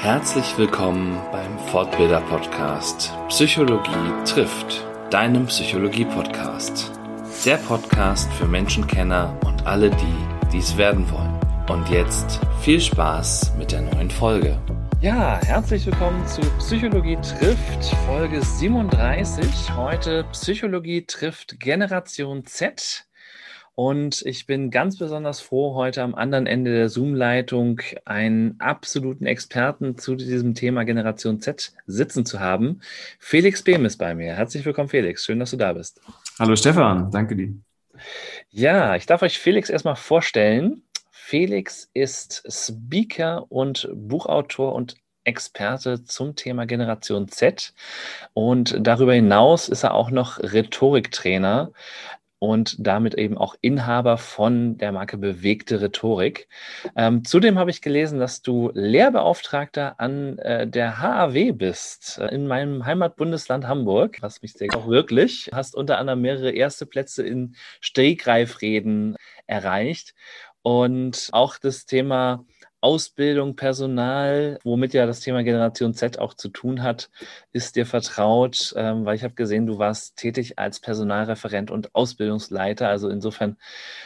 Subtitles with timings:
[0.00, 3.90] Herzlich willkommen beim Fortbilder Podcast Psychologie
[4.24, 6.92] trifft, deinem Psychologie Podcast.
[7.44, 11.36] Der Podcast für Menschenkenner und alle die, die es werden wollen.
[11.68, 14.56] Und jetzt viel Spaß mit der neuen Folge.
[15.00, 19.74] Ja, herzlich willkommen zu Psychologie trifft Folge 37.
[19.76, 23.07] Heute Psychologie trifft Generation Z.
[23.78, 29.96] Und ich bin ganz besonders froh, heute am anderen Ende der Zoom-Leitung einen absoluten Experten
[29.96, 32.80] zu diesem Thema Generation Z sitzen zu haben.
[33.20, 34.34] Felix Behm ist bei mir.
[34.34, 35.24] Herzlich willkommen, Felix.
[35.24, 36.00] Schön, dass du da bist.
[36.40, 37.54] Hallo Stefan, danke dir.
[38.50, 40.82] Ja, ich darf euch Felix erstmal vorstellen.
[41.12, 47.74] Felix ist Speaker und Buchautor und Experte zum Thema Generation Z.
[48.32, 51.70] Und darüber hinaus ist er auch noch Rhetoriktrainer
[52.38, 56.48] und damit eben auch Inhaber von der Marke Bewegte Rhetorik.
[56.96, 62.46] Ähm, zudem habe ich gelesen, dass du Lehrbeauftragter an äh, der HAW bist, äh, in
[62.46, 67.56] meinem Heimatbundesland Hamburg, was mich sehr auch wirklich, hast unter anderem mehrere erste Plätze in
[67.80, 69.16] Stegreifreden
[69.46, 70.14] erreicht.
[70.62, 72.44] Und auch das Thema
[72.80, 77.10] Ausbildung, Personal, womit ja das Thema Generation Z auch zu tun hat,
[77.52, 82.88] ist dir vertraut, ähm, weil ich habe gesehen, du warst tätig als Personalreferent und Ausbildungsleiter.
[82.88, 83.56] Also insofern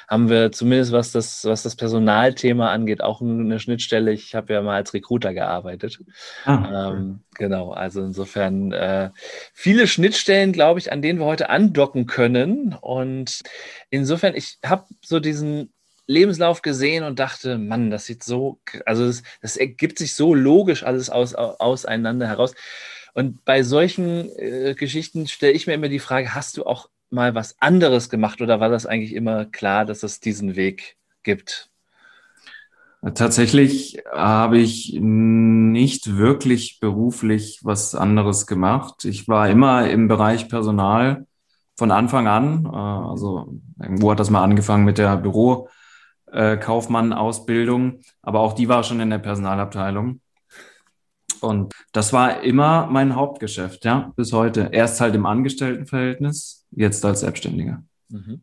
[0.08, 4.12] haben wir zumindest, was das, was das Personalthema angeht, auch eine Schnittstelle.
[4.12, 5.98] Ich habe ja mal als Recruiter gearbeitet.
[6.46, 9.10] Ah, ähm, genau, also insofern äh,
[9.52, 12.74] viele Schnittstellen, glaube ich, an denen wir heute andocken können.
[12.80, 13.42] Und
[13.90, 15.72] insofern, ich habe so diesen
[16.12, 20.84] Lebenslauf gesehen und dachte, Mann, das sieht so, also das, das ergibt sich so logisch
[20.84, 22.54] alles aus, auseinander heraus.
[23.14, 27.34] Und bei solchen äh, Geschichten stelle ich mir immer die Frage, hast du auch mal
[27.34, 31.70] was anderes gemacht oder war das eigentlich immer klar, dass es diesen Weg gibt?
[33.14, 39.04] Tatsächlich habe ich nicht wirklich beruflich was anderes gemacht.
[39.04, 41.26] Ich war immer im Bereich Personal
[41.76, 42.64] von Anfang an.
[42.64, 45.68] Äh, also irgendwo hat das mal angefangen mit der Büro
[46.32, 50.20] äh, Kaufmann-Ausbildung, aber auch die war schon in der Personalabteilung.
[51.40, 54.68] Und das war immer mein Hauptgeschäft, ja, bis heute.
[54.72, 57.82] Erst halt im Angestelltenverhältnis, jetzt als Selbstständiger.
[58.08, 58.42] Mhm.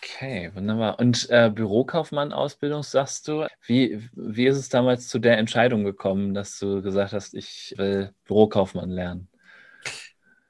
[0.00, 1.00] Okay, wunderbar.
[1.00, 6.58] Und äh, Bürokaufmann-Ausbildung, sagst du, wie, wie ist es damals zu der Entscheidung gekommen, dass
[6.58, 9.28] du gesagt hast, ich will Bürokaufmann lernen?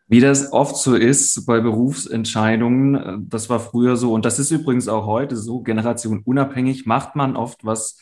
[0.09, 4.51] Wie das oft so ist bei Berufsentscheidungen, äh, das war früher so und das ist
[4.51, 7.99] übrigens auch heute so, Generation unabhängig, macht man oft, was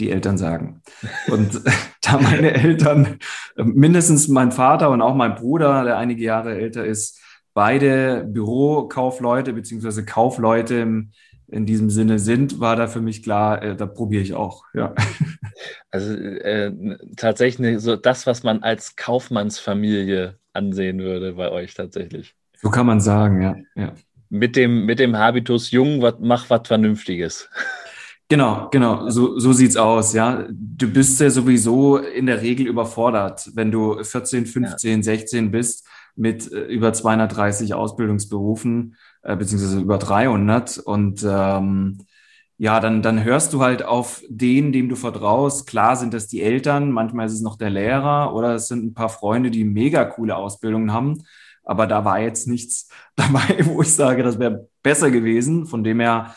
[0.00, 0.82] die Eltern sagen.
[1.28, 1.62] Und
[2.02, 3.18] da meine Eltern,
[3.56, 7.20] äh, mindestens mein Vater und auch mein Bruder, der einige Jahre älter ist,
[7.54, 11.12] beide Bürokaufleute beziehungsweise Kaufleute im,
[11.54, 14.64] in diesem Sinne sind, war da für mich klar, äh, da probiere ich auch.
[14.74, 14.94] Ja.
[15.90, 16.72] Also äh,
[17.16, 22.34] tatsächlich so das, was man als Kaufmannsfamilie ansehen würde bei euch tatsächlich.
[22.60, 23.54] So kann man sagen, ja.
[23.76, 23.92] ja.
[24.28, 27.48] Mit, dem, mit dem Habitus Jung, wat, mach was Vernünftiges.
[28.30, 30.46] Genau, genau, so, so sieht's aus, ja.
[30.50, 35.02] Du bist ja sowieso in der Regel überfordert, wenn du 14, 15, ja.
[35.02, 35.86] 16 bist
[36.16, 41.98] mit äh, über 230 Ausbildungsberufen, äh, beziehungsweise über 300 und ähm,
[42.56, 45.66] ja, dann, dann hörst du halt auf den, dem du vertraust.
[45.66, 48.94] Klar sind das die Eltern, manchmal ist es noch der Lehrer oder es sind ein
[48.94, 51.24] paar Freunde, die mega coole Ausbildungen haben.
[51.64, 55.66] Aber da war jetzt nichts dabei, wo ich sage, das wäre besser gewesen.
[55.66, 56.34] Von dem her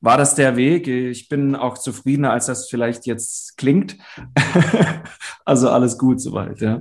[0.00, 0.88] war das der Weg.
[0.88, 3.96] Ich bin auch zufriedener, als das vielleicht jetzt klingt.
[5.44, 6.80] also alles gut soweit, ja.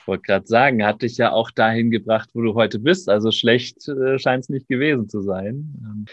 [0.00, 3.10] Ich wollte gerade sagen, hat dich ja auch dahin gebracht, wo du heute bist.
[3.10, 5.74] Also schlecht äh, scheint es nicht gewesen zu sein.
[5.82, 6.06] Ähm,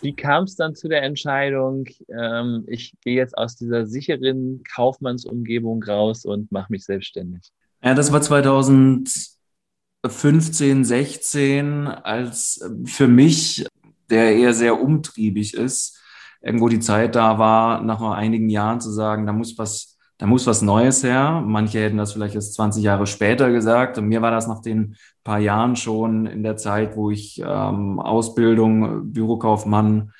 [0.00, 5.82] wie kam es dann zu der Entscheidung, ähm, ich gehe jetzt aus dieser sicheren Kaufmannsumgebung
[5.82, 7.52] raus und mache mich selbstständig?
[7.82, 13.66] Ja, das war 2015, 16, als äh, für mich,
[14.08, 15.98] der eher sehr umtriebig ist,
[16.42, 20.46] irgendwo die Zeit da war, nach einigen Jahren zu sagen, da muss was da muss
[20.46, 21.42] was Neues her.
[21.46, 23.96] Manche hätten das vielleicht erst 20 Jahre später gesagt.
[23.96, 27.98] Und mir war das nach den paar Jahren schon in der Zeit, wo ich ähm,
[27.98, 30.12] Ausbildung, Bürokaufmann,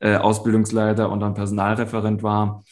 [0.00, 2.64] äh, Ausbildungsleiter und dann Personalreferent war,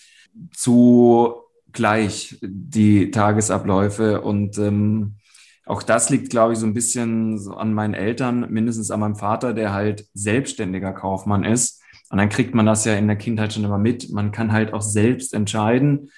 [0.54, 1.34] zu
[1.70, 4.22] gleich die Tagesabläufe.
[4.22, 5.16] Und ähm,
[5.66, 9.16] auch das liegt, glaube ich, so ein bisschen so an meinen Eltern, mindestens an meinem
[9.16, 11.82] Vater, der halt selbstständiger Kaufmann ist.
[12.08, 14.10] Und dann kriegt man das ja in der Kindheit schon immer mit.
[14.10, 16.08] Man kann halt auch selbst entscheiden,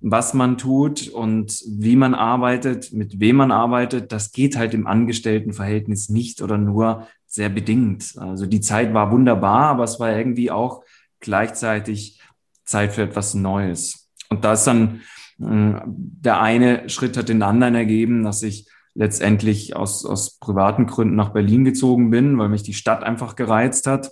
[0.00, 4.86] was man tut und wie man arbeitet, mit wem man arbeitet, das geht halt im
[4.86, 8.14] Angestelltenverhältnis nicht oder nur sehr bedingt.
[8.16, 10.82] Also die Zeit war wunderbar, aber es war irgendwie auch
[11.20, 12.20] gleichzeitig
[12.64, 14.08] Zeit für etwas Neues.
[14.30, 15.00] Und da ist dann
[15.38, 21.32] Der eine Schritt hat den anderen ergeben, dass ich letztendlich aus, aus privaten Gründen nach
[21.32, 24.10] Berlin gezogen bin, weil mich die Stadt einfach gereizt hat.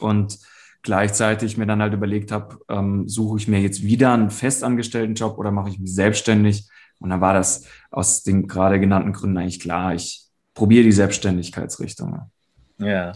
[0.00, 0.40] Und
[0.82, 5.38] gleichzeitig mir dann halt überlegt habe, ähm, suche ich mir jetzt wieder einen festangestellten Job
[5.38, 6.68] oder mache ich mich selbstständig?
[6.98, 9.94] Und dann war das aus den gerade genannten Gründen eigentlich klar.
[9.94, 12.30] Ich probiere die Selbstständigkeitsrichtung.
[12.78, 13.12] Ja.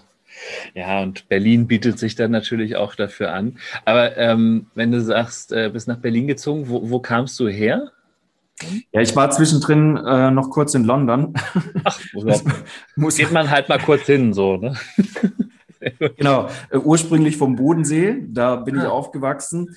[0.74, 3.58] Ja, und Berlin bietet sich dann natürlich auch dafür an.
[3.84, 7.90] Aber ähm, wenn du sagst, äh, bist nach Berlin gezogen, wo, wo kamst du her?
[8.92, 11.34] Ja, ich war zwischendrin äh, noch kurz in London.
[11.84, 12.00] Ach,
[12.96, 14.74] muss geht man halt mal kurz hin, so, ne?
[16.16, 18.82] genau, äh, ursprünglich vom Bodensee, da bin ah.
[18.82, 19.76] ich aufgewachsen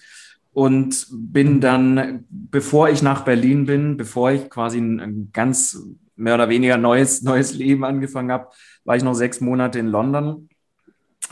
[0.52, 5.82] und bin dann, bevor ich nach Berlin bin, bevor ich quasi ein, ein ganz
[6.16, 8.50] mehr oder weniger neues, neues Leben angefangen habe,
[8.84, 10.50] war ich noch sechs Monate in London.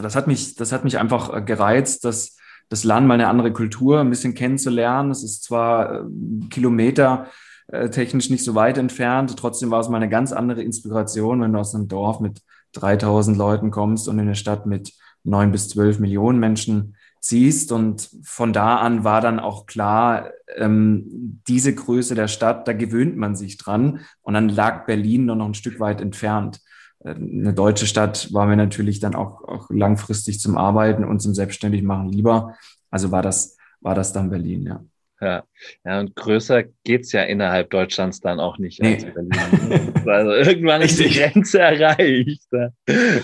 [0.02, 2.38] Das hat mich, das hat mich einfach äh, gereizt, das,
[2.70, 5.12] das Land mal eine andere Kultur ein bisschen kennenzulernen.
[5.12, 6.04] Es ist zwar äh,
[6.50, 7.28] Kilometer
[7.68, 11.52] äh, technisch nicht so weit entfernt, trotzdem war es mal eine ganz andere Inspiration, wenn
[11.52, 12.42] du aus einem Dorf mit
[12.80, 14.94] 3000 Leuten kommst und in eine Stadt mit
[15.24, 17.72] neun bis zwölf Millionen Menschen ziehst.
[17.72, 23.18] Und von da an war dann auch klar, ähm, diese Größe der Stadt, da gewöhnt
[23.18, 24.02] man sich dran.
[24.22, 26.62] Und dann lag Berlin nur noch ein Stück weit entfernt.
[27.00, 31.34] Äh, eine deutsche Stadt war mir natürlich dann auch, auch langfristig zum Arbeiten und zum
[31.34, 32.56] Selbstständigmachen lieber.
[32.90, 34.84] Also war das, war das dann Berlin, ja.
[35.20, 35.44] Ja,
[35.84, 38.96] ja und größer geht's ja innerhalb Deutschlands dann auch nicht nee.
[38.96, 39.94] als Berlin.
[40.06, 42.48] also irgendwann ist die Grenze erreicht.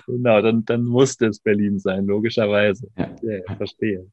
[0.07, 2.87] Genau, dann, dann musste es Berlin sein, logischerweise.
[2.97, 4.07] Ja, ja verstehe.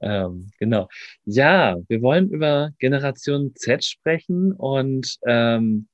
[0.00, 0.88] Ähm, genau.
[1.24, 5.88] Ja, wir wollen über Generation Z sprechen und ähm,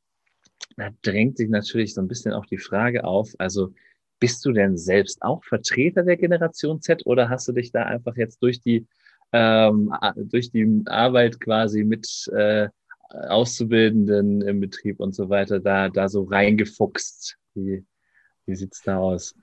[0.77, 3.73] da drängt sich natürlich so ein bisschen auch die Frage auf, also
[4.21, 8.17] bist du denn selbst auch Vertreter der Generation Z oder hast du dich da einfach
[8.17, 8.87] jetzt durch die
[9.33, 12.69] ähm, durch die Arbeit quasi mit äh,
[13.11, 17.37] Auszubildenden im Betrieb und so weiter da, da so reingefuchst?
[17.55, 17.85] Wie,
[18.47, 19.35] wie sieht's da aus?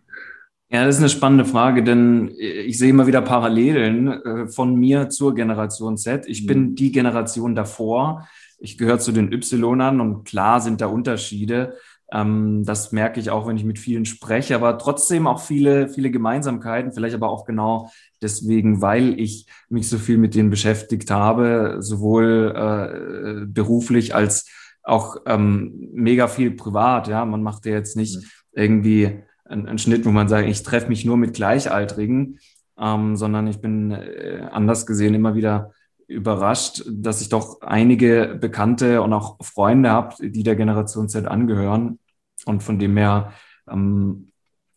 [0.70, 5.10] Ja, das ist eine spannende Frage, denn ich sehe immer wieder Parallelen äh, von mir
[5.10, 6.28] zur Generation Z.
[6.28, 6.48] Ich mhm.
[6.48, 8.28] bin die Generation davor.
[8.58, 11.76] Ich gehöre zu den Y und klar sind da Unterschiede.
[12.12, 16.12] Ähm, das merke ich auch, wenn ich mit vielen spreche, aber trotzdem auch viele, viele
[16.12, 17.90] Gemeinsamkeiten, vielleicht aber auch genau
[18.22, 24.50] deswegen, weil ich mich so viel mit denen beschäftigt habe, sowohl äh, beruflich als
[24.84, 27.08] auch ähm, mega viel privat.
[27.08, 28.30] Ja, man macht ja jetzt nicht mhm.
[28.54, 32.40] irgendwie einen, einen, Schnitt, wo man sagt, ich treffe mich nur mit Gleichaltrigen,
[32.80, 35.72] ähm, sondern ich bin äh, anders gesehen immer wieder
[36.08, 42.00] überrascht, dass ich doch einige Bekannte und auch Freunde habe, die der Generation Z angehören.
[42.46, 43.34] Und von dem her,
[43.70, 44.32] ähm,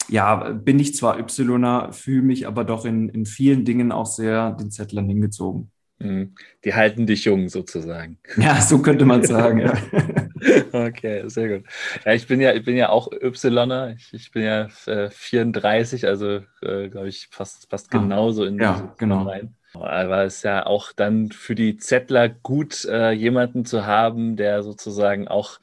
[0.09, 4.53] ja, bin ich zwar Ypsiloner, fühle mich aber doch in, in vielen Dingen auch sehr
[4.53, 5.71] den Zettlern hingezogen.
[5.99, 6.35] Mhm.
[6.65, 8.19] Die halten dich jung sozusagen.
[8.37, 9.75] Ja, so könnte man sagen, ja.
[10.73, 11.69] Okay, sehr gut.
[12.05, 13.95] Ja, ich bin ja, ich bin ja auch Ypsiloner.
[13.97, 18.59] Ich, ich bin ja äh, 34, also äh, glaube ich fast, fast ah, genauso in
[18.59, 19.25] ja, genau.
[19.25, 19.57] rein.
[19.75, 24.62] Aber es ist ja auch dann für die Zettler gut, äh, jemanden zu haben, der
[24.62, 25.61] sozusagen auch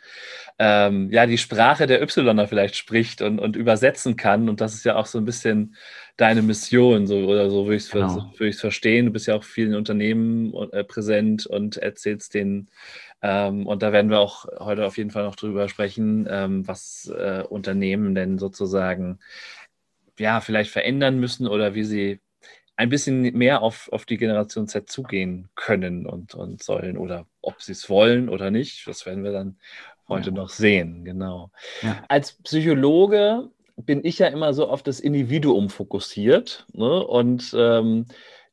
[0.59, 4.47] ähm, ja die Sprache der Ypsiloner vielleicht spricht und, und übersetzen kann.
[4.47, 5.75] Und das ist ja auch so ein bisschen
[6.17, 8.31] deine Mission, so oder so würde ich es genau.
[8.37, 9.07] so verstehen.
[9.07, 12.69] Du bist ja auch vielen Unternehmen äh, präsent und erzählst denen
[13.21, 17.11] ähm, und da werden wir auch heute auf jeden Fall noch drüber sprechen, ähm, was
[17.17, 19.19] äh, Unternehmen denn sozusagen
[20.19, 22.19] ja vielleicht verändern müssen oder wie sie
[22.77, 27.61] ein bisschen mehr auf, auf die Generation Z zugehen können und, und sollen oder ob
[27.61, 28.87] sie es wollen oder nicht.
[28.87, 29.57] Das werden wir dann
[30.07, 30.35] heute ja.
[30.35, 31.51] noch sehen, genau.
[31.81, 32.03] Ja.
[32.09, 37.05] Als Psychologe bin ich ja immer so auf das Individuum fokussiert ne?
[37.05, 38.05] und ähm,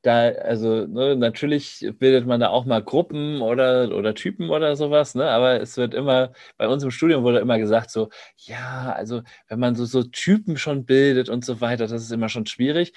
[0.02, 5.14] da, also ne, natürlich bildet man da auch mal Gruppen oder, oder Typen oder sowas,
[5.14, 5.30] ne?
[5.30, 9.60] aber es wird immer, bei uns im Studium wurde immer gesagt, so, ja, also wenn
[9.60, 12.92] man so, so Typen schon bildet und so weiter, das ist immer schon schwierig.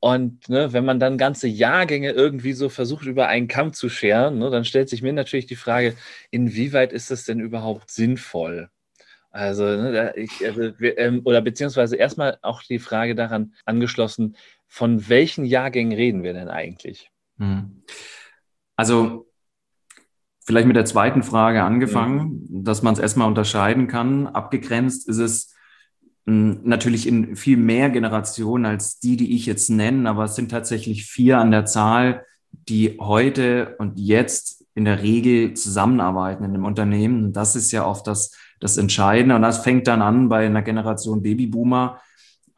[0.00, 4.38] Und ne, wenn man dann ganze Jahrgänge irgendwie so versucht, über einen Kamm zu scheren,
[4.38, 5.94] ne, dann stellt sich mir natürlich die Frage,
[6.30, 8.70] inwieweit ist das denn überhaupt sinnvoll?
[9.30, 15.44] Also, ne, ich, also ähm, oder beziehungsweise erstmal auch die Frage daran angeschlossen, von welchen
[15.44, 17.10] Jahrgängen reden wir denn eigentlich?
[17.36, 17.82] Hm.
[18.76, 19.30] Also,
[20.46, 22.60] vielleicht mit der zweiten Frage angefangen, ja.
[22.62, 24.26] dass man es erstmal unterscheiden kann.
[24.26, 25.59] Abgegrenzt ist es hm,
[26.30, 31.06] natürlich in viel mehr Generationen als die, die ich jetzt nenne, aber es sind tatsächlich
[31.06, 37.32] vier an der Zahl, die heute und jetzt in der Regel zusammenarbeiten in einem Unternehmen.
[37.32, 39.36] Das ist ja oft das, das Entscheidende.
[39.36, 42.00] Und das fängt dann an bei einer Generation Babyboomer,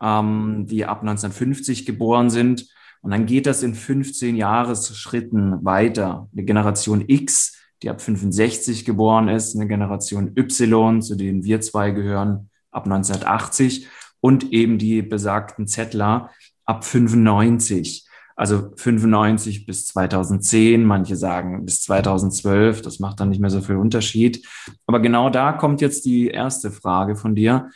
[0.00, 2.68] ähm, die ab 1950 geboren sind.
[3.00, 6.28] Und dann geht das in 15 Jahresschritten weiter.
[6.32, 11.90] Die Generation X die ab 65 geboren ist, eine Generation Y, zu denen wir zwei
[11.90, 13.88] gehören, ab 1980
[14.20, 16.30] und eben die besagten Zettler
[16.64, 18.06] ab 95.
[18.34, 23.76] Also 95 bis 2010, manche sagen bis 2012, das macht dann nicht mehr so viel
[23.76, 24.46] Unterschied.
[24.86, 27.70] Aber genau da kommt jetzt die erste Frage von dir,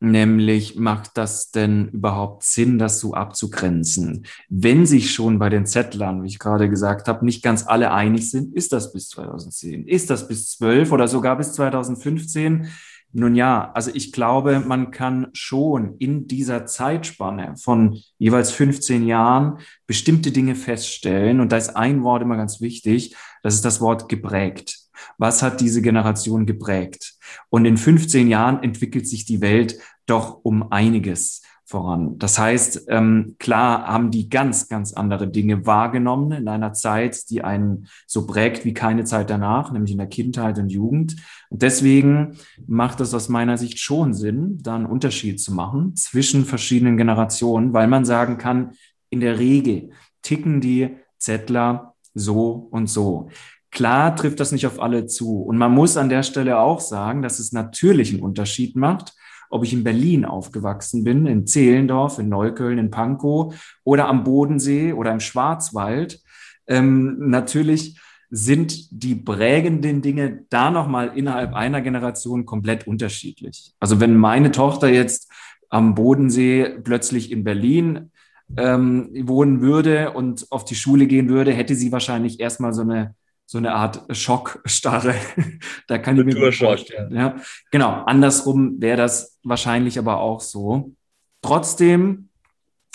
[0.00, 4.26] nämlich macht das denn überhaupt Sinn, das so abzugrenzen?
[4.48, 8.30] Wenn sich schon bei den Zettlern, wie ich gerade gesagt habe, nicht ganz alle einig
[8.30, 12.68] sind, ist das bis 2010, ist das bis 12 oder sogar bis 2015?
[13.12, 19.58] Nun ja, also ich glaube, man kann schon in dieser Zeitspanne von jeweils 15 Jahren
[19.86, 21.40] bestimmte Dinge feststellen.
[21.40, 24.78] Und da ist ein Wort immer ganz wichtig, das ist das Wort geprägt.
[25.18, 27.14] Was hat diese Generation geprägt?
[27.50, 31.42] Und in 15 Jahren entwickelt sich die Welt doch um einiges
[31.72, 32.18] voran.
[32.18, 37.42] Das heißt, ähm, klar haben die ganz, ganz andere Dinge wahrgenommen in einer Zeit, die
[37.42, 41.16] einen so prägt wie keine Zeit danach, nämlich in der Kindheit und Jugend.
[41.50, 42.36] Und deswegen
[42.66, 47.72] macht es aus meiner Sicht schon Sinn, da einen Unterschied zu machen zwischen verschiedenen Generationen,
[47.72, 48.72] weil man sagen kann,
[49.10, 49.90] in der Regel
[50.22, 53.28] ticken die Zettler so und so.
[53.70, 55.40] Klar trifft das nicht auf alle zu.
[55.40, 59.14] Und man muss an der Stelle auch sagen, dass es natürlich einen Unterschied macht,
[59.52, 63.54] ob ich in Berlin aufgewachsen bin, in Zehlendorf, in Neukölln, in Pankow
[63.84, 66.20] oder am Bodensee oder im Schwarzwald.
[66.66, 73.74] Ähm, natürlich sind die prägenden Dinge da nochmal innerhalb einer Generation komplett unterschiedlich.
[73.78, 75.30] Also wenn meine Tochter jetzt
[75.68, 78.10] am Bodensee plötzlich in Berlin
[78.56, 83.14] ähm, wohnen würde und auf die Schule gehen würde, hätte sie wahrscheinlich erstmal so eine
[83.52, 85.14] so eine Art Schockstarre.
[85.86, 87.14] da kann ich mir vorstellen.
[87.14, 87.36] Ja,
[87.70, 88.02] genau.
[88.04, 90.94] Andersrum wäre das wahrscheinlich aber auch so.
[91.42, 92.30] Trotzdem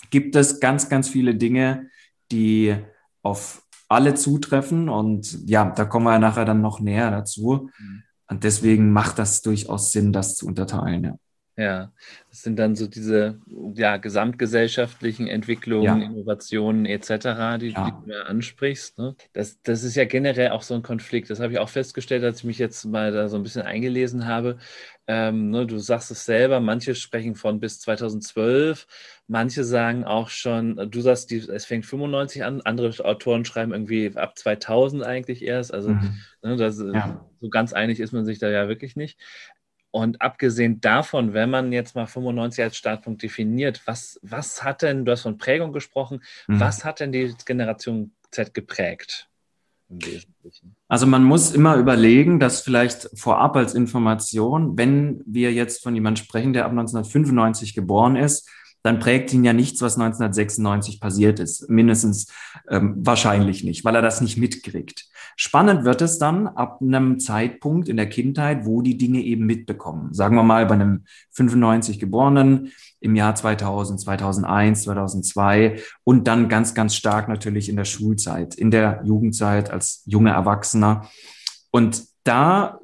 [0.09, 1.89] gibt es ganz, ganz viele Dinge,
[2.31, 2.75] die
[3.21, 4.89] auf alle zutreffen.
[4.89, 7.69] Und ja, da kommen wir nachher dann noch näher dazu.
[7.77, 8.03] Mhm.
[8.27, 11.03] Und deswegen macht das durchaus Sinn, das zu unterteilen.
[11.03, 11.15] Ja.
[11.59, 11.91] Ja,
[12.29, 13.39] das sind dann so diese
[13.73, 16.07] ja, gesamtgesellschaftlichen Entwicklungen, ja.
[16.07, 17.99] Innovationen etc., die, ja.
[18.05, 18.99] die, du ansprichst.
[18.99, 19.15] Ne?
[19.33, 21.31] Das, das ist ja generell auch so ein Konflikt.
[21.31, 24.27] Das habe ich auch festgestellt, als ich mich jetzt mal da so ein bisschen eingelesen
[24.27, 24.59] habe.
[25.07, 28.85] Ähm, ne, du sagst es selber, manche sprechen von bis 2012,
[29.27, 34.11] manche sagen auch schon, du sagst, die, es fängt 95 an, andere Autoren schreiben irgendwie
[34.15, 35.73] ab 2000 eigentlich erst.
[35.73, 36.19] Also mhm.
[36.43, 37.25] ne, das, ja.
[37.39, 39.17] so ganz einig ist man sich da ja wirklich nicht.
[39.91, 45.05] Und abgesehen davon, wenn man jetzt mal 95 als Startpunkt definiert, was, was hat denn,
[45.05, 46.59] du hast von Prägung gesprochen, mhm.
[46.59, 49.29] was hat denn die Generation Z geprägt?
[49.89, 50.75] Im Wesentlichen?
[50.89, 56.23] Also man muss immer überlegen, dass vielleicht vorab als Information, wenn wir jetzt von jemandem
[56.23, 58.49] sprechen, der ab 1995 geboren ist,
[58.87, 61.69] dann prägt ihn ja nichts, was 1996 passiert ist.
[61.69, 62.27] Mindestens
[62.69, 65.09] ähm, wahrscheinlich nicht, weil er das nicht mitkriegt.
[65.35, 70.13] Spannend wird es dann ab einem Zeitpunkt in der Kindheit, wo die Dinge eben mitbekommen.
[70.13, 76.73] Sagen wir mal bei einem 95 Geborenen im Jahr 2000, 2001, 2002 und dann ganz,
[76.73, 81.09] ganz stark natürlich in der Schulzeit, in der Jugendzeit als junger Erwachsener.
[81.71, 82.79] Und da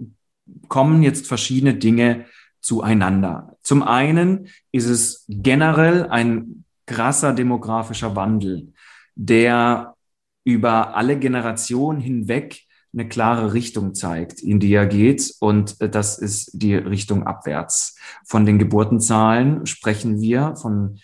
[0.68, 2.26] kommen jetzt verschiedene Dinge
[2.64, 3.58] zueinander.
[3.62, 8.74] Zum einen ist es generell ein krasser demografischer Wandel,
[9.16, 9.96] der
[10.44, 12.62] über alle Generationen hinweg
[12.94, 15.34] eine klare Richtung zeigt, in die er geht.
[15.40, 17.98] Und das ist die Richtung abwärts.
[18.26, 21.00] Von den Geburtenzahlen sprechen wir von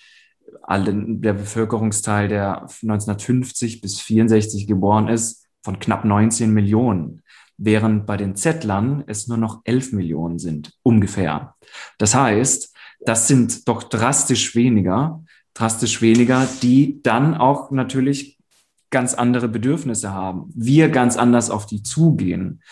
[0.61, 7.21] allen, der Bevölkerungsteil, der 1950 bis 64 geboren ist, von knapp 19 Millionen
[7.59, 11.55] während bei den Zettlern es nur noch 11 Millionen sind, ungefähr.
[11.97, 15.23] Das heißt, das sind doch drastisch weniger,
[15.53, 18.39] drastisch weniger, die dann auch natürlich
[18.89, 20.51] ganz andere Bedürfnisse haben.
[20.55, 22.63] Wir ganz anders auf die zugehen.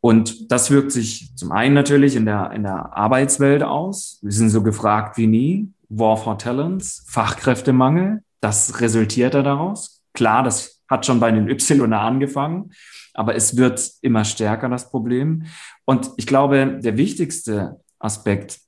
[0.00, 4.18] Und das wirkt sich zum einen natürlich in der, in der Arbeitswelt aus.
[4.22, 5.72] Wir sind so gefragt wie nie.
[5.88, 8.22] War for Talents, Fachkräftemangel.
[8.40, 10.02] Das resultiert daraus.
[10.12, 12.72] Klar, das hat schon bei den Y angefangen
[13.18, 15.46] aber es wird immer stärker, das Problem.
[15.84, 18.60] Und ich glaube, der wichtigste Aspekt,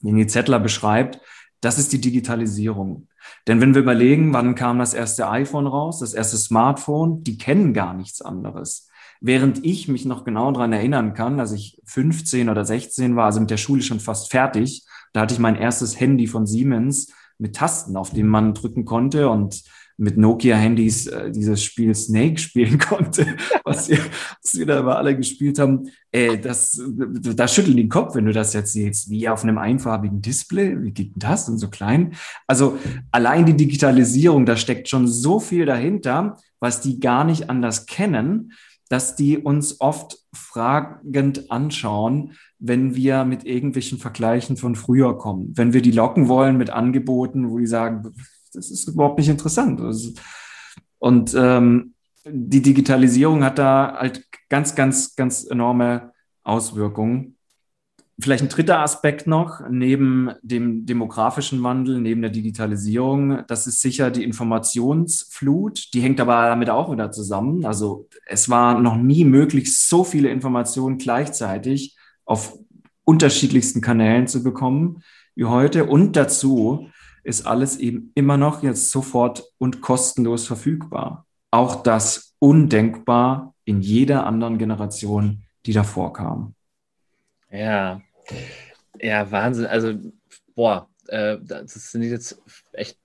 [0.00, 1.20] den die Zettler beschreibt,
[1.60, 3.08] das ist die Digitalisierung.
[3.48, 7.74] Denn wenn wir überlegen, wann kam das erste iPhone raus, das erste Smartphone, die kennen
[7.74, 8.88] gar nichts anderes.
[9.20, 13.40] Während ich mich noch genau daran erinnern kann, dass ich 15 oder 16 war, also
[13.40, 17.56] mit der Schule schon fast fertig, da hatte ich mein erstes Handy von Siemens mit
[17.56, 19.64] Tasten, auf dem man drücken konnte und
[20.00, 23.26] mit Nokia-Handys äh, dieses Spiel Snake spielen konnte,
[23.64, 23.98] was wir,
[24.42, 25.90] was wir da immer alle gespielt haben.
[26.10, 30.22] Äh, das, da schütteln den Kopf, wenn du das jetzt siehst, wie auf einem einfarbigen
[30.22, 30.82] Display.
[30.82, 31.48] Wie geht denn das?
[31.48, 32.14] Und so klein.
[32.46, 32.78] Also
[33.12, 38.52] allein die Digitalisierung, da steckt schon so viel dahinter, was die gar nicht anders kennen.
[38.92, 45.52] dass die uns oft fragend anschauen, wenn wir mit irgendwelchen Vergleichen von früher kommen.
[45.54, 48.12] Wenn wir die locken wollen mit Angeboten, wo die sagen,
[48.52, 49.80] das ist überhaupt nicht interessant.
[50.98, 57.36] Und ähm, die Digitalisierung hat da halt ganz, ganz, ganz enorme Auswirkungen.
[58.20, 64.10] Vielleicht ein dritter Aspekt noch, neben dem demografischen Wandel, neben der Digitalisierung, das ist sicher
[64.10, 65.94] die Informationsflut.
[65.94, 67.64] Die hängt aber damit auch wieder zusammen.
[67.64, 72.58] Also es war noch nie möglich, so viele Informationen gleichzeitig auf
[73.04, 75.02] unterschiedlichsten Kanälen zu bekommen
[75.34, 75.86] wie heute.
[75.86, 76.90] Und dazu
[77.22, 81.26] ist alles eben immer noch jetzt sofort und kostenlos verfügbar.
[81.50, 86.54] Auch das undenkbar in jeder anderen Generation, die davor kam.
[87.50, 88.00] Ja,
[89.00, 89.66] ja, Wahnsinn.
[89.66, 89.94] Also,
[90.54, 92.40] boah, äh, das sind jetzt
[92.72, 92.98] echt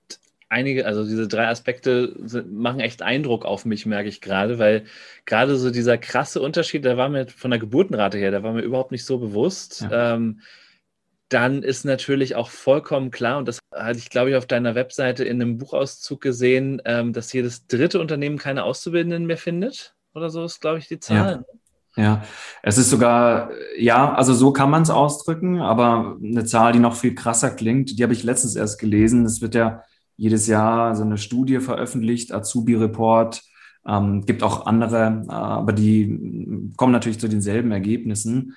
[0.49, 4.85] einige, also diese drei Aspekte sind, machen echt Eindruck auf mich, merke ich gerade, weil
[5.25, 8.61] gerade so dieser krasse Unterschied, der war mir von der Geburtenrate her, der war mir
[8.61, 9.81] überhaupt nicht so bewusst.
[9.81, 10.15] Ja.
[10.15, 10.41] Ähm,
[11.35, 15.25] dann ist natürlich auch vollkommen klar, und das hatte ich, glaube ich, auf deiner Webseite
[15.25, 19.95] in einem Buchauszug gesehen, ähm, dass jedes dritte Unternehmen keine Auszubildenden mehr findet.
[20.13, 21.43] Oder so ist, glaube ich, die Zahl.
[21.43, 21.43] Ja.
[21.97, 22.25] Ja,
[22.61, 26.95] es ist sogar, ja, also so kann man es ausdrücken, aber eine Zahl, die noch
[26.95, 29.23] viel krasser klingt, die habe ich letztens erst gelesen.
[29.23, 29.81] Es wird ja
[30.17, 33.41] jedes Jahr so eine Studie veröffentlicht, Azubi-Report,
[33.87, 38.55] ähm, gibt auch andere, äh, aber die kommen natürlich zu denselben Ergebnissen.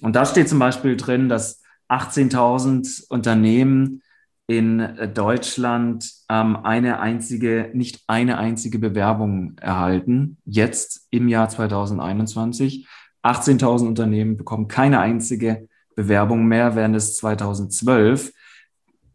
[0.00, 4.02] Und da steht zum Beispiel drin, dass 18.000 Unternehmen
[4.46, 12.86] in Deutschland ähm, eine einzige, nicht eine einzige Bewerbung erhalten, jetzt im Jahr 2021.
[13.22, 18.32] 18.000 Unternehmen bekommen keine einzige Bewerbung mehr, während es 2012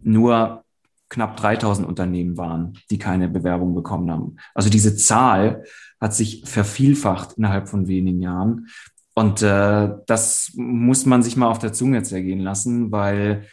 [0.01, 0.63] nur
[1.09, 4.37] knapp 3000 Unternehmen waren, die keine Bewerbung bekommen haben.
[4.53, 5.63] Also diese Zahl
[6.01, 8.67] hat sich vervielfacht innerhalb von wenigen Jahren.
[9.15, 13.45] Und äh, das muss man sich mal auf der Zunge zergehen lassen, weil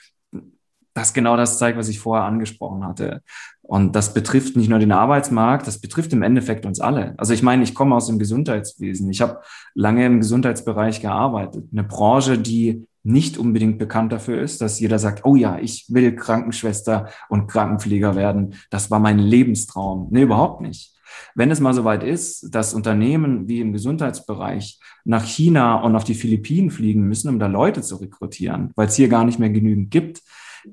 [0.95, 3.23] das genau das zeigt, was ich vorher angesprochen hatte.
[3.63, 7.15] Und das betrifft nicht nur den Arbeitsmarkt, das betrifft im Endeffekt uns alle.
[7.19, 9.09] Also ich meine, ich komme aus dem Gesundheitswesen.
[9.11, 9.41] Ich habe
[9.75, 11.69] lange im Gesundheitsbereich gearbeitet.
[11.71, 16.15] Eine Branche, die nicht unbedingt bekannt dafür ist, dass jeder sagt, oh ja, ich will
[16.15, 18.55] Krankenschwester und Krankenpfleger werden.
[18.71, 20.09] Das war mein Lebenstraum.
[20.11, 20.95] Nee, überhaupt nicht.
[21.35, 26.15] Wenn es mal soweit ist, dass Unternehmen wie im Gesundheitsbereich nach China und auf die
[26.15, 29.91] Philippinen fliegen müssen, um da Leute zu rekrutieren, weil es hier gar nicht mehr genügend
[29.91, 30.23] gibt,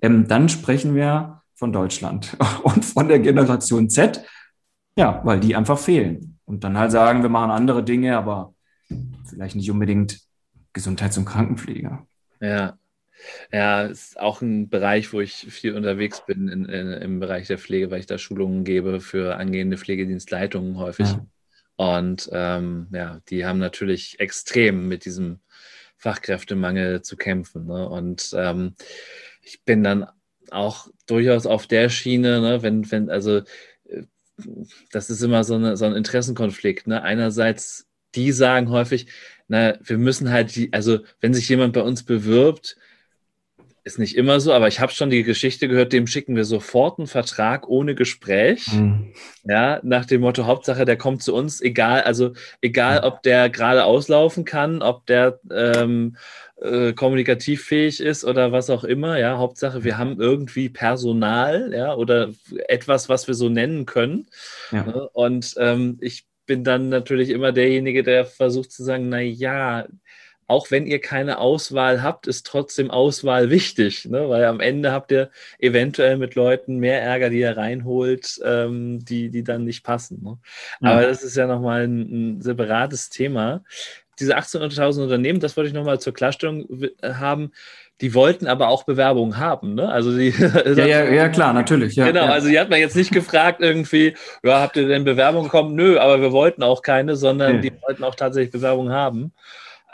[0.01, 4.23] ähm, dann sprechen wir von Deutschland und von der Generation Z,
[4.97, 6.39] ja, weil die einfach fehlen.
[6.45, 8.53] Und dann halt sagen, wir machen andere Dinge, aber
[9.29, 10.21] vielleicht nicht unbedingt
[10.73, 11.99] Gesundheits- und Krankenpflege.
[12.39, 12.77] Ja,
[13.51, 17.57] ja, ist auch ein Bereich, wo ich viel unterwegs bin in, in, im Bereich der
[17.57, 21.07] Pflege, weil ich da Schulungen gebe für angehende Pflegedienstleitungen häufig.
[21.07, 21.25] Ja.
[21.75, 25.39] Und ähm, ja, die haben natürlich extrem mit diesem
[25.97, 27.67] Fachkräftemangel zu kämpfen.
[27.67, 27.87] Ne?
[27.87, 28.75] Und ähm,
[29.41, 30.07] ich bin dann
[30.49, 32.63] auch durchaus auf der Schiene, ne?
[32.63, 33.37] wenn, wenn, also
[33.85, 34.03] äh,
[34.91, 36.87] das ist immer so, eine, so ein Interessenkonflikt.
[36.87, 37.01] Ne?
[37.01, 39.07] Einerseits, die sagen häufig,
[39.47, 42.77] na, wir müssen halt die, also wenn sich jemand bei uns bewirbt,
[43.87, 46.99] ist nicht immer so, aber ich habe schon die Geschichte gehört, dem schicken wir sofort
[46.99, 48.71] einen Vertrag ohne Gespräch.
[48.73, 49.13] Mhm.
[49.45, 53.85] Ja, nach dem Motto, Hauptsache, der kommt zu uns, egal, also egal, ob der gerade
[53.85, 56.17] auslaufen kann, ob der ähm,
[56.61, 61.95] äh, kommunikativ fähig ist oder was auch immer, ja, Hauptsache, wir haben irgendwie Personal, ja,
[61.95, 62.31] oder
[62.67, 64.27] etwas, was wir so nennen können.
[64.71, 64.81] Ja.
[65.13, 69.85] Und ähm, ich bin dann natürlich immer derjenige, der versucht zu sagen, na ja,
[70.47, 74.29] auch wenn ihr keine Auswahl habt, ist trotzdem Auswahl wichtig, ne?
[74.29, 75.29] weil am Ende habt ihr
[75.59, 80.23] eventuell mit Leuten mehr Ärger, die ihr reinholt, ähm, die, die dann nicht passen.
[80.23, 80.37] Ne?
[80.81, 80.93] Ja.
[80.93, 81.99] Aber das ist ja nochmal ein,
[82.37, 83.63] ein separates Thema.
[84.19, 86.65] Diese 1800.000 Unternehmen, das wollte ich nochmal zur Klarstellung
[87.03, 87.51] haben,
[88.01, 89.89] die wollten aber auch Bewerbungen haben, ne?
[89.89, 90.29] Also die,
[90.75, 91.95] ja, ja, ja, klar, natürlich.
[91.95, 92.31] Ja, genau, ja.
[92.31, 95.75] also die hat man jetzt nicht gefragt irgendwie, ja, habt ihr denn Bewerbungen bekommen?
[95.75, 97.69] Nö, aber wir wollten auch keine, sondern nee.
[97.69, 99.33] die wollten auch tatsächlich Bewerbungen haben.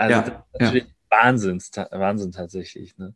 [0.03, 0.89] Also ja, natürlich ja.
[1.09, 1.59] Wahnsinn,
[1.91, 2.97] Wahnsinn tatsächlich.
[2.97, 3.13] Ne?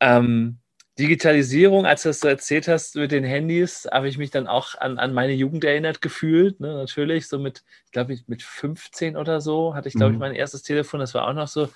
[0.00, 0.58] Ähm,
[0.98, 4.74] Digitalisierung, als du das so erzählt hast mit den Handys, habe ich mich dann auch
[4.78, 6.60] an, an meine Jugend erinnert gefühlt.
[6.60, 6.74] Ne?
[6.74, 10.16] Natürlich, so mit, ich glaube, mit 15 oder so hatte ich, glaube mhm.
[10.16, 11.00] ich, mein erstes Telefon.
[11.00, 11.70] Das war auch noch so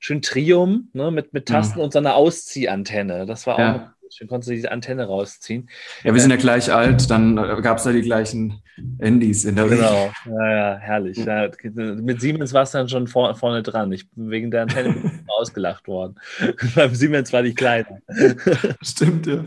[0.00, 1.10] schön Trium ne?
[1.10, 1.84] mit, mit Tasten mhm.
[1.84, 3.26] und so einer Ausziehantenne.
[3.26, 3.94] Das war auch ja.
[4.18, 5.68] Dann konntest du diese Antenne rausziehen.
[6.04, 8.62] Ja, wir sind ja gleich alt, dann äh, gab es da die gleichen
[8.98, 11.18] Handys in der Genau, ja, ja, herrlich.
[11.18, 13.92] Ja, mit Siemens war es dann schon vor, vorne dran.
[13.92, 16.16] Ich bin wegen der Antenne ausgelacht worden.
[16.74, 18.02] Beim Siemens war die kleine.
[18.82, 19.44] Stimmt, ja.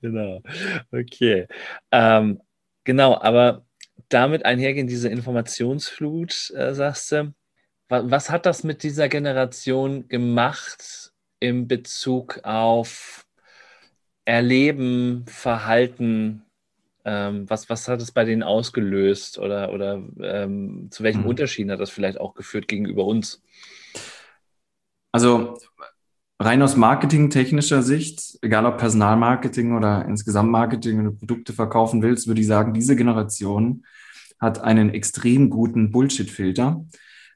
[0.00, 0.40] genau.
[0.92, 1.46] Okay.
[1.90, 2.40] Ähm,
[2.84, 3.64] genau, aber
[4.08, 7.34] damit einhergehen, diese Informationsflut, äh, sagst du.
[7.92, 11.09] Was hat das mit dieser Generation gemacht
[11.40, 13.26] in Bezug auf
[14.24, 16.42] Erleben, Verhalten?
[17.04, 21.28] Ähm, was, was hat es bei denen ausgelöst oder, oder ähm, zu welchen mhm.
[21.28, 23.42] Unterschieden hat das vielleicht auch geführt gegenüber uns?
[25.12, 25.58] Also
[26.38, 32.28] rein aus marketingtechnischer Sicht, egal ob Personalmarketing oder insgesamt Marketing, wenn du Produkte verkaufen willst,
[32.28, 33.84] würde ich sagen, diese Generation
[34.38, 36.84] hat einen extrem guten Bullshit-Filter,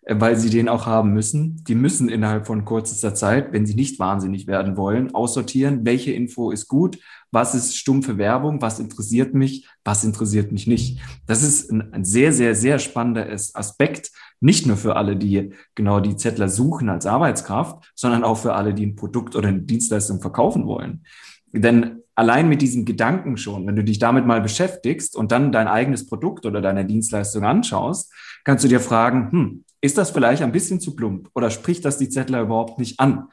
[0.06, 1.64] weil sie den auch haben müssen.
[1.64, 6.50] Die müssen innerhalb von kürzester Zeit, wenn sie nicht wahnsinnig werden wollen, aussortieren, welche Info
[6.50, 6.98] ist gut,
[7.30, 11.00] was ist stumpfe Werbung, was interessiert mich, was interessiert mich nicht.
[11.26, 16.00] Das ist ein, ein sehr, sehr, sehr spannender Aspekt, nicht nur für alle, die genau
[16.00, 20.20] die Zettler suchen als Arbeitskraft, sondern auch für alle, die ein Produkt oder eine Dienstleistung
[20.20, 21.04] verkaufen wollen.
[21.52, 25.68] Denn allein mit diesem Gedanken schon, wenn du dich damit mal beschäftigst und dann dein
[25.68, 28.12] eigenes Produkt oder deine Dienstleistung anschaust,
[28.44, 31.98] kannst du dir fragen, hm, ist das vielleicht ein bisschen zu plump oder spricht das
[31.98, 33.28] die Zettler überhaupt nicht an?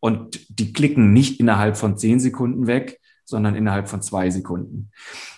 [0.00, 4.90] Und die klicken nicht innerhalb von zehn Sekunden weg, sondern innerhalb von zwei Sekunden.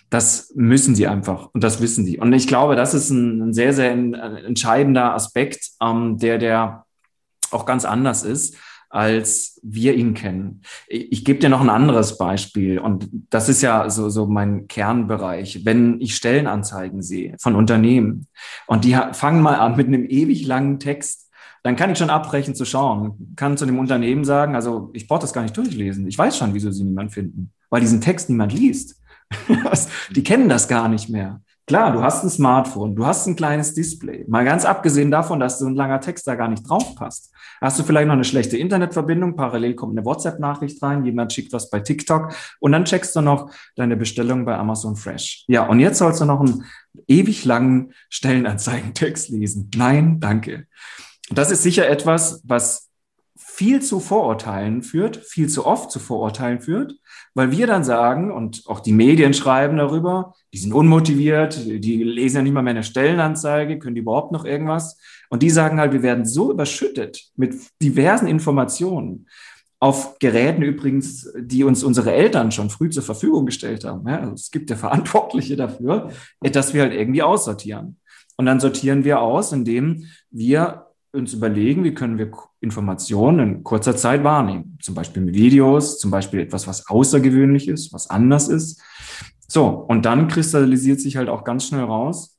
[0.08, 2.20] Das müssen sie einfach und das wissen sie.
[2.20, 6.86] Und ich glaube, das ist ein, ein sehr, sehr entscheidender Aspekt, ähm, der, der
[7.50, 8.56] auch ganz anders ist
[8.92, 10.60] als wir ihn kennen.
[10.86, 14.68] Ich, ich gebe dir noch ein anderes Beispiel und das ist ja so, so mein
[14.68, 15.64] Kernbereich.
[15.64, 18.28] Wenn ich Stellenanzeigen sehe von Unternehmen
[18.66, 21.30] und die fangen mal an mit einem ewig langen Text,
[21.62, 23.32] dann kann ich schon abbrechen zu schauen.
[23.34, 26.06] Kann zu dem Unternehmen sagen, also ich brauche das gar nicht durchlesen.
[26.06, 29.00] Ich weiß schon, wieso sie niemand finden, weil diesen Text niemand liest.
[30.14, 31.40] die kennen das gar nicht mehr.
[31.66, 34.24] Klar, du hast ein Smartphone, du hast ein kleines Display.
[34.26, 37.32] Mal ganz abgesehen davon, dass so ein langer Text da gar nicht drauf passt.
[37.60, 41.70] Hast du vielleicht noch eine schlechte Internetverbindung, parallel kommt eine WhatsApp-Nachricht rein, jemand schickt was
[41.70, 45.44] bei TikTok und dann checkst du noch deine Bestellung bei Amazon Fresh.
[45.46, 46.64] Ja, und jetzt sollst du noch einen
[47.06, 49.70] ewig langen Stellenanzeigentext lesen.
[49.76, 50.66] Nein, danke.
[51.30, 52.90] Das ist sicher etwas, was
[53.36, 56.94] viel zu Vorurteilen führt, viel zu oft zu Vorurteilen führt,
[57.34, 62.36] weil wir dann sagen, und auch die Medien schreiben darüber, die sind unmotiviert, die lesen
[62.36, 64.98] ja nicht mal mehr eine Stellenanzeige, können die überhaupt noch irgendwas?
[65.30, 69.26] Und die sagen halt, wir werden so überschüttet mit diversen Informationen,
[69.82, 74.08] auf Geräten übrigens, die uns unsere Eltern schon früh zur Verfügung gestellt haben.
[74.08, 77.96] Ja, also es gibt ja Verantwortliche dafür, dass wir halt irgendwie aussortieren.
[78.36, 83.96] Und dann sortieren wir aus, indem wir uns überlegen, wie können wir Informationen in kurzer
[83.96, 84.78] Zeit wahrnehmen.
[84.80, 88.80] Zum Beispiel mit Videos, zum Beispiel etwas, was außergewöhnlich ist, was anders ist.
[89.46, 92.38] So, und dann kristallisiert sich halt auch ganz schnell raus,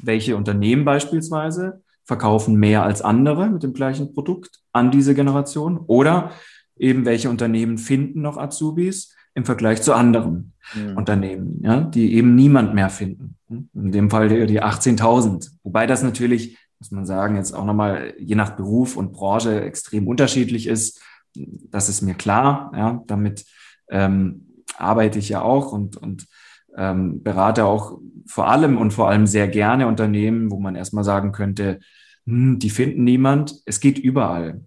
[0.00, 6.30] welche Unternehmen beispielsweise verkaufen mehr als andere mit dem gleichen Produkt an diese Generation oder
[6.78, 10.96] eben welche Unternehmen finden noch Azubis im Vergleich zu anderen mhm.
[10.96, 13.36] Unternehmen, ja, die eben niemand mehr finden.
[13.50, 15.50] In dem Fall die, die 18.000.
[15.62, 20.06] Wobei das natürlich muss man sagen, jetzt auch nochmal je nach Beruf und Branche extrem
[20.06, 21.02] unterschiedlich ist.
[21.34, 22.72] Das ist mir klar.
[22.74, 23.44] Ja, damit
[23.90, 26.26] ähm, arbeite ich ja auch und, und
[26.76, 31.32] ähm, berate auch vor allem und vor allem sehr gerne Unternehmen, wo man erstmal sagen
[31.32, 31.80] könnte,
[32.26, 33.56] hm, die finden niemand.
[33.64, 34.62] Es geht überall.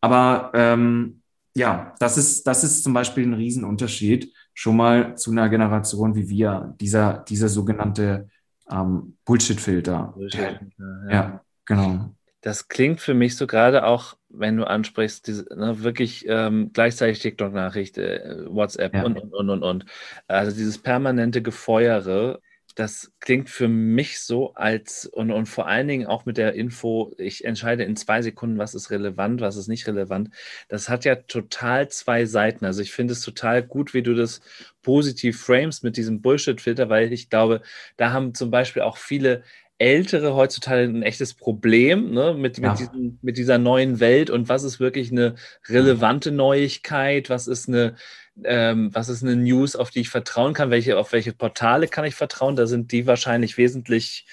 [0.00, 1.22] Aber ähm,
[1.54, 6.28] ja, das ist, das ist zum Beispiel ein Riesenunterschied schon mal zu einer Generation wie
[6.28, 8.28] wir, dieser, dieser sogenannte
[8.70, 10.12] ähm, Bullshit-Filter.
[10.14, 11.10] Bullshit ja.
[11.10, 11.40] ja.
[11.66, 12.10] Genau.
[12.40, 17.18] Das klingt für mich so gerade auch, wenn du ansprichst, diese, ne, wirklich ähm, gleichzeitig
[17.20, 19.04] TikTok-Nachricht, äh, WhatsApp ja.
[19.04, 19.84] und, und, und, und, und.
[20.28, 22.40] Also dieses permanente Gefeuere,
[22.76, 27.14] das klingt für mich so als, und, und vor allen Dingen auch mit der Info,
[27.16, 30.28] ich entscheide in zwei Sekunden, was ist relevant, was ist nicht relevant.
[30.68, 32.66] Das hat ja total zwei Seiten.
[32.66, 34.42] Also ich finde es total gut, wie du das
[34.82, 37.62] positiv frames mit diesem Bullshit-Filter, weil ich glaube,
[37.96, 39.42] da haben zum Beispiel auch viele
[39.78, 42.70] Ältere heutzutage ein echtes Problem ne, mit, ja.
[42.70, 45.34] mit, diesen, mit, dieser neuen Welt und was ist wirklich eine
[45.68, 47.96] relevante Neuigkeit, was ist eine,
[48.44, 52.06] ähm, was ist eine News, auf die ich vertrauen kann, welche, auf welche Portale kann
[52.06, 54.26] ich vertrauen, da sind die wahrscheinlich wesentlich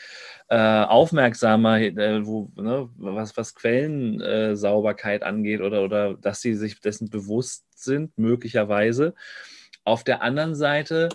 [0.50, 6.80] äh, aufmerksamer, äh, wo, ne, was, was Quellensauberkeit äh, angeht oder, oder dass sie sich
[6.80, 9.14] dessen bewusst sind, möglicherweise.
[9.84, 11.10] Auf der anderen Seite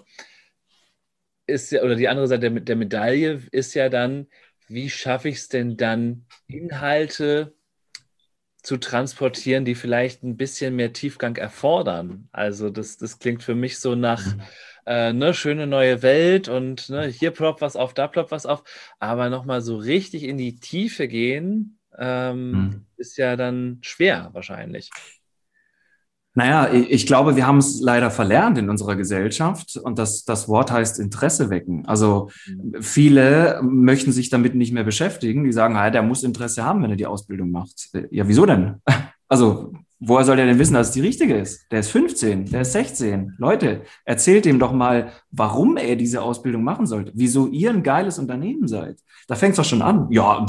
[1.48, 4.26] ist ja, oder die andere Seite der, der Medaille ist ja dann,
[4.68, 7.54] wie schaffe ich es denn dann, Inhalte
[8.62, 12.28] zu transportieren, die vielleicht ein bisschen mehr Tiefgang erfordern.
[12.32, 14.42] Also das, das klingt für mich so nach mhm.
[14.84, 18.64] äh, ne, schöne neue Welt und ne, hier ploppt was auf, da ploppt was auf,
[18.98, 22.87] aber nochmal so richtig in die Tiefe gehen, ähm, mhm.
[22.96, 24.90] ist ja dann schwer wahrscheinlich.
[26.38, 30.70] Naja, ich glaube, wir haben es leider verlernt in unserer Gesellschaft und das, das Wort
[30.70, 31.85] heißt Interesse wecken.
[31.87, 32.81] Also mhm.
[32.81, 35.42] viele möchten sich damit nicht mehr beschäftigen.
[35.42, 37.88] Die sagen, ah, der muss Interesse haben, wenn er die Ausbildung macht.
[38.12, 38.77] Ja, wieso denn?
[39.31, 41.70] Also woher soll der denn wissen, dass es die richtige ist?
[41.70, 43.35] Der ist 15, der ist 16.
[43.37, 48.18] Leute, erzählt ihm doch mal, warum er diese Ausbildung machen sollte, wieso ihr ein geiles
[48.18, 48.96] Unternehmen seid.
[49.27, 50.07] Da fängt es doch schon an.
[50.11, 50.46] Ja,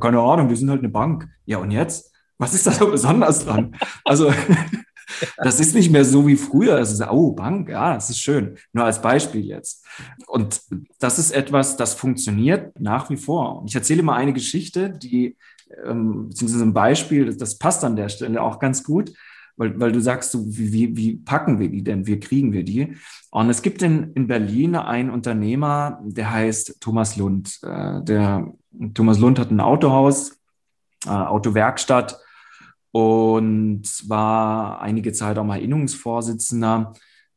[0.00, 1.28] keine Ahnung, wir sind halt eine Bank.
[1.44, 2.14] Ja, und jetzt?
[2.38, 3.76] Was ist da so besonders dran?
[4.04, 4.32] Also
[5.36, 6.78] Das ist nicht mehr so wie früher.
[6.78, 8.56] Es ist, oh, Bank, ja, das ist schön.
[8.72, 9.84] Nur als Beispiel jetzt.
[10.26, 10.60] Und
[10.98, 13.62] das ist etwas, das funktioniert nach wie vor.
[13.66, 15.36] Ich erzähle mal eine Geschichte, die,
[15.84, 19.12] ähm, beziehungsweise ein Beispiel, das passt an der Stelle auch ganz gut,
[19.56, 22.06] weil, weil du sagst, so, wie, wie, wie packen wir die denn?
[22.06, 22.96] Wie kriegen wir die?
[23.30, 27.58] Und es gibt in, in Berlin einen Unternehmer, der heißt Thomas Lund.
[27.62, 28.52] Äh, der
[28.94, 30.40] Thomas Lund hat ein Autohaus,
[31.06, 32.18] äh, Autowerkstatt
[32.94, 36.92] und war einige Zeit auch mal Innungsvorsitzender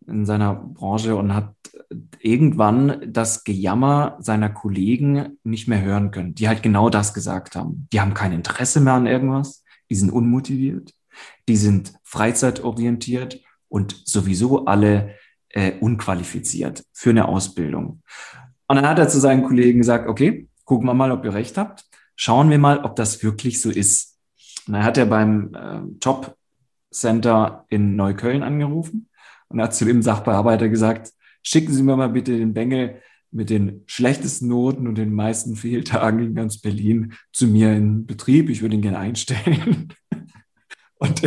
[0.06, 1.56] in seiner Branche und hat
[2.20, 7.88] irgendwann das Gejammer seiner Kollegen nicht mehr hören können, die halt genau das gesagt haben.
[7.92, 10.94] Die haben kein Interesse mehr an irgendwas, die sind unmotiviert,
[11.50, 15.16] die sind freizeitorientiert und sowieso alle
[15.50, 18.04] äh, unqualifiziert für eine Ausbildung.
[18.68, 21.58] Und dann hat er zu seinen Kollegen gesagt, okay, gucken wir mal, ob ihr recht
[21.58, 21.86] habt.
[22.16, 24.17] Schauen wir mal, ob das wirklich so ist.
[24.68, 29.10] Und dann hat er beim äh, Jobcenter in Neukölln angerufen
[29.48, 33.02] und hat zu dem Sachbearbeiter gesagt, schicken Sie mir mal bitte den Bengel
[33.32, 38.50] mit den schlechtesten Noten und den meisten Fehltagen in ganz Berlin zu mir in Betrieb.
[38.50, 39.94] Ich würde ihn gerne einstellen.
[41.00, 41.22] Und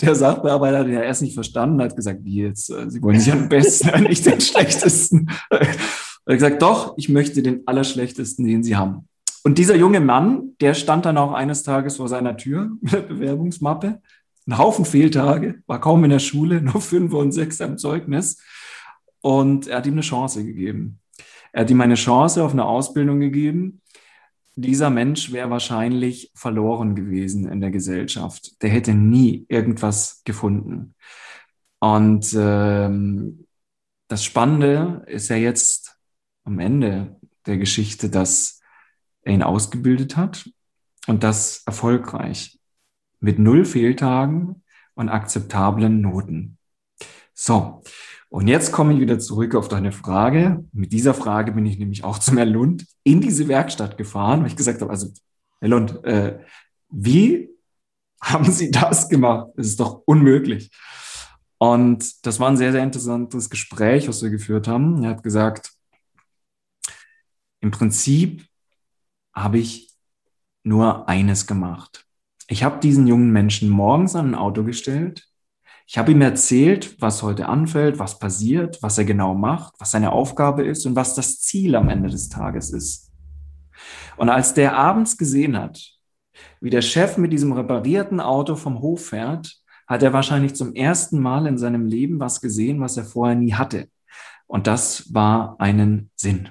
[0.00, 3.32] der, Sachbearbeiter hat ja erst nicht verstanden, hat gesagt, wie jetzt, äh, Sie wollen sich
[3.32, 5.28] am besten, nicht den schlechtesten.
[5.50, 5.74] Er hat
[6.26, 9.07] gesagt, doch, ich möchte den allerschlechtesten, den Sie haben.
[9.44, 13.02] Und dieser junge Mann, der stand dann auch eines Tages vor seiner Tür mit der
[13.02, 14.00] Bewerbungsmappe.
[14.46, 18.42] Ein Haufen Fehltage, war kaum in der Schule, nur fünf und sechs am Zeugnis.
[19.20, 21.00] Und er hat ihm eine Chance gegeben.
[21.52, 23.82] Er hat ihm eine Chance auf eine Ausbildung gegeben.
[24.54, 28.60] Dieser Mensch wäre wahrscheinlich verloren gewesen in der Gesellschaft.
[28.62, 30.94] Der hätte nie irgendwas gefunden.
[31.80, 33.46] Und ähm,
[34.08, 35.96] das Spannende ist ja jetzt
[36.44, 38.57] am Ende der Geschichte, dass
[39.28, 40.48] ihn ausgebildet hat
[41.06, 42.58] und das erfolgreich
[43.20, 44.62] mit null Fehltagen
[44.94, 46.58] und akzeptablen Noten.
[47.34, 47.82] So,
[48.30, 50.64] und jetzt komme ich wieder zurück auf deine Frage.
[50.72, 54.48] Mit dieser Frage bin ich nämlich auch zum Herrn Lund in diese Werkstatt gefahren, weil
[54.48, 55.08] ich gesagt habe, also
[55.60, 56.38] Herr Lund, äh,
[56.90, 57.48] wie
[58.20, 59.48] haben Sie das gemacht?
[59.56, 60.70] Das ist doch unmöglich.
[61.58, 65.02] Und das war ein sehr, sehr interessantes Gespräch, was wir geführt haben.
[65.02, 65.72] Er hat gesagt,
[67.60, 68.47] im Prinzip
[69.34, 69.90] habe ich
[70.62, 72.06] nur eines gemacht.
[72.48, 75.28] Ich habe diesen jungen Menschen morgens an ein Auto gestellt.
[75.86, 80.12] Ich habe ihm erzählt, was heute anfällt, was passiert, was er genau macht, was seine
[80.12, 83.10] Aufgabe ist und was das Ziel am Ende des Tages ist.
[84.16, 85.80] Und als der abends gesehen hat,
[86.60, 91.20] wie der Chef mit diesem reparierten Auto vom Hof fährt, hat er wahrscheinlich zum ersten
[91.20, 93.88] Mal in seinem Leben was gesehen, was er vorher nie hatte.
[94.46, 96.50] Und das war einen Sinn.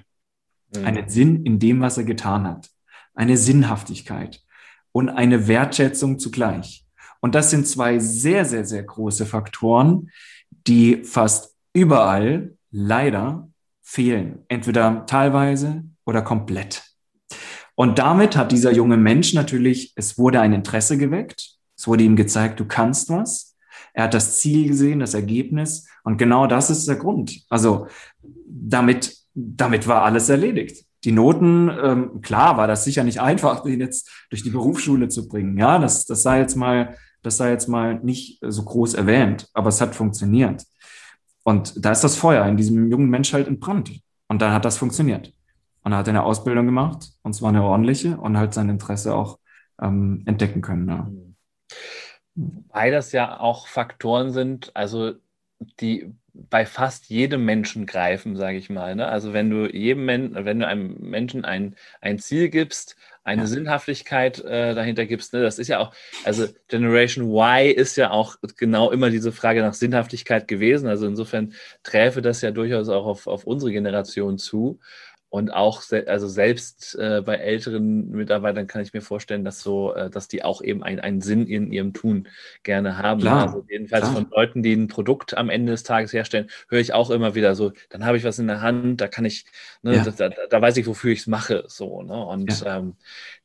[0.80, 0.86] Mhm.
[0.86, 2.70] Einen Sinn in dem, was er getan hat
[3.18, 4.42] eine Sinnhaftigkeit
[4.92, 6.86] und eine Wertschätzung zugleich.
[7.20, 10.12] Und das sind zwei sehr, sehr, sehr große Faktoren,
[10.68, 13.50] die fast überall leider
[13.82, 14.46] fehlen.
[14.48, 16.84] Entweder teilweise oder komplett.
[17.76, 21.56] Und damit hat dieser junge Mensch natürlich, es wurde ein Interesse geweckt.
[21.76, 23.56] Es wurde ihm gezeigt, du kannst was.
[23.94, 25.88] Er hat das Ziel gesehen, das Ergebnis.
[26.04, 27.42] Und genau das ist der Grund.
[27.50, 27.88] Also
[28.22, 33.80] damit, damit war alles erledigt die Noten, ähm, klar war das sicher nicht einfach, den
[33.80, 35.58] jetzt durch die Berufsschule zu bringen.
[35.58, 39.70] Ja, das, das sei jetzt mal, das sei jetzt mal nicht so groß erwähnt, aber
[39.70, 40.64] es hat funktioniert.
[41.44, 43.92] Und da ist das Feuer in diesem jungen Mensch halt entbrannt.
[44.28, 45.32] Und dann hat das funktioniert.
[45.84, 49.40] Und er hat eine Ausbildung gemacht, und zwar eine ordentliche, und halt sein Interesse auch
[49.82, 50.90] ähm, entdecken können.
[50.90, 51.10] Ja.
[52.68, 55.14] Weil das ja auch Faktoren sind, also
[55.80, 56.14] die
[56.50, 58.96] bei fast jedem Menschen greifen, sage ich mal.
[58.96, 59.08] Ne?
[59.08, 63.48] Also wenn du jedem Men wenn du einem Menschen ein, ein Ziel gibst, eine ja.
[63.48, 65.42] Sinnhaftigkeit äh, dahinter gibst, ne?
[65.42, 69.74] das ist ja auch, also Generation Y ist ja auch genau immer diese Frage nach
[69.74, 70.88] Sinnhaftigkeit gewesen.
[70.88, 74.80] Also insofern träfe das ja durchaus auch auf, auf unsere Generation zu.
[75.30, 80.10] Und auch, also selbst äh, bei älteren Mitarbeitern kann ich mir vorstellen, dass so, äh,
[80.10, 82.30] dass die auch eben ein, einen Sinn in ihrem Tun
[82.64, 83.20] gerne haben.
[83.20, 84.16] Klar, also jedenfalls klar.
[84.16, 87.56] von Leuten, die ein Produkt am Ende des Tages herstellen, höre ich auch immer wieder
[87.56, 89.46] so, dann habe ich was in der Hand, da kann ich,
[89.82, 90.04] ne, Ja.
[90.06, 91.66] da, da, da weiß ich, wofür ich es mache.
[91.68, 92.26] So, ne?
[92.26, 92.96] Und ähm,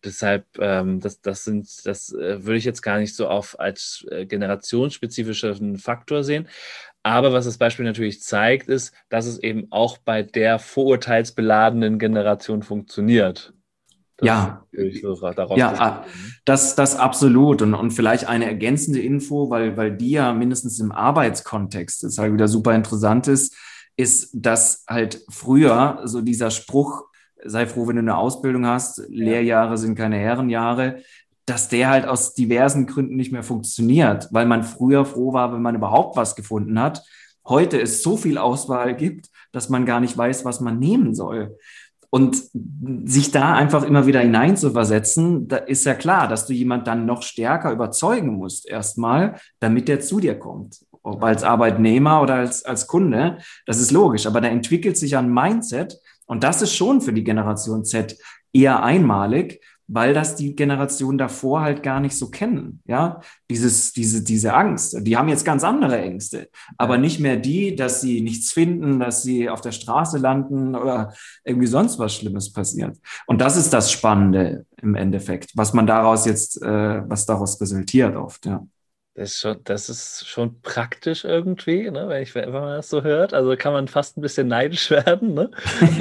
[0.05, 4.07] deshalb, ähm, das, das sind, das äh, würde ich jetzt gar nicht so auf als
[4.09, 6.49] äh, generationsspezifischen Faktor sehen.
[7.03, 12.63] Aber was das Beispiel natürlich zeigt, ist, dass es eben auch bei der vorurteilsbeladenen Generation
[12.63, 13.55] funktioniert.
[14.19, 14.67] Das Ja.
[14.71, 15.17] ist so
[15.57, 16.05] Ja,
[16.45, 17.61] Das, das absolut.
[17.63, 22.33] Und, und vielleicht eine ergänzende Info, weil, weil die ja mindestens im Arbeitskontext jetzt halt
[22.33, 23.57] wieder super interessant ist,
[23.97, 27.05] ist, dass halt früher so dieser Spruch,
[27.45, 31.03] sei froh, wenn du eine Ausbildung hast, Lehrjahre sind keine Herrenjahre,
[31.47, 35.63] dass der halt aus diversen Gründen nicht mehr funktioniert, weil man früher froh war, wenn
[35.63, 37.03] man überhaupt was gefunden hat.
[37.47, 41.57] Heute es so viel Auswahl gibt, dass man gar nicht weiß, was man nehmen soll.
[42.11, 42.43] Und
[43.05, 47.23] sich da einfach immer wieder hineinzuversetzen, da ist ja klar, dass du jemand dann noch
[47.23, 50.85] stärker überzeugen musst, erstmal, damit der zu dir kommt.
[51.03, 54.27] Ob als Arbeitnehmer oder als, als Kunde, das ist logisch.
[54.27, 58.17] Aber da entwickelt sich ein Mindset und das ist schon für die Generation Z
[58.53, 59.61] eher einmalig,
[59.93, 62.81] weil das die Generation davor halt gar nicht so kennen.
[62.87, 64.97] Ja, dieses, diese, diese Angst.
[65.01, 69.23] Die haben jetzt ganz andere Ängste, aber nicht mehr die, dass sie nichts finden, dass
[69.23, 71.13] sie auf der Straße landen oder
[71.45, 72.97] irgendwie sonst was Schlimmes passiert.
[73.27, 78.17] Und das ist das Spannende im Endeffekt, was man daraus jetzt, äh, was daraus resultiert
[78.17, 78.67] oft, ja.
[79.15, 83.03] Das ist schon, das ist schon praktisch irgendwie, ne, wenn, ich, wenn man das so
[83.03, 83.35] hört.
[83.35, 85.35] Also kann man fast ein bisschen neidisch werden.
[85.35, 85.51] Ne?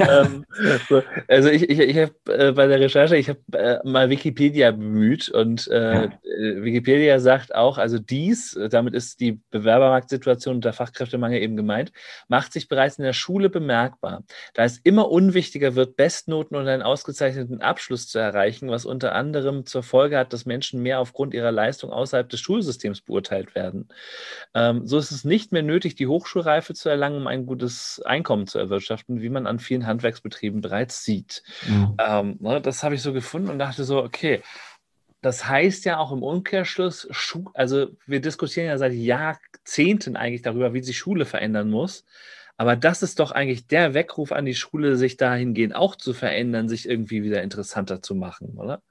[0.08, 0.46] ähm,
[0.88, 1.02] so.
[1.28, 5.28] Also ich, ich, ich habe äh, bei der Recherche, ich habe äh, mal Wikipedia bemüht
[5.28, 6.04] und äh, Ja.
[6.04, 11.54] äh, Wikipedia sagt auch, also dies, äh, damit ist die Bewerbermarktsituation und der Fachkräftemangel eben
[11.56, 11.92] gemeint,
[12.28, 16.82] macht sich bereits in der Schule bemerkbar, da es immer unwichtiger wird, Bestnoten und einen
[16.82, 21.52] ausgezeichneten Abschluss zu erreichen, was unter anderem zur Folge hat, dass Menschen mehr aufgrund ihrer
[21.52, 23.88] Leistung außerhalb des Schulsystems beurteilt werden.
[24.54, 28.46] Ähm, so ist es nicht mehr nötig, die Hochschulreife zu erlangen, um ein gutes Einkommen
[28.46, 31.42] zu erwirtschaften, wie man an vielen Handwerksbetrieben bereits sieht.
[31.66, 31.96] Mhm.
[31.98, 34.42] Ähm, ne, das habe ich so gefunden und dachte so, okay,
[35.22, 37.08] das heißt ja auch im Umkehrschluss,
[37.54, 42.04] also wir diskutieren ja seit Jahrzehnten eigentlich darüber, wie sich Schule verändern muss.
[42.56, 46.68] Aber das ist doch eigentlich der Weckruf an die Schule, sich dahingehend auch zu verändern,
[46.68, 48.82] sich irgendwie wieder interessanter zu machen, oder?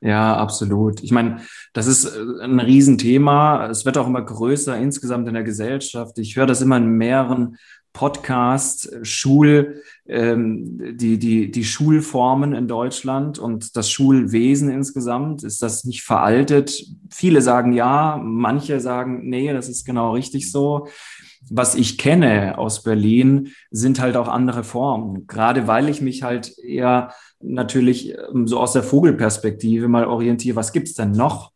[0.00, 1.02] Ja, absolut.
[1.02, 1.40] Ich meine,
[1.72, 3.68] das ist äh, ein Riesenthema.
[3.68, 6.18] Es wird auch immer größer insgesamt in der Gesellschaft.
[6.18, 7.56] Ich höre das immer in mehreren
[7.94, 15.42] Podcasts, äh, Schul, ähm, die, die, die Schulformen in Deutschland und das Schulwesen insgesamt.
[15.44, 16.84] Ist das nicht veraltet?
[17.10, 20.88] Viele sagen ja, manche sagen, nee, das ist genau richtig so.
[21.50, 25.26] Was ich kenne aus Berlin, sind halt auch andere Formen.
[25.26, 30.72] Gerade weil ich mich halt eher natürlich ähm, so aus der Vogelperspektive mal orientiere, was
[30.72, 31.52] gibt's denn noch?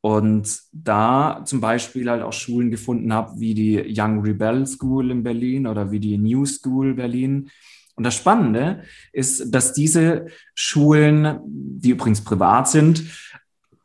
[0.00, 5.22] Und da zum Beispiel halt auch Schulen gefunden habe, wie die Young Rebel School in
[5.22, 7.50] Berlin oder wie die New School Berlin.
[7.96, 13.02] Und das Spannende ist, dass diese Schulen, die übrigens privat sind,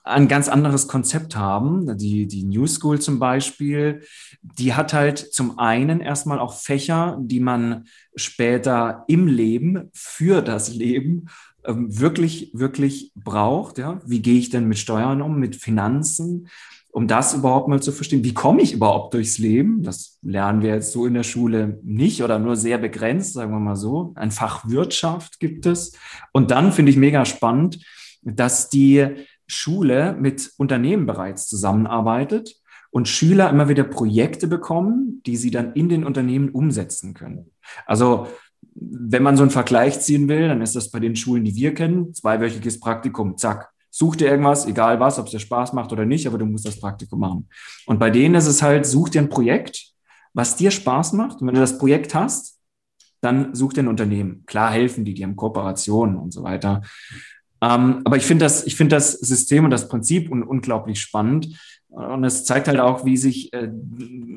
[0.04, 1.98] ein ganz anderes Konzept haben.
[1.98, 4.02] Die, die New School zum Beispiel,
[4.42, 7.86] die hat halt zum einen erstmal auch Fächer, die man
[8.16, 11.28] später im Leben für das Leben
[11.66, 13.78] ähm, wirklich, wirklich braucht.
[13.78, 14.02] Ja?
[14.06, 16.48] Wie gehe ich denn mit Steuern um, mit Finanzen?
[16.94, 19.82] Um das überhaupt mal zu verstehen, wie komme ich überhaupt durchs Leben?
[19.82, 23.60] Das lernen wir jetzt so in der Schule nicht oder nur sehr begrenzt, sagen wir
[23.60, 24.12] mal so.
[24.16, 25.94] Ein Fach Wirtschaft gibt es.
[26.34, 27.80] Und dann finde ich mega spannend,
[28.24, 29.08] dass die
[29.52, 32.56] Schule mit Unternehmen bereits zusammenarbeitet
[32.90, 37.52] und Schüler immer wieder Projekte bekommen, die sie dann in den Unternehmen umsetzen können.
[37.86, 38.28] Also
[38.74, 41.74] wenn man so einen Vergleich ziehen will, dann ist das bei den Schulen, die wir
[41.74, 43.70] kennen, zweiwöchiges Praktikum, zack.
[43.90, 46.66] Such dir irgendwas, egal was, ob es dir Spaß macht oder nicht, aber du musst
[46.66, 47.50] das Praktikum machen.
[47.86, 49.92] Und bei denen ist es halt, such dir ein Projekt,
[50.34, 51.42] was dir Spaß macht.
[51.42, 52.58] Und wenn du das Projekt hast,
[53.20, 54.44] dann such dir ein Unternehmen.
[54.46, 56.82] Klar helfen die, die haben Kooperationen und so weiter.
[57.62, 61.60] Ähm, aber ich finde das, ich finde das System und das Prinzip un unglaublich spannend.
[61.90, 63.70] Und es zeigt halt auch, wie sich, äh,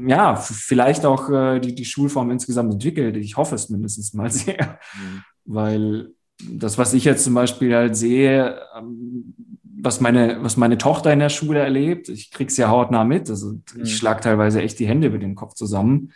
[0.06, 3.16] ja, vielleicht auch äh, die, die Schulform insgesamt entwickelt.
[3.16, 5.22] Ich hoffe es mindestens mal sehr, mhm.
[5.44, 6.10] weil
[6.42, 11.20] das, was ich jetzt zum Beispiel halt sehe, ähm, was meine, was meine Tochter in
[11.20, 13.30] der Schule erlebt, ich krieg's ja hautnah mit.
[13.30, 13.62] Also mhm.
[13.82, 16.12] ich schlag teilweise echt die Hände über den Kopf zusammen.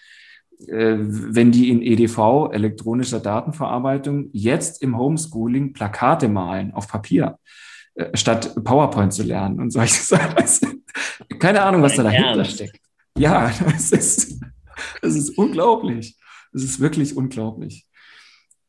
[0.67, 7.39] Äh, wenn die in EDV, elektronischer Datenverarbeitung, jetzt im Homeschooling Plakate malen auf Papier,
[7.95, 10.85] äh, statt PowerPoint zu lernen und solche Sachen.
[11.39, 12.81] Keine Ahnung, was da dahinter steckt.
[13.17, 14.41] Ja, das ist,
[15.03, 16.17] das ist unglaublich.
[16.53, 17.87] Das ist wirklich unglaublich.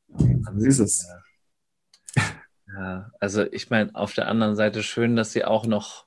[0.08, 1.08] Das ist es.
[1.08, 1.20] Ja
[3.20, 6.06] also ich meine, auf der anderen Seite schön, dass Sie auch noch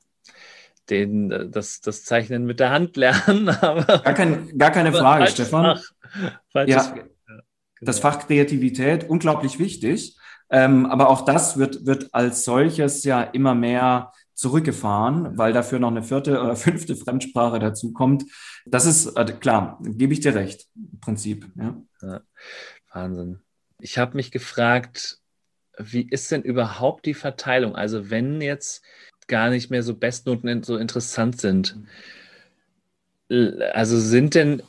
[0.90, 3.48] den, das, das Zeichnen mit der Hand lernen.
[3.60, 5.78] Aber, gar, kein, gar keine Frage, Stefan.
[6.52, 6.76] Fach, ja,
[7.80, 8.12] das genau.
[8.12, 10.16] Fach Kreativität, unglaublich wichtig.
[10.50, 15.90] Ähm, aber auch das wird, wird als solches ja immer mehr zurückgefahren, weil dafür noch
[15.90, 18.24] eine vierte oder fünfte Fremdsprache dazu kommt.
[18.66, 21.50] Das ist äh, klar, gebe ich dir recht, im Prinzip.
[21.56, 21.82] Ja.
[22.02, 22.20] ja
[22.92, 23.40] Wahnsinn.
[23.78, 25.18] Ich habe mich gefragt,
[25.78, 27.74] wie ist denn überhaupt die Verteilung?
[27.74, 28.84] Also wenn jetzt
[29.28, 31.76] gar nicht mehr so Bestnoten so interessant sind,
[33.72, 34.62] also sind denn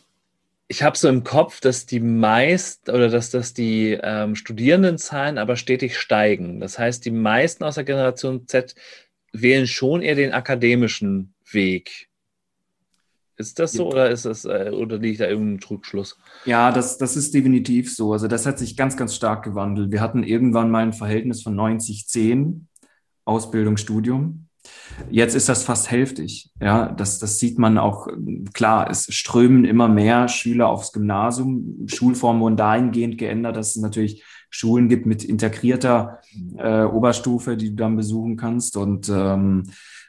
[0.68, 5.56] ich habe so im Kopf, dass die meist oder dass, dass die ähm, Studierendenzahlen aber
[5.56, 6.60] stetig steigen.
[6.60, 8.74] Das heißt, die meisten aus der Generation Z
[9.34, 12.10] wählen schon eher den akademischen Weg.
[13.36, 16.18] Ist das so oder ist das äh, oder liegt da irgendein Trugschluss?
[16.45, 18.14] Ja, das, das ist definitiv so.
[18.14, 19.91] Also das hat sich ganz, ganz stark gewandelt.
[19.91, 22.62] Wir hatten irgendwann mal ein Verhältnis von 90-10
[23.26, 24.47] Ausbildung, Studium.
[25.09, 26.51] Jetzt ist das fast hälftig.
[26.61, 28.07] Ja, das, das sieht man auch
[28.53, 28.89] klar.
[28.89, 31.86] Es strömen immer mehr Schüler aufs Gymnasium.
[31.88, 36.19] Schulformen wurden dahingehend geändert, dass es natürlich Schulen gibt mit integrierter
[36.57, 38.78] äh, Oberstufe, die du dann besuchen kannst.
[38.78, 39.63] Und ähm,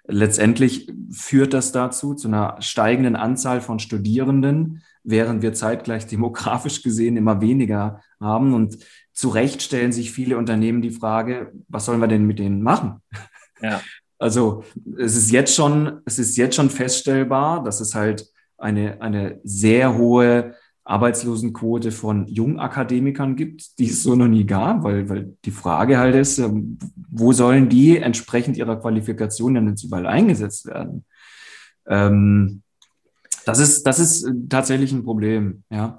[0.06, 7.16] letztendlich führt das dazu, zu einer steigenden Anzahl von Studierenden, während wir zeitgleich demografisch gesehen
[7.16, 8.54] immer weniger haben.
[8.54, 8.78] Und
[9.14, 13.00] zu Recht stellen sich viele Unternehmen die Frage, was sollen wir denn mit denen machen?
[13.60, 13.80] Ja.
[14.16, 14.64] Also
[14.96, 19.98] es ist jetzt schon, es ist jetzt schon feststellbar, dass es halt eine, eine sehr
[19.98, 20.54] hohe
[20.84, 26.14] Arbeitslosenquote von Jungakademikern gibt, die es so noch nie gab, weil, weil die Frage halt
[26.14, 26.78] ist, ähm,
[27.10, 31.04] wo sollen die entsprechend ihrer Qualifikation denn jetzt überall eingesetzt werden?
[31.86, 32.62] Ähm,
[33.44, 35.98] das ist, das ist tatsächlich ein Problem, ja.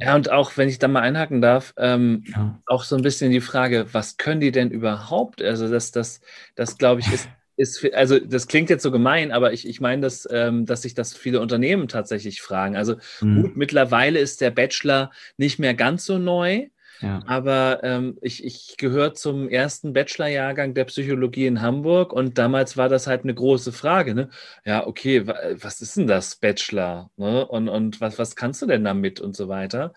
[0.00, 2.60] Ja, und auch, wenn ich da mal einhaken darf, ähm, ja.
[2.66, 5.42] auch so ein bisschen die Frage, was können die denn überhaupt?
[5.42, 6.20] Also, das, das,
[6.54, 10.02] das glaube ich, ist, ist, also das klingt jetzt so gemein, aber ich, ich meine,
[10.02, 12.76] dass, ähm, dass sich das viele Unternehmen tatsächlich fragen.
[12.76, 13.42] Also mhm.
[13.42, 16.66] gut, mittlerweile ist der Bachelor nicht mehr ganz so neu.
[17.00, 17.22] Ja.
[17.26, 22.88] Aber ähm, ich, ich gehöre zum ersten Bachelorjahrgang der Psychologie in Hamburg und damals war
[22.88, 24.14] das halt eine große Frage.
[24.14, 24.30] Ne?
[24.64, 27.10] Ja, okay, was ist denn das Bachelor?
[27.16, 27.46] Ne?
[27.46, 29.92] Und, und was, was kannst du denn damit und so weiter?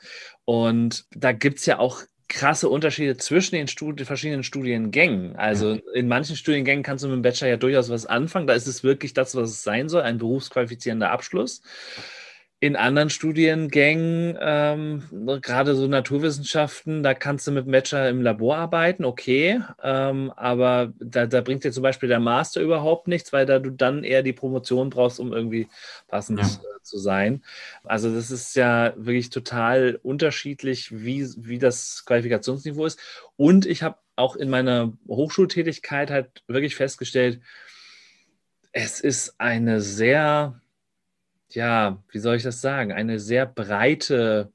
[0.45, 5.35] Und da gibt es ja auch krasse Unterschiede zwischen den Studi verschiedenen Studiengängen.
[5.35, 8.45] Also in manchen Studiengängen kannst du mit dem Bachelor ja durchaus was anfangen.
[8.45, 11.61] Da ist es wirklich das, was es sein soll, ein berufsqualifizierender Abschluss
[12.61, 15.03] in anderen Studiengängen, ähm,
[15.41, 21.25] gerade so Naturwissenschaften, da kannst du mit Matcher im Labor arbeiten, okay, ähm, aber da,
[21.25, 24.33] da, bringt dir zum Beispiel der Master überhaupt nichts, weil da du dann eher die
[24.33, 25.69] Promotion brauchst, um irgendwie
[26.09, 26.45] passend ja.
[26.45, 27.43] äh, zu sein.
[27.85, 32.99] Also das ist ja wirklich total unterschiedlich, wie, wie das Qualifikationsniveau ist.
[33.37, 37.39] Und ich habe auch in meiner Hochschultätigkeit halt wirklich festgestellt,
[38.73, 40.59] es ist eine sehr
[41.51, 44.51] ja, wie soll ich das sagen, eine sehr breite,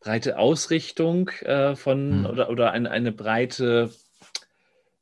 [0.00, 2.26] breite Ausrichtung äh, von mhm.
[2.26, 3.90] oder, oder eine, eine breite,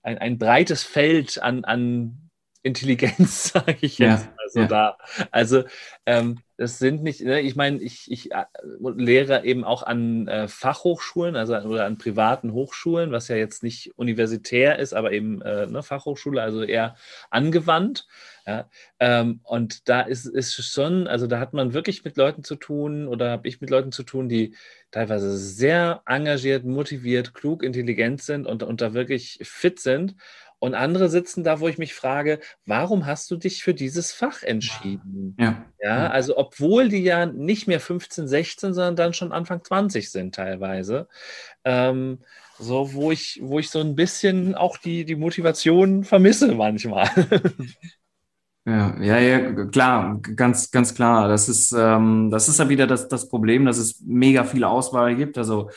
[0.02, 2.30] ein, ein breites Feld an, an
[2.62, 4.24] Intelligenz, sage ich jetzt.
[4.24, 4.66] ja, mal so ja.
[4.66, 4.99] da.
[5.30, 5.64] Also
[6.07, 8.45] ähm, das sind nicht, ne, ich meine, ich, ich äh,
[8.80, 13.92] lehre eben auch an äh, Fachhochschulen, also oder an privaten Hochschulen, was ja jetzt nicht
[13.99, 16.97] universitär ist, aber eben äh, ne, Fachhochschule, also eher
[17.30, 18.07] angewandt.
[18.47, 18.68] Ja,
[19.01, 23.09] ähm, und da ist es schon, also da hat man wirklich mit Leuten zu tun
[23.09, 24.55] oder habe ich mit Leuten zu tun, die
[24.90, 30.14] teilweise sehr engagiert, motiviert, klug, intelligent sind und, und da wirklich fit sind.
[30.64, 34.42] Und andere sitzen da, wo ich mich frage, warum hast du dich für dieses Fach
[34.42, 35.36] entschieden?
[35.38, 35.62] Ja.
[35.78, 36.08] ja.
[36.08, 41.06] also obwohl die ja nicht mehr 15, 16, sondern dann schon Anfang 20 sind teilweise.
[41.66, 42.20] Ähm,
[42.58, 47.10] so, wo ich, wo ich so ein bisschen auch die, die Motivation vermisse manchmal.
[48.66, 51.28] Ja, ja, ja, klar, ganz, ganz klar.
[51.28, 55.16] Das ist, ähm, das ist ja wieder das, das Problem, dass es mega viel Auswahl
[55.16, 55.36] gibt.
[55.36, 55.68] Also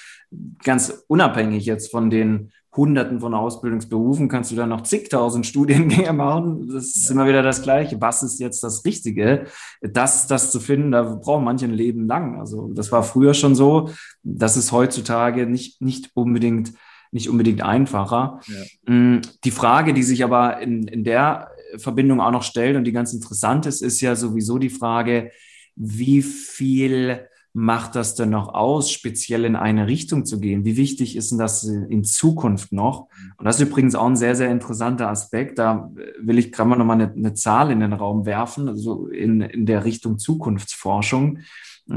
[0.63, 6.69] ganz unabhängig jetzt von den Hunderten von Ausbildungsberufen kannst du dann noch zigtausend Studiengänge machen.
[6.71, 7.15] Das ist ja.
[7.15, 7.99] immer wieder das Gleiche.
[7.99, 9.45] Was ist jetzt das Richtige?
[9.81, 12.39] Das, das zu finden, da braucht manche ein Leben lang.
[12.39, 13.89] Also das war früher schon so.
[14.23, 16.73] Das ist heutzutage nicht, nicht unbedingt
[17.11, 18.41] nicht unbedingt einfacher.
[18.47, 18.93] Ja.
[18.93, 22.91] Mm, die Frage, die sich aber in, in der Verbindung auch noch stellt und die
[22.91, 25.31] ganz interessant ist, ist ja sowieso die Frage,
[25.75, 27.27] wie viel
[27.59, 30.63] macht das denn noch aus, speziell in eine Richtung zu gehen?
[30.63, 33.07] Wie wichtig ist denn das in Zukunft noch?
[33.35, 35.57] Und das ist übrigens auch ein sehr, sehr interessanter Aspekt.
[35.57, 35.89] Da
[36.19, 39.65] will ich gerade mal nochmal eine, eine Zahl in den Raum werfen, also in, in
[39.65, 41.39] der Richtung Zukunftsforschung.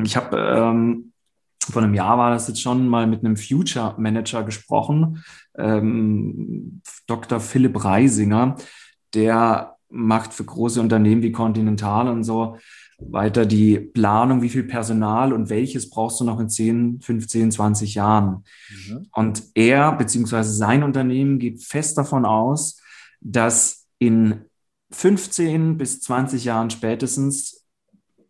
[0.02, 1.12] Ich habe ähm,
[1.70, 5.22] vor einem Jahr war das jetzt schon mal mit einem Future Manager gesprochen,
[5.58, 7.38] ähm, Dr.
[7.38, 8.56] Philipp Reisinger,
[9.12, 12.56] der macht für große Unternehmen wie Continental und so
[13.00, 17.94] weiter die Planung, wie viel Personal und welches brauchst du noch in 10, 15, 20
[17.94, 18.44] Jahren.
[18.70, 19.06] Mhm.
[19.12, 22.80] Und er beziehungsweise sein Unternehmen geht fest davon aus,
[23.20, 24.44] dass in
[24.90, 27.64] 15 bis 20 Jahren spätestens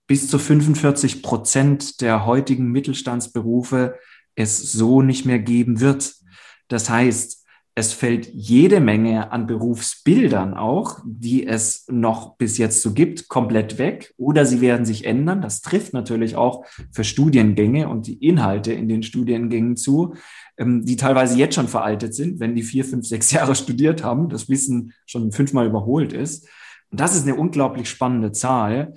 [0.07, 3.95] bis zu 45 Prozent der heutigen Mittelstandsberufe
[4.35, 6.14] es so nicht mehr geben wird.
[6.68, 7.39] Das heißt,
[7.75, 13.79] es fällt jede Menge an Berufsbildern auch, die es noch bis jetzt so gibt, komplett
[13.79, 15.41] weg oder sie werden sich ändern.
[15.41, 20.14] Das trifft natürlich auch für Studiengänge und die Inhalte in den Studiengängen zu,
[20.59, 24.29] ähm, die teilweise jetzt schon veraltet sind, wenn die vier, fünf, sechs Jahre studiert haben,
[24.29, 26.49] das Wissen schon fünfmal überholt ist.
[26.91, 28.95] Und das ist eine unglaublich spannende Zahl,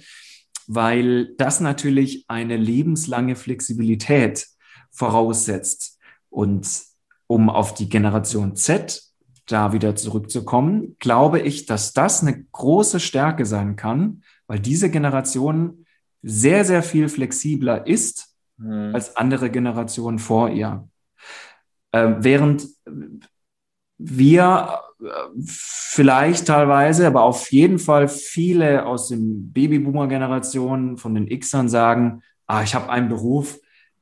[0.68, 4.48] weil das natürlich eine lebenslange Flexibilität
[4.92, 6.00] voraussetzt.
[6.30, 6.93] Und
[7.34, 9.02] um auf die Generation Z
[9.48, 15.88] da wieder zurückzukommen, glaube ich, dass das eine große Stärke sein kann, weil diese Generation
[16.22, 18.94] sehr, sehr viel flexibler ist mhm.
[18.94, 20.88] als andere Generationen vor ihr.
[21.92, 22.68] Äh, während
[23.98, 25.08] wir äh,
[25.44, 32.62] vielleicht teilweise, aber auf jeden Fall viele aus den Babyboomer-Generationen von den Xern sagen, ah,
[32.62, 33.60] ich habe einen Beruf,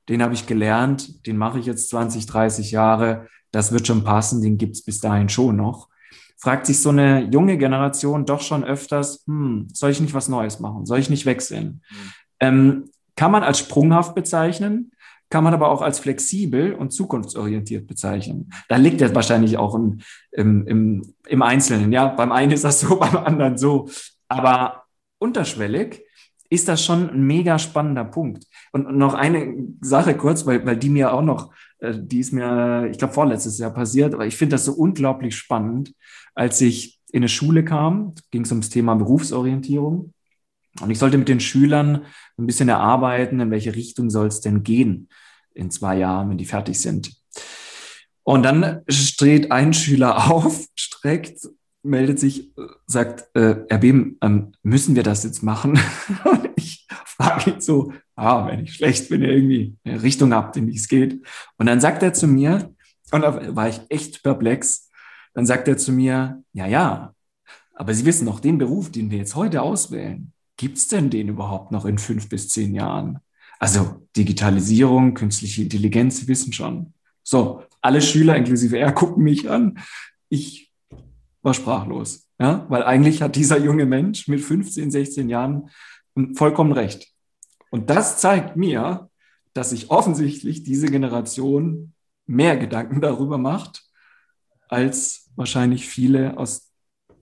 [0.09, 4.41] den habe ich gelernt, den mache ich jetzt 20, 30 Jahre, das wird schon passen,
[4.41, 5.89] den gibt es bis dahin schon noch.
[6.37, 10.59] Fragt sich so eine junge Generation doch schon öfters, hm, soll ich nicht was Neues
[10.59, 10.85] machen?
[10.85, 11.81] Soll ich nicht wechseln?
[11.89, 12.11] Mhm.
[12.39, 14.91] Ähm, kann man als sprunghaft bezeichnen,
[15.29, 18.49] kann man aber auch als flexibel und zukunftsorientiert bezeichnen.
[18.67, 21.91] Da liegt er wahrscheinlich auch im, im, im, im Einzelnen.
[21.91, 23.87] Ja, beim einen ist das so, beim anderen so.
[24.27, 24.83] Aber
[25.19, 26.03] unterschwellig
[26.51, 28.45] ist das schon ein mega spannender Punkt.
[28.73, 32.89] Und noch eine Sache kurz, weil, weil die mir auch noch, äh, die ist mir,
[32.91, 35.93] ich glaube, vorletztes Jahr passiert, aber ich finde das so unglaublich spannend.
[36.35, 40.13] Als ich in eine Schule kam, ging es ums Thema Berufsorientierung.
[40.81, 42.05] Und ich sollte mit den Schülern
[42.37, 45.07] ein bisschen erarbeiten, in welche Richtung soll es denn gehen
[45.53, 47.13] in zwei Jahren, wenn die fertig sind.
[48.23, 51.47] Und dann steht ein Schüler auf, streckt
[51.83, 52.53] meldet sich,
[52.87, 55.79] sagt, äh, Behm, ähm, müssen wir das jetzt machen?
[56.23, 60.67] Und ich frage ihn so, ah, wenn ich schlecht bin, irgendwie eine Richtung habt, in
[60.67, 61.25] die es geht.
[61.57, 62.73] Und dann sagt er zu mir,
[63.11, 64.89] und da war ich echt perplex,
[65.33, 67.13] dann sagt er zu mir, ja, ja,
[67.73, 71.71] aber Sie wissen noch, den Beruf, den wir jetzt heute auswählen, gibt's denn den überhaupt
[71.71, 73.19] noch in fünf bis zehn Jahren?
[73.59, 76.93] Also Digitalisierung, künstliche Intelligenz, Sie wissen schon.
[77.23, 79.79] So, alle Schüler, inklusive er, gucken mich an.
[80.29, 80.70] Ich
[81.41, 82.27] war sprachlos.
[82.39, 85.69] Ja, weil eigentlich hat dieser junge Mensch mit 15, 16 Jahren
[86.35, 87.07] vollkommen recht.
[87.69, 89.09] Und das zeigt mir,
[89.53, 91.93] dass sich offensichtlich diese Generation
[92.25, 93.83] mehr Gedanken darüber macht,
[94.67, 96.71] als wahrscheinlich viele aus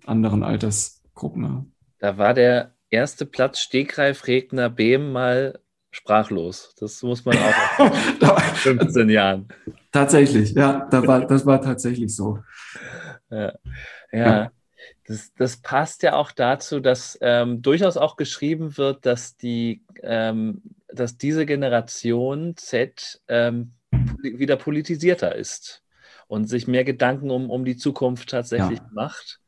[0.06, 1.74] anderen Altersgruppen.
[2.00, 5.60] Da war der erste Platz Stegreif Regner Behm mal
[5.92, 6.74] sprachlos.
[6.80, 7.80] Das muss man auch
[8.22, 9.48] nach 15 Jahren.
[9.92, 12.40] Tatsächlich, ja, da war, das war tatsächlich so.
[13.30, 13.54] Ja.
[14.12, 14.52] Ja,
[15.08, 20.62] das, das passt ja auch dazu, dass ähm, durchaus auch geschrieben wird, dass die, ähm,
[20.88, 23.72] dass diese Generation Z ähm,
[24.22, 25.84] wieder politisierter ist
[26.28, 28.90] und sich mehr Gedanken um, um die Zukunft tatsächlich ja.
[28.92, 29.40] macht,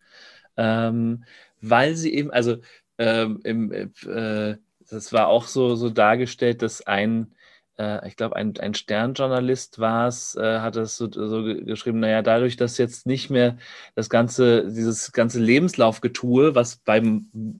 [0.57, 1.23] ähm,
[1.61, 2.57] weil sie eben, also
[2.97, 4.57] ähm, im, äh,
[4.89, 7.33] das war auch so, so dargestellt, dass ein
[7.77, 12.21] äh, ich glaube, ein, ein Sternjournalist war es, äh, hat es so, so, geschrieben, naja,
[12.21, 13.57] dadurch, dass jetzt nicht mehr
[13.95, 17.01] das ganze, dieses ganze Lebenslaufgetue, was bei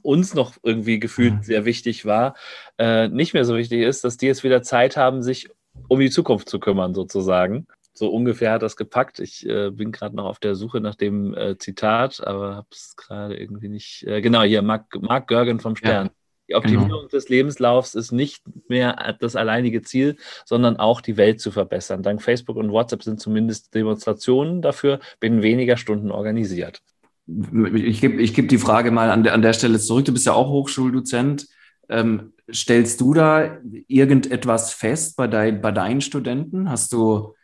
[0.02, 1.44] uns noch irgendwie gefühlt mhm.
[1.44, 2.36] sehr wichtig war,
[2.78, 5.50] äh, nicht mehr so wichtig ist, dass die jetzt wieder Zeit haben, sich
[5.88, 7.68] um die Zukunft zu kümmern, sozusagen.
[7.94, 9.20] So ungefähr hat das gepackt.
[9.20, 12.96] Ich äh, bin gerade noch auf der Suche nach dem äh, Zitat, aber habe es
[12.96, 14.04] gerade irgendwie nicht.
[14.08, 16.08] Äh, genau, hier, Mark, Mark Görgen vom Stern.
[16.08, 16.14] Ja.
[16.50, 17.08] Die Optimierung genau.
[17.08, 22.04] des Lebenslaufs ist nicht mehr das alleinige Ziel, sondern auch die Welt zu verbessern.
[22.04, 26.82] Dank Facebook und WhatsApp sind zumindest Demonstrationen dafür binnen weniger Stunden organisiert.
[27.28, 30.06] Ich gebe ich geb die Frage mal an der, an der Stelle zurück.
[30.06, 31.48] Du bist ja auch Hochschuldozent.
[31.88, 36.70] Ähm, stellst du da irgendetwas fest bei, dein, bei deinen Studenten?
[36.70, 37.36] Hast du,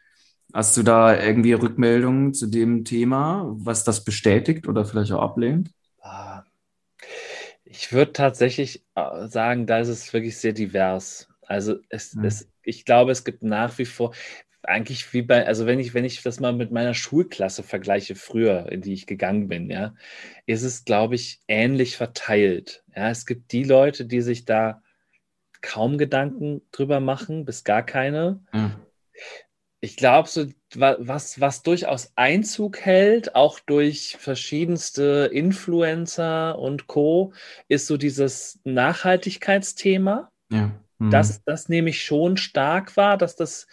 [0.54, 5.72] hast du da irgendwie Rückmeldungen zu dem Thema, was das bestätigt oder vielleicht auch ablehnt?
[6.02, 6.43] Ah,
[7.78, 11.30] ich würde tatsächlich äh, sagen, da ist es wirklich sehr divers.
[11.45, 12.25] Also es, mhm.
[12.25, 14.13] es, ich glaube, es gibt nach wie vor,
[14.63, 18.71] eigentlich wie bei, also wenn ich, wenn ich das mal mit meiner Schulklasse vergleiche, früher,
[18.71, 19.93] in die ich gegangen bin, ja,
[20.47, 22.84] ist es, glaube ich, ähnlich verteilt.
[22.95, 24.82] Ja, es gibt die Leute, die sich da
[25.61, 28.41] kaum Gedanken drüber machen, bis gar keine.
[28.53, 28.80] Ja.
[29.80, 37.34] Ich glaube, so, was, was durchaus Einzug hält, auch durch verschiedenste Influencer und Co.,
[37.67, 40.32] ist so dieses Nachhaltigkeitsthema.
[40.51, 40.71] Ja.
[40.97, 41.11] Mhm.
[41.11, 43.67] Das, das nehme ich schon stark wahr, dass das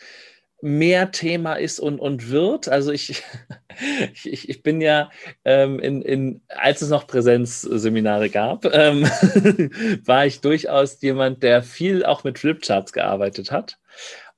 [0.64, 2.68] mehr Thema ist und, und wird.
[2.68, 3.22] Also ich,
[4.24, 5.10] ich, ich bin ja
[5.44, 9.02] ähm, in, in, als es noch Präsenzseminare gab, ähm,
[10.04, 13.78] war ich durchaus jemand, der viel auch mit Flipcharts gearbeitet hat.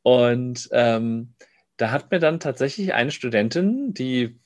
[0.03, 1.35] Und ähm,
[1.77, 4.39] da hat mir dann tatsächlich eine Studentin, die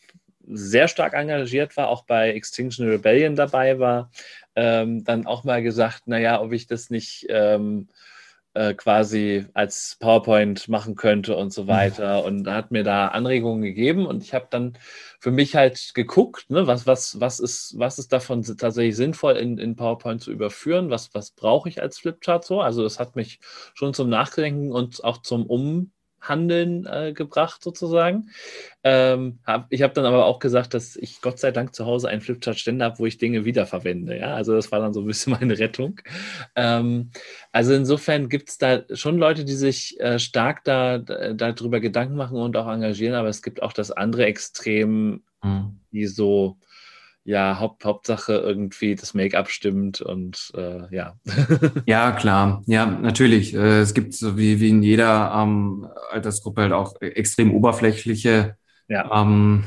[0.46, 4.10] sehr stark engagiert war, auch bei Extinction Rebellion dabei war,
[4.56, 7.88] ähm, dann auch mal gesagt, naja, ob ich das nicht ähm,
[8.54, 12.24] äh, quasi als PowerPoint machen könnte und so weiter.
[12.24, 14.76] Und hat mir da Anregungen gegeben und ich habe dann
[15.20, 19.58] für mich halt geguckt, ne, was, was, was, ist, was ist davon tatsächlich sinnvoll in,
[19.58, 22.60] in PowerPoint zu überführen, was, was brauche ich als Flipchart so.
[22.60, 23.38] Also das hat mich
[23.74, 28.30] schon zum Nachdenken und auch zum Um Handeln äh, gebracht, sozusagen.
[28.82, 32.08] Ähm, hab, ich habe dann aber auch gesagt, dass ich Gott sei Dank zu Hause
[32.08, 34.18] einen Flipchart-Ständer habe, wo ich Dinge wiederverwende.
[34.18, 34.34] Ja?
[34.34, 36.00] Also das war dann so ein bisschen meine Rettung.
[36.54, 37.10] Ähm,
[37.52, 42.38] also insofern gibt es da schon Leute, die sich äh, stark da, darüber Gedanken machen
[42.38, 45.80] und auch engagieren, aber es gibt auch das andere Extrem, mhm.
[45.92, 46.56] die so
[47.24, 51.16] ja, Haupt, Hauptsache irgendwie das Make-up stimmt und äh, ja.
[51.86, 52.62] ja, klar.
[52.66, 53.54] Ja, natürlich.
[53.54, 58.56] Äh, es gibt so wie, wie in jeder ähm, Altersgruppe halt auch extrem oberflächliche
[58.88, 59.22] ja.
[59.22, 59.64] ähm,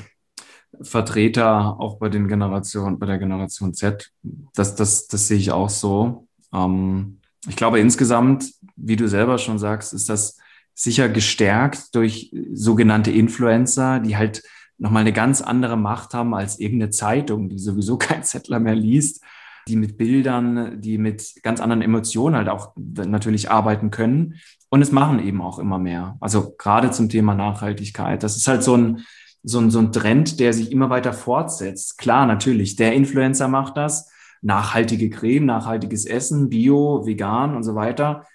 [0.82, 4.12] Vertreter, auch bei den Generationen, bei der Generation Z.
[4.56, 6.28] Das, das, das sehe ich auch so.
[6.54, 8.45] Ähm, ich glaube insgesamt,
[8.76, 10.38] wie du selber schon sagst, ist das
[10.74, 14.41] sicher gestärkt durch sogenannte Influencer, die halt
[14.78, 19.24] nochmal eine ganz andere Macht haben als irgendeine Zeitung, die sowieso kein Zettler mehr liest,
[19.68, 24.36] die mit Bildern, die mit ganz anderen Emotionen halt auch natürlich arbeiten können.
[24.70, 26.18] Und es machen eben auch immer mehr.
[26.20, 28.24] Also gerade zum Thema Nachhaltigkeit.
[28.24, 29.06] Das ist halt so ein,
[29.44, 31.98] so ein, so ein Trend, der sich immer weiter fortsetzt.
[31.98, 34.10] Klar, natürlich, der Influencer macht das.
[34.42, 38.26] Nachhaltige Creme, nachhaltiges Essen, Bio, vegan und so weiter.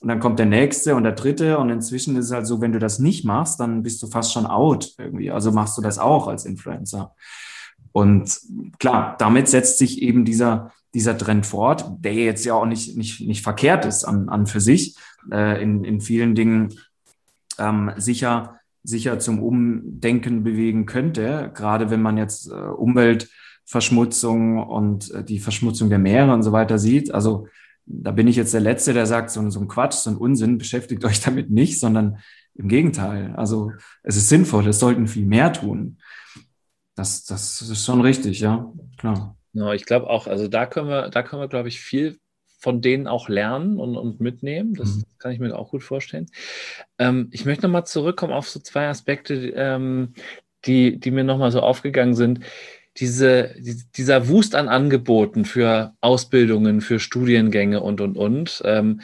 [0.00, 1.58] Und dann kommt der nächste und der dritte.
[1.58, 4.32] Und inzwischen ist es halt so, wenn du das nicht machst, dann bist du fast
[4.32, 5.30] schon out irgendwie.
[5.30, 7.14] Also machst du das auch als Influencer.
[7.92, 8.38] Und
[8.78, 13.26] klar, damit setzt sich eben dieser, dieser Trend fort, der jetzt ja auch nicht, nicht,
[13.26, 14.96] nicht verkehrt ist an, an für sich,
[15.32, 16.74] äh, in, in vielen Dingen
[17.58, 25.24] ähm, sicher, sicher zum Umdenken bewegen könnte, gerade wenn man jetzt äh, Umweltverschmutzung und äh,
[25.24, 27.12] die Verschmutzung der Meere und so weiter sieht.
[27.12, 27.48] Also
[27.88, 30.58] da bin ich jetzt der Letzte, der sagt, so, so ein Quatsch, so ein Unsinn,
[30.58, 32.18] beschäftigt euch damit nicht, sondern
[32.54, 33.34] im Gegenteil.
[33.36, 33.72] Also
[34.02, 35.98] es ist sinnvoll, es sollten viel mehr tun.
[36.94, 39.36] Das, das ist schon richtig, ja, klar.
[39.52, 42.18] Ja, ich glaube auch, also da können wir, da können wir, glaube ich, viel
[42.60, 44.74] von denen auch lernen und, und mitnehmen.
[44.74, 45.04] Das mhm.
[45.18, 46.26] kann ich mir auch gut vorstellen.
[46.98, 50.14] Ähm, ich möchte nochmal zurückkommen auf so zwei Aspekte, ähm,
[50.64, 52.40] die, die mir nochmal so aufgegangen sind
[53.00, 53.54] diese,
[53.96, 58.62] dieser Wust an Angeboten für Ausbildungen, für Studiengänge und, und, und.
[58.64, 59.00] Ähm,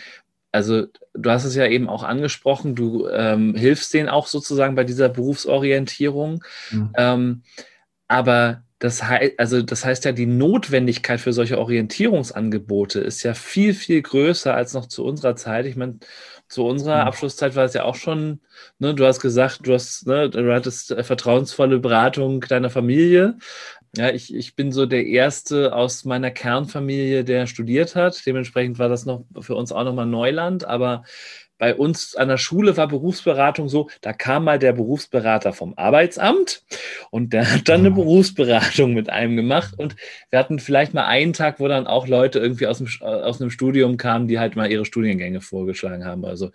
[0.52, 4.84] also du hast es ja eben auch angesprochen, du ähm, hilfst denen auch sozusagen bei
[4.84, 6.44] dieser Berufsorientierung.
[6.70, 6.92] Mhm.
[6.96, 7.42] Ähm,
[8.06, 13.74] aber das, hei also das heißt ja, die Notwendigkeit für solche Orientierungsangebote ist ja viel,
[13.74, 15.66] viel größer als noch zu unserer Zeit.
[15.66, 15.98] Ich meine,
[16.48, 17.08] zu unserer mhm.
[17.08, 18.40] Abschlusszeit war es ja auch schon,
[18.78, 23.38] ne, du hast gesagt, du hast, ne, du hattest vertrauensvolle Beratung deiner Familie.
[23.96, 28.26] Ja, ich, ich bin so der Erste aus meiner Kernfamilie, der studiert hat.
[28.26, 30.64] Dementsprechend war das noch für uns auch nochmal Neuland.
[30.64, 31.04] Aber
[31.58, 36.62] bei uns an der Schule war Berufsberatung so, da kam mal der Berufsberater vom Arbeitsamt
[37.10, 37.94] und der hat dann eine ah.
[37.94, 39.74] Berufsberatung mit einem gemacht.
[39.76, 39.94] Und
[40.30, 43.50] wir hatten vielleicht mal einen Tag, wo dann auch Leute irgendwie aus, dem, aus einem
[43.50, 46.24] Studium kamen, die halt mal ihre Studiengänge vorgeschlagen haben.
[46.24, 46.50] Also,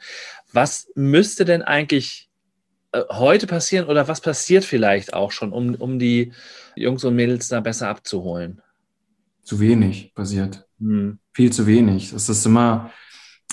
[0.52, 2.29] was müsste denn eigentlich äh,
[2.94, 6.32] heute passieren oder was passiert vielleicht auch schon, um, um die
[6.76, 8.62] Jungs und Mädels da besser abzuholen?
[9.44, 10.68] Zu wenig passiert.
[10.80, 11.20] Hm.
[11.34, 12.12] Viel zu wenig.
[12.12, 12.92] Das ist immer,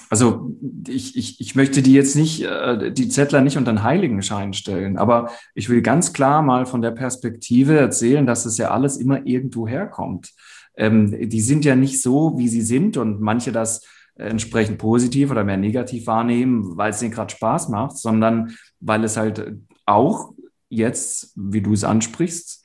[0.09, 0.55] also
[0.89, 4.97] ich, ich, ich möchte die jetzt nicht, äh, die Zettler nicht unter den Heiligenschein stellen,
[4.97, 9.27] aber ich will ganz klar mal von der Perspektive erzählen, dass es ja alles immer
[9.27, 10.33] irgendwo herkommt.
[10.77, 13.83] Ähm, die sind ja nicht so, wie sie sind und manche das
[14.17, 19.17] entsprechend positiv oder mehr negativ wahrnehmen, weil es ihnen gerade Spaß macht, sondern weil es
[19.17, 20.33] halt auch
[20.69, 22.65] jetzt, wie du es ansprichst,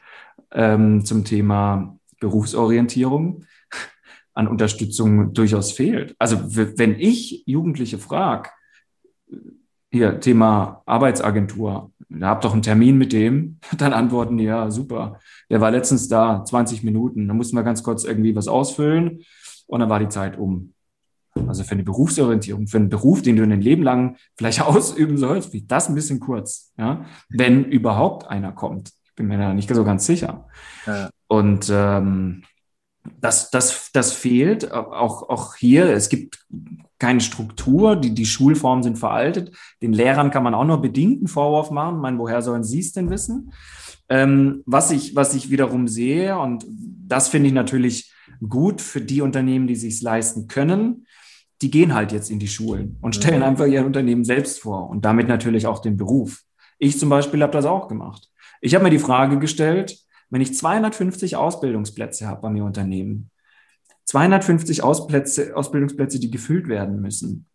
[0.51, 3.45] ähm, zum Thema Berufsorientierung
[4.33, 6.15] an Unterstützung durchaus fehlt.
[6.19, 8.49] Also wenn ich Jugendliche frage,
[9.91, 15.19] hier Thema Arbeitsagentur, da habt doch einen Termin mit dem, dann antworten die, ja, super.
[15.49, 19.23] Der war letztens da, 20 Minuten, da mussten wir ganz kurz irgendwie was ausfüllen
[19.67, 20.73] und dann war die Zeit um.
[21.47, 25.53] Also für eine Berufsorientierung, für einen Beruf, den du ein Leben lang vielleicht ausüben sollst,
[25.53, 28.91] wie das ein bisschen kurz, ja, wenn überhaupt einer kommt.
[29.05, 30.47] Ich bin mir da nicht so ganz sicher.
[30.85, 31.09] Ja.
[31.27, 32.43] Und ähm,
[33.19, 35.91] das, das, das fehlt auch, auch hier.
[35.91, 36.45] Es gibt
[36.99, 39.55] keine Struktur, die, die Schulformen sind veraltet.
[39.81, 41.95] Den Lehrern kann man auch nur bedingten Vorwurf machen.
[41.95, 43.53] Ich meine, woher sollen sie es denn wissen?
[44.07, 48.13] Ähm, was, ich, was ich wiederum sehe, und das finde ich natürlich
[48.47, 51.05] gut für die Unternehmen, die sich leisten können,
[51.61, 53.43] die gehen halt jetzt in die Schulen und stellen mhm.
[53.43, 56.41] einfach ihr Unternehmen selbst vor und damit natürlich auch den Beruf.
[56.79, 58.29] Ich zum Beispiel habe das auch gemacht.
[58.61, 59.97] Ich habe mir die Frage gestellt,
[60.29, 63.29] wenn ich 250 Ausbildungsplätze habe bei mir Unternehmen,
[64.05, 67.47] 250 Ausplätze, Ausbildungsplätze, die gefüllt werden müssen,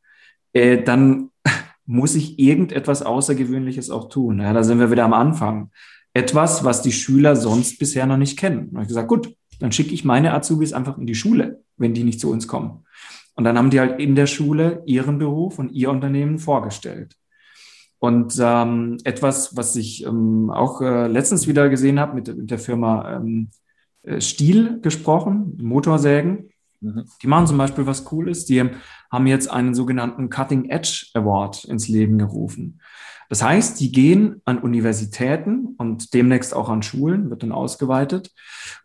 [0.52, 1.30] äh, dann
[1.86, 4.40] muss ich irgendetwas Außergewöhnliches auch tun.
[4.40, 5.70] Ja, da sind wir wieder am Anfang.
[6.14, 8.70] Etwas, was die Schüler sonst bisher noch nicht kennen.
[8.70, 12.04] Und ich gesagt, gut, dann schicke ich meine Azubis einfach in die Schule, wenn die
[12.04, 12.86] nicht zu uns kommen.
[13.37, 17.16] Und dann haben die halt in der Schule ihren Beruf und ihr Unternehmen vorgestellt.
[17.99, 22.59] Und ähm, etwas, was ich ähm, auch äh, letztens wieder gesehen habe, mit, mit der
[22.59, 23.51] Firma ähm,
[24.03, 26.51] äh, Stiel gesprochen, Motorsägen.
[26.80, 27.05] Mhm.
[27.22, 28.47] Die machen zum Beispiel was Cooles.
[28.47, 28.70] Die
[29.11, 32.80] haben jetzt einen sogenannten Cutting Edge Award ins Leben gerufen.
[33.28, 38.30] Das heißt, die gehen an Universitäten und demnächst auch an Schulen, wird dann ausgeweitet,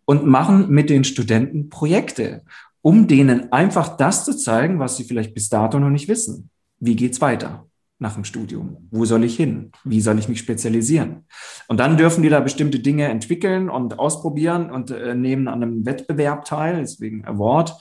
[0.06, 2.44] und machen mit den Studenten Projekte,
[2.82, 6.50] um denen einfach das zu zeigen, was sie vielleicht bis dato noch nicht wissen.
[6.80, 7.66] Wie geht's weiter?
[8.02, 8.78] nach dem Studium?
[8.90, 9.72] Wo soll ich hin?
[9.84, 11.26] Wie soll ich mich spezialisieren?
[11.68, 15.86] Und dann dürfen die da bestimmte Dinge entwickeln und ausprobieren und äh, nehmen an einem
[15.86, 17.78] Wettbewerb teil, deswegen Award.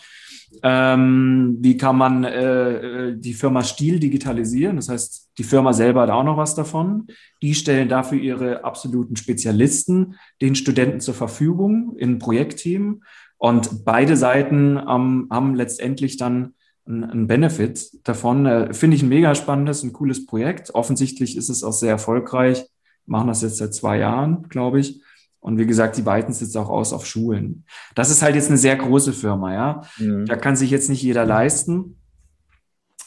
[0.63, 4.77] Ähm, wie kann man äh, äh, die Firma Stil digitalisieren?
[4.77, 7.07] Das heißt, die Firma selber hat auch noch was davon.
[7.41, 13.03] Die stellen dafür ihre absoluten Spezialisten den Studenten zur Verfügung in Projektteam.
[13.41, 16.53] Und beide Seiten ähm, haben letztendlich dann
[16.87, 18.45] ein, Benefit davon.
[18.45, 20.75] Äh, finde ich ein mega spannendes, ein cooles Projekt.
[20.75, 22.67] Offensichtlich ist es auch sehr erfolgreich.
[23.07, 25.01] Machen das jetzt seit zwei Jahren, glaube ich.
[25.41, 27.65] Und wie gesagt, die weiten es jetzt auch aus auf Schulen.
[27.95, 29.83] Das ist halt jetzt eine sehr große Firma, ja.
[29.97, 30.27] Mhm.
[30.27, 31.97] Da kann sich jetzt nicht jeder leisten.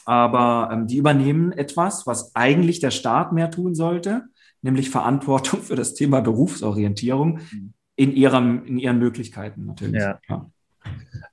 [0.04, 4.24] Aber ähm, die übernehmen etwas, was eigentlich der Staat mehr tun sollte,
[4.62, 7.73] nämlich Verantwortung für das Thema Berufsorientierung mhm.
[7.96, 10.02] In, ihrem, in ihren Möglichkeiten natürlich.
[10.02, 10.20] Ja.
[10.28, 10.50] Ja,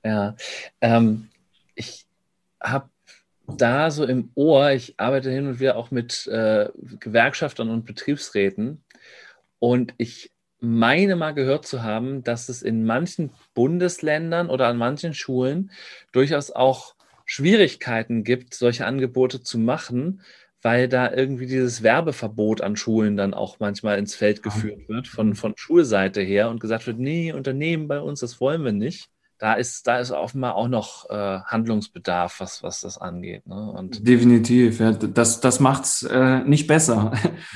[0.04, 0.36] ja.
[0.80, 1.28] Ähm,
[1.74, 2.06] ich
[2.60, 2.88] habe
[3.46, 6.68] da so im Ohr, ich arbeite hin und wieder auch mit äh,
[7.00, 8.84] Gewerkschaftern und Betriebsräten
[9.58, 15.12] und ich meine mal gehört zu haben, dass es in manchen Bundesländern oder an manchen
[15.12, 15.72] Schulen
[16.12, 16.94] durchaus auch
[17.26, 20.22] Schwierigkeiten gibt, solche Angebote zu machen,
[20.62, 25.34] weil da irgendwie dieses Werbeverbot an Schulen dann auch manchmal ins Feld geführt wird von,
[25.34, 29.10] von Schulseite her und gesagt wird, nee, Unternehmen bei uns, das wollen wir nicht
[29.42, 33.44] da ist, da ist offenbar auch noch äh, Handlungsbedarf, was, was das angeht.
[33.44, 33.72] Ne?
[33.72, 34.92] Und Definitiv, ja.
[34.92, 37.10] Das, das macht es äh, nicht besser.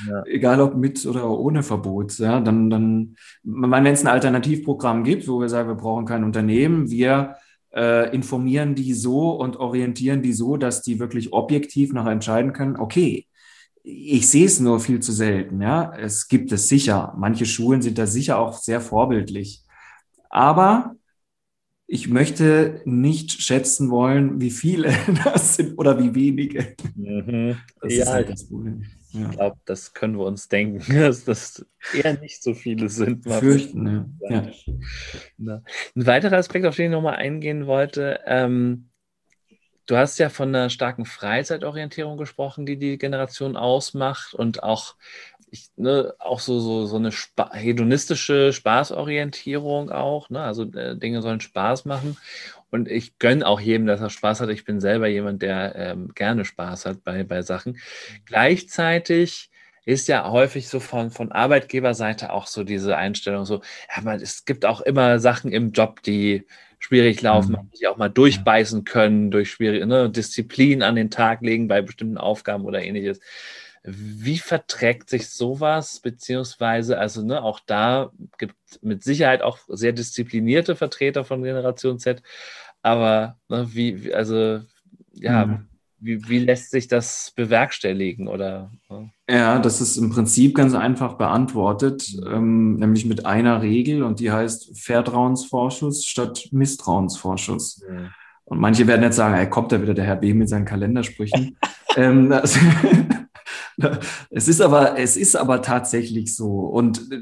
[0.05, 0.23] Ja.
[0.25, 2.19] Egal ob mit oder ohne Verbot.
[2.19, 6.91] Ja, dann, dann, wenn es ein Alternativprogramm gibt, wo wir sagen, wir brauchen kein Unternehmen,
[6.91, 7.37] wir
[7.73, 12.77] äh, informieren die so und orientieren die so, dass die wirklich objektiv noch entscheiden können,
[12.77, 13.27] okay,
[13.83, 15.61] ich sehe es nur viel zu selten.
[15.61, 17.13] Ja, es gibt es sicher.
[17.17, 19.63] Manche Schulen sind da sicher auch sehr vorbildlich.
[20.29, 20.95] Aber
[21.87, 24.93] ich möchte nicht schätzen wollen, wie viele
[25.23, 26.75] das sind oder wie wenige.
[26.95, 27.57] Mhm.
[27.81, 28.83] Das ja, ist halt das Problem.
[29.17, 29.29] Ja.
[29.29, 33.23] Ich glaube, das können wir uns denken, dass das eher nicht so viele sind.
[33.23, 34.51] Fürchten, ja.
[35.37, 35.61] ja.
[35.95, 38.89] Ein weiterer Aspekt, auf den ich nochmal eingehen wollte, ähm,
[39.85, 44.95] du hast ja von einer starken Freizeitorientierung gesprochen, die die Generation ausmacht und auch
[45.49, 50.29] ich, ne, auch so, so, so eine Spa hedonistische Spaßorientierung auch.
[50.29, 50.41] Ne?
[50.41, 52.17] Also äh, Dinge sollen Spaß machen.
[52.69, 54.49] Und ich gönne auch jedem, dass er Spaß hat.
[54.49, 57.77] Ich bin selber jemand, der ähm, gerne Spaß hat bei, bei Sachen.
[58.25, 59.49] Gleichzeitig
[59.85, 63.61] ist ja häufig so von, von Arbeitgeberseite auch so diese Einstellung, so,
[63.95, 66.45] ja, man, es gibt auch immer Sachen im Job, die
[66.77, 67.71] schwierig laufen, mhm.
[67.79, 72.17] die auch mal durchbeißen können, durch schwierige ne, Disziplin an den Tag legen bei bestimmten
[72.17, 73.21] Aufgaben oder ähnliches.
[73.89, 79.93] Wie verträgt sich sowas, beziehungsweise, also ne, auch da gibt es mit Sicherheit auch sehr
[79.93, 82.21] disziplinierte Vertreter von Generation Z,
[82.81, 84.59] aber ne, wie, also
[85.13, 85.67] ja, mhm.
[85.99, 88.71] wie, wie lässt sich das bewerkstelligen oder?
[88.89, 89.09] Ne?
[89.29, 94.31] Ja, das ist im Prinzip ganz einfach beantwortet, ähm, nämlich mit einer Regel und die
[94.31, 97.81] heißt Vertrauensvorschuss statt Misstrauensvorschuss.
[97.89, 98.09] Mhm.
[98.43, 101.57] Und manche werden jetzt sagen, ey, kommt da wieder der Herr B mit seinen Kalendersprüchen.
[101.95, 102.59] ähm, das,
[104.29, 106.47] es ist aber, es ist aber tatsächlich so.
[106.47, 107.19] Und äh,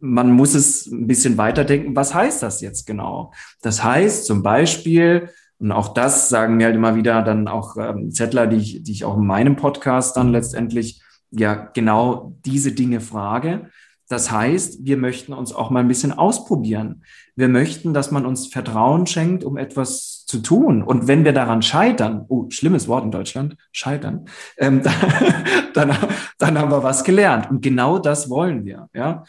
[0.00, 1.94] man muss es ein bisschen weiterdenken.
[1.94, 3.32] Was heißt das jetzt genau?
[3.60, 5.28] Das heißt zum Beispiel,
[5.58, 8.92] Und auch das sagen mir halt immer wieder dann auch ähm, Zettler, die ich, die
[8.92, 13.68] ich auch in meinem Podcast dann letztendlich ja genau diese Dinge frage.
[14.08, 17.04] Das heißt, wir möchten uns auch mal ein bisschen ausprobieren.
[17.36, 20.82] Wir möchten, dass man uns Vertrauen schenkt, um etwas zu tun.
[20.82, 24.26] Und wenn wir daran scheitern, oh, schlimmes Wort in Deutschland, scheitern,
[24.56, 24.82] ähm,
[25.74, 25.96] dann,
[26.38, 27.50] dann haben wir was gelernt.
[27.50, 29.24] Und genau das wollen wir, ja.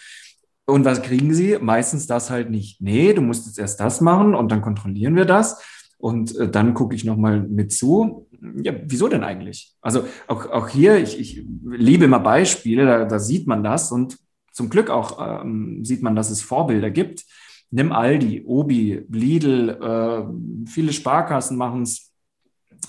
[0.66, 1.58] Und was kriegen sie?
[1.60, 2.80] Meistens das halt nicht.
[2.80, 5.62] Nee, du musst jetzt erst das machen und dann kontrollieren wir das.
[5.98, 8.28] Und äh, dann gucke ich nochmal mit zu.
[8.64, 9.74] Ja, wieso denn eigentlich?
[9.82, 14.18] Also auch, auch hier, ich, ich liebe immer Beispiele, da, da sieht man das und
[14.54, 17.26] zum Glück auch ähm, sieht man, dass es Vorbilder gibt.
[17.72, 22.12] Nimm Aldi, Obi, Lidl, äh, viele Sparkassen machen es,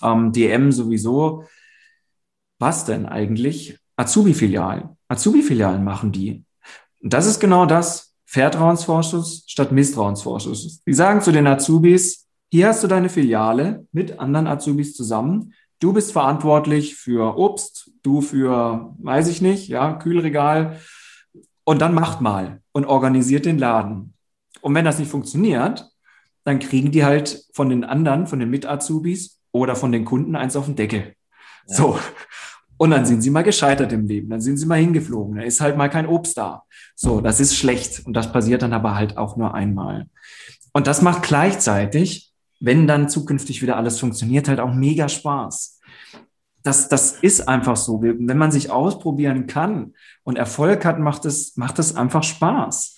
[0.02, 1.44] ähm, DM sowieso.
[2.58, 3.78] Was denn eigentlich?
[3.96, 4.96] Azubi-Filialen.
[5.08, 6.44] Azubi-Filialen machen die.
[7.00, 8.14] Und das ist genau das.
[8.24, 10.82] Vertrauensvorschuss statt Misstrauensvorschuss.
[10.84, 15.52] Die sagen zu den Azubis, hier hast du deine Filiale mit anderen Azubis zusammen.
[15.80, 20.80] Du bist verantwortlich für Obst, du für, weiß ich nicht, ja, Kühlregal.
[21.64, 24.14] Und dann macht mal und organisiert den Laden.
[24.62, 25.90] Und wenn das nicht funktioniert,
[26.44, 30.56] dann kriegen die halt von den anderen, von den Mit-Azubis oder von den Kunden eins
[30.56, 31.14] auf den Deckel.
[31.68, 31.76] Ja.
[31.76, 31.98] So.
[32.78, 35.60] Und dann sind sie mal gescheitert im Leben, dann sind sie mal hingeflogen, dann ist
[35.60, 36.64] halt mal kein Obst da.
[36.96, 38.04] So, das ist schlecht.
[38.06, 40.06] Und das passiert dann aber halt auch nur einmal.
[40.72, 42.32] Und das macht gleichzeitig
[42.62, 45.80] wenn dann zukünftig wieder alles funktioniert, halt auch mega Spaß.
[46.62, 48.00] Das, das ist einfach so.
[48.02, 52.96] Wenn man sich ausprobieren kann und Erfolg hat, macht es, macht es einfach Spaß.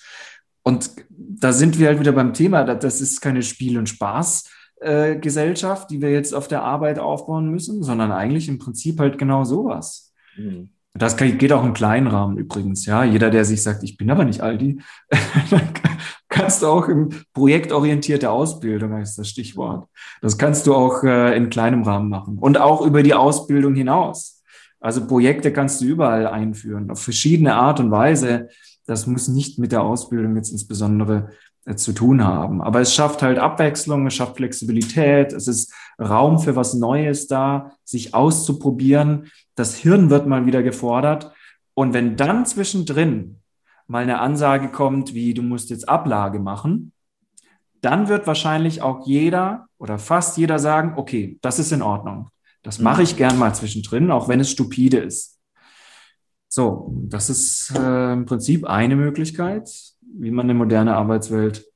[0.65, 2.65] Und da sind wir halt wieder beim Thema.
[2.65, 8.11] Das ist keine Spiel- und Spaß-Gesellschaft, die wir jetzt auf der Arbeit aufbauen müssen, sondern
[8.11, 10.13] eigentlich im Prinzip halt genau sowas.
[10.37, 10.71] Mhm.
[10.97, 12.87] Das geht auch im kleinen Rahmen übrigens.
[12.87, 14.81] Ja, jeder, der sich sagt, ich bin aber nicht Aldi,
[16.29, 19.89] kannst du auch im projektorientierte Ausbildung, heißt das Stichwort.
[20.23, 24.43] Das kannst du auch äh, in kleinem Rahmen machen und auch über die Ausbildung hinaus.
[24.79, 28.49] Also Projekte kannst du überall einführen, auf verschiedene Art und Weise.
[28.87, 31.31] Das muss nicht mit der Ausbildung jetzt insbesondere
[31.65, 32.61] äh, zu tun haben.
[32.61, 37.73] Aber es schafft halt Abwechslung, es schafft Flexibilität, es ist Raum für was Neues da,
[37.85, 39.31] sich auszuprobieren.
[39.55, 41.33] Das Hirn wird mal wieder gefordert.
[41.75, 43.41] Und wenn dann zwischendrin
[43.87, 46.93] mal eine Ansage kommt, wie du musst jetzt Ablage machen,
[47.81, 52.29] dann wird wahrscheinlich auch jeder oder fast jeder sagen, okay, das ist in Ordnung.
[52.63, 55.34] Das mache ich gern mal zwischendrin, auch wenn es stupide ist.
[56.55, 59.69] So, das ist äh, im Prinzip eine Möglichkeit,
[60.03, 61.67] wie man eine moderne Arbeitswelt,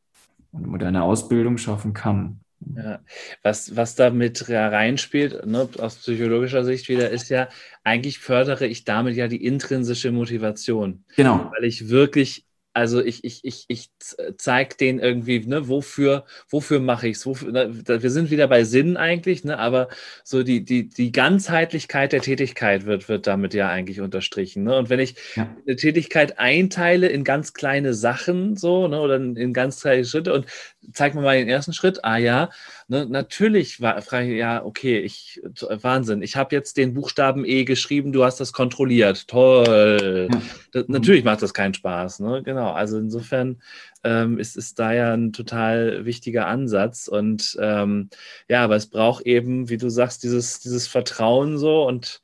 [0.53, 2.39] eine moderne Ausbildung schaffen kann.
[2.77, 3.01] Ja,
[3.43, 7.49] was, was da mit reinspielt, ne, aus psychologischer Sicht wieder, ist ja,
[7.83, 11.03] eigentlich fördere ich damit ja die intrinsische Motivation.
[11.17, 11.51] Genau.
[11.53, 12.47] Weil ich wirklich
[12.79, 13.91] also ich, ich, ich, ich
[14.37, 17.43] zeige denen irgendwie, ne, wofür, wofür mache ich es?
[17.43, 19.89] Ne, wir sind wieder bei Sinn eigentlich, ne, aber
[20.23, 24.63] so die, die, die Ganzheitlichkeit der Tätigkeit wird, wird damit ja eigentlich unterstrichen.
[24.63, 24.77] Ne?
[24.77, 25.49] Und wenn ich ja.
[25.67, 30.47] eine Tätigkeit einteile in ganz kleine Sachen, so, ne, oder in ganz kleine Schritte und
[30.93, 32.51] zeig mir mal den ersten Schritt, ah ja,
[32.87, 37.65] ne, natürlich war, frage ich, ja, okay, ich, Wahnsinn, ich habe jetzt den Buchstaben E
[37.65, 40.29] geschrieben, du hast das kontrolliert, toll.
[40.31, 40.41] Ja.
[40.73, 42.79] Das, natürlich macht das keinen Spaß, ne, genau genau.
[42.79, 43.61] Also insofern
[44.05, 47.09] ähm, ist es da ja ein total wichtiger Ansatz.
[47.09, 48.11] Und ähm,
[48.49, 52.21] ja, aber es braucht eben, wie du sagst, dieses, dieses Vertrauen so und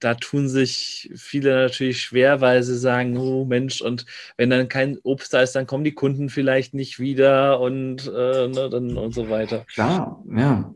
[0.00, 4.04] da tun sich viele natürlich schwer, weil sie sagen, oh Mensch, und
[4.36, 8.48] wenn dann kein Obst da ist, dann kommen die Kunden vielleicht nicht wieder und, äh,
[8.48, 9.64] ne, dann, und so weiter.
[9.72, 10.74] Klar, ja.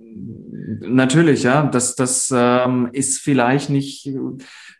[0.80, 1.66] Natürlich, ja.
[1.66, 4.09] Das, das ähm, ist vielleicht nicht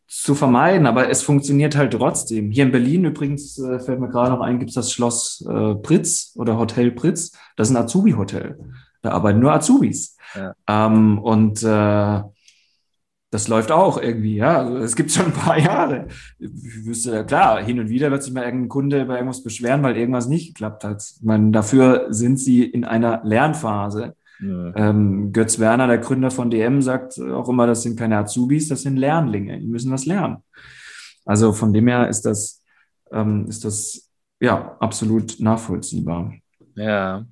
[0.09, 2.51] zu vermeiden, aber es funktioniert halt trotzdem.
[2.51, 5.75] Hier in Berlin übrigens, äh, fällt mir gerade noch ein, gibt es das Schloss äh,
[5.77, 7.33] Pritz oder Hotel Pritz.
[7.57, 8.59] Das ist ein Azubi-Hotel.
[9.03, 10.17] Da arbeiten nur Azubis.
[10.35, 10.55] Ja.
[10.69, 12.23] Ähm, und äh,
[13.31, 14.59] das läuft auch irgendwie, ja.
[14.59, 16.09] Also, es gibt schon ein paar Jahre.
[16.39, 16.51] Ich
[16.85, 20.27] wüsste, klar, hin und wieder wird sich mal irgendein Kunde bei irgendwas beschweren, weil irgendwas
[20.27, 21.03] nicht geklappt hat.
[21.03, 24.16] Ich meine, dafür sind sie in einer Lernphase.
[24.41, 24.75] Ja.
[24.77, 28.83] Ähm, Götz Werner, der Gründer von DM, sagt auch immer, das sind keine Azubis, das
[28.83, 29.59] sind Lernlinge.
[29.59, 30.39] Die müssen was lernen.
[31.25, 32.63] Also von dem her ist das,
[33.11, 34.11] ähm, ist das
[34.41, 36.35] ja absolut nachvollziehbar.
[36.77, 37.25] Ja,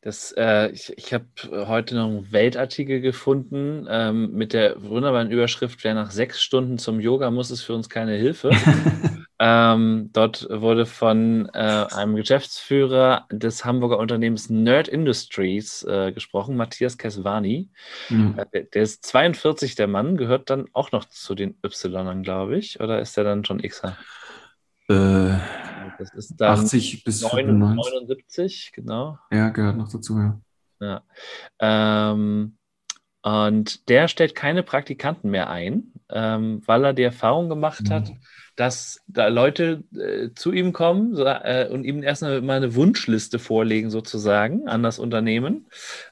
[0.00, 1.26] das, äh, ich, ich habe
[1.66, 7.00] heute noch einen Weltartikel gefunden ähm, mit der wunderbaren Überschrift, wer nach sechs Stunden zum
[7.00, 8.50] Yoga muss, ist für uns keine Hilfe.
[9.44, 16.96] ähm, dort wurde von äh, einem Geschäftsführer des Hamburger Unternehmens Nerd Industries äh, gesprochen, Matthias
[16.96, 17.68] Keswani.
[18.08, 18.38] Mhm.
[18.52, 22.78] Äh, der, ist 42, der Mann, gehört dann auch noch zu den Ynern, glaube ich,
[22.78, 23.96] oder ist der dann schon Xer?
[24.88, 25.38] Äh,
[25.98, 29.18] das ist dann 80 bis 79, genau.
[29.32, 30.40] Ja, gehört noch dazu, ja.
[30.78, 31.02] Ja.
[31.58, 32.58] Ähm,
[33.22, 38.20] und der stellt keine Praktikanten mehr ein, ähm, weil er die Erfahrung gemacht hat, mhm
[38.56, 43.38] dass da Leute äh, zu ihm kommen so, äh, und ihm erstmal mal eine Wunschliste
[43.38, 45.66] vorlegen, sozusagen, an das Unternehmen.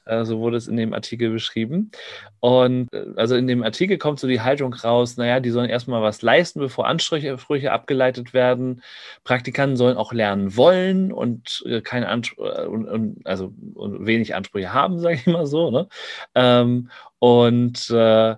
[0.05, 1.91] Äh, so wurde es in dem Artikel beschrieben.
[2.39, 6.01] Und äh, also in dem Artikel kommt so die Haltung raus, naja, die sollen erstmal
[6.01, 8.81] was leisten, bevor Ansprüche abgeleitet werden.
[9.23, 14.73] Praktikanten sollen auch lernen wollen und äh, keine Ansprüche, und, und, also und wenig Ansprüche
[14.73, 15.71] haben, sage ich mal so.
[15.71, 15.87] Ne?
[16.35, 16.89] Ähm,
[17.19, 18.35] und äh, äh,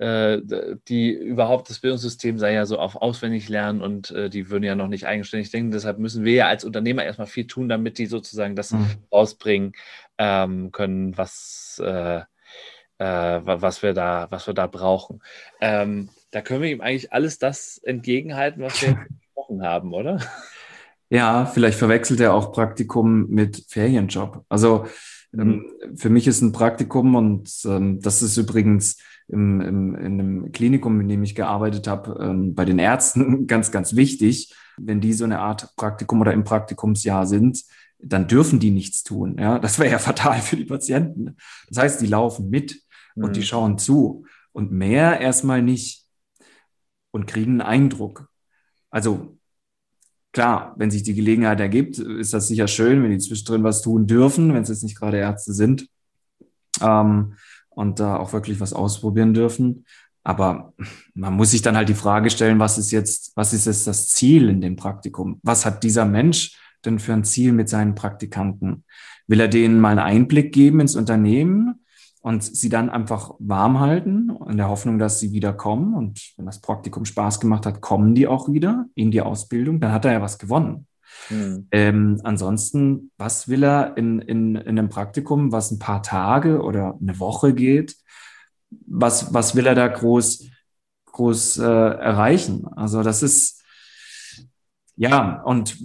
[0.00, 4.74] die überhaupt das Bildungssystem sei ja so auf auswendig lernen und äh, die würden ja
[4.74, 5.72] noch nicht eigenständig denken.
[5.72, 8.86] Deshalb müssen wir ja als Unternehmer erstmal viel tun, damit die sozusagen das mhm.
[9.12, 9.72] rausbringen
[10.16, 12.20] ähm, können, was, äh,
[12.96, 15.20] äh, was, wir da, was wir da brauchen.
[15.60, 18.94] Ähm, da können wir ihm eigentlich alles das entgegenhalten, was wir
[19.26, 20.20] gesprochen haben, oder?
[21.10, 24.44] Ja, vielleicht verwechselt er auch Praktikum mit Ferienjob.
[24.48, 24.86] Also
[25.34, 25.96] ähm, mhm.
[25.96, 28.96] für mich ist ein Praktikum und ähm, das ist übrigens
[29.30, 33.70] im, im, in einem Klinikum, in dem ich gearbeitet habe, ähm, bei den Ärzten ganz,
[33.70, 34.54] ganz wichtig.
[34.76, 37.62] Wenn die so eine Art Praktikum oder im Praktikumsjahr sind,
[37.98, 39.36] dann dürfen die nichts tun.
[39.38, 41.36] Ja, das wäre ja fatal für die Patienten.
[41.68, 42.82] Das heißt, die laufen mit
[43.14, 43.24] mhm.
[43.24, 43.44] und die mhm.
[43.44, 46.06] schauen zu und mehr erstmal nicht
[47.10, 48.28] und kriegen einen Eindruck.
[48.90, 49.38] Also
[50.32, 54.06] klar, wenn sich die Gelegenheit ergibt, ist das sicher schön, wenn die zwischendrin was tun
[54.06, 55.88] dürfen, wenn es jetzt nicht gerade Ärzte sind.
[56.80, 57.34] Ähm,
[57.70, 59.84] und da auch wirklich was ausprobieren dürfen.
[60.22, 60.74] Aber
[61.14, 64.08] man muss sich dann halt die Frage stellen, was ist jetzt, was ist jetzt das
[64.08, 65.40] Ziel in dem Praktikum?
[65.42, 68.84] Was hat dieser Mensch denn für ein Ziel mit seinen Praktikanten?
[69.26, 71.80] Will er denen mal einen Einblick geben ins Unternehmen
[72.20, 75.94] und sie dann einfach warm halten in der Hoffnung, dass sie wieder kommen?
[75.94, 79.92] Und wenn das Praktikum Spaß gemacht hat, kommen die auch wieder in die Ausbildung, dann
[79.92, 80.86] hat er ja was gewonnen.
[81.30, 81.68] Mhm.
[81.70, 86.98] Ähm, ansonsten, was will er in, in, in einem Praktikum, was ein paar Tage oder
[87.00, 87.96] eine Woche geht?
[88.86, 90.48] Was, was will er da groß,
[91.06, 92.66] groß äh, erreichen?
[92.76, 93.62] Also das ist,
[94.96, 95.78] ja, und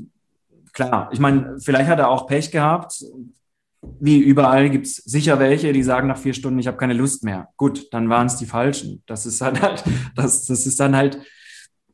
[0.73, 3.03] klar, ich meine, vielleicht hat er auch Pech gehabt.
[3.99, 7.23] Wie überall gibt es sicher welche, die sagen nach vier Stunden, ich habe keine Lust
[7.23, 7.49] mehr.
[7.55, 9.03] Gut, dann waren es die Falschen.
[9.05, 9.83] Das ist dann halt,
[10.15, 11.19] das, das ist dann halt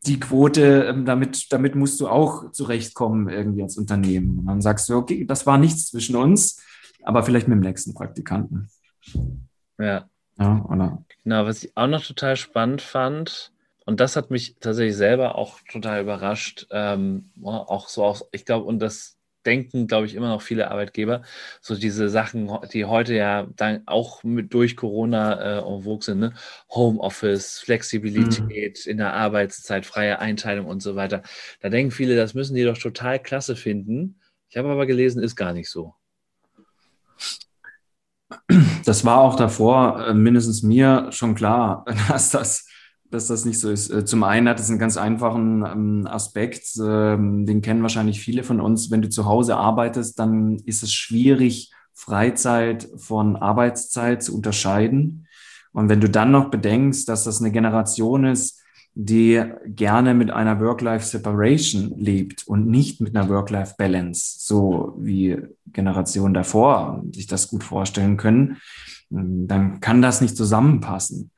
[0.06, 4.40] die Quote, ähm, damit, damit musst du auch zurechtkommen irgendwie als Unternehmen.
[4.40, 6.62] Und dann sagst du, okay, das war nichts zwischen uns,
[7.04, 8.70] aber vielleicht mit dem nächsten Praktikanten.
[9.80, 10.08] Ja.
[10.38, 11.04] Ja, oder?
[11.24, 13.52] Genau, was ich auch noch total spannend fand,
[13.86, 18.66] und das hat mich tatsächlich selber auch total überrascht, ähm, auch so aus, ich glaube,
[18.66, 21.24] und das denken, glaube ich, immer noch viele Arbeitgeber,
[21.62, 26.20] so diese Sachen, die heute ja dann auch mit, durch Corona äh, en vogue sind,
[26.20, 26.34] ne?
[26.70, 28.92] Homeoffice, Flexibilität mhm.
[28.92, 31.24] in der Arbeitszeit, freie Einteilung und so weiter.
[31.62, 34.20] Da denken viele, das müssen die doch total klasse finden.
[34.50, 35.96] Ich habe aber gelesen, ist gar nicht so.
[38.86, 42.68] Das war auch davor äh, mindestens mir schon klar, dass das
[43.12, 43.92] dass das nicht so ist.
[43.92, 48.44] Äh, zum einen hat es einen ganz einfachen ähm, Aspekt, ähm, den kennen wahrscheinlich viele
[48.44, 48.90] von uns.
[48.90, 55.28] Wenn du zu Hause arbeitest, dann ist es schwierig, Freizeit von Arbeitszeit zu unterscheiden.
[55.74, 58.62] Und wenn du dann noch bedenkst, dass das eine Generation ist,
[58.94, 65.38] die gerne mit einer Work-Life-Separation lebt und nicht mit einer Work-Life-Balance, so wie
[65.68, 68.58] Generationen davor sich das gut vorstellen können,
[69.10, 71.32] dann kann das nicht zusammenpassen.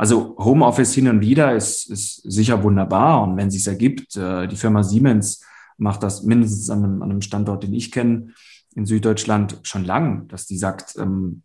[0.00, 3.22] Also Homeoffice hin und wieder ist, ist sicher wunderbar.
[3.22, 5.44] Und wenn es sich ergibt, äh, die Firma Siemens
[5.76, 8.28] macht das mindestens an einem, an einem Standort, den ich kenne,
[8.74, 11.42] in Süddeutschland schon lang, dass die sagt, ähm,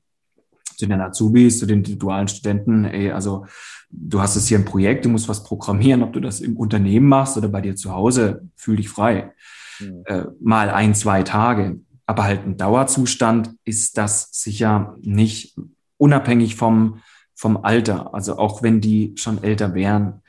[0.78, 3.46] zu den Azubis, zu den dualen Studenten, ey, also
[3.90, 7.10] du hast es hier ein Projekt, du musst was programmieren, ob du das im Unternehmen
[7.10, 9.34] machst oder bei dir zu Hause, fühl dich frei.
[9.82, 10.04] Mhm.
[10.06, 11.82] Äh, mal ein, zwei Tage.
[12.06, 15.58] Aber halt ein Dauerzustand ist das sicher nicht
[15.98, 17.02] unabhängig vom,
[17.36, 20.22] vom Alter, also auch wenn die schon älter wären.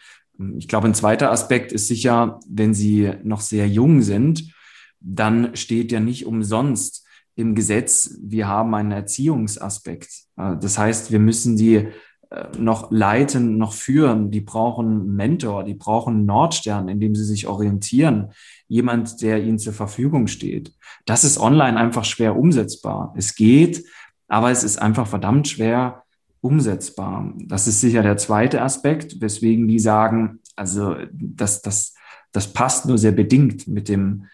[0.58, 4.52] Ich glaube, ein zweiter Aspekt ist sicher, wenn sie noch sehr jung sind,
[5.00, 10.08] dann steht ja nicht umsonst im Gesetz, wir haben einen Erziehungsaspekt.
[10.36, 11.88] Äh, das heißt, wir müssen die
[12.30, 14.30] äh, noch leiten, noch führen.
[14.30, 18.32] Die brauchen Mentor, die brauchen Nordstern, in dem sie sich orientieren.
[18.68, 20.72] Jemand, der ihnen zur Verfügung steht.
[21.04, 23.14] Das ist online einfach schwer umsetzbar.
[23.16, 23.84] Es geht,
[24.28, 26.05] aber es ist einfach verdammt schwer,
[26.40, 27.32] umsetzbar.
[27.36, 31.94] Das ist sicher der zweite Aspekt, weswegen die sagen, also das, das,
[32.32, 34.26] das passt nur sehr bedingt mit dem,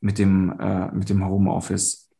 [0.00, 2.10] mit dem, äh, mit dem Homeoffice.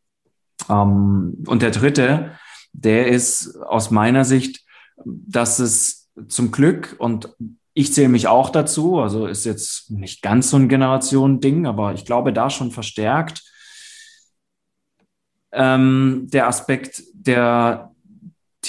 [0.69, 2.33] Ähm, und der dritte,
[2.73, 4.65] der ist aus meiner Sicht,
[5.05, 7.35] dass es zum Glück und
[7.73, 12.05] ich zähle mich auch dazu, also ist jetzt nicht ganz so ein Generationending, aber ich
[12.05, 13.43] glaube da schon verstärkt,
[15.53, 17.90] ähm, der Aspekt der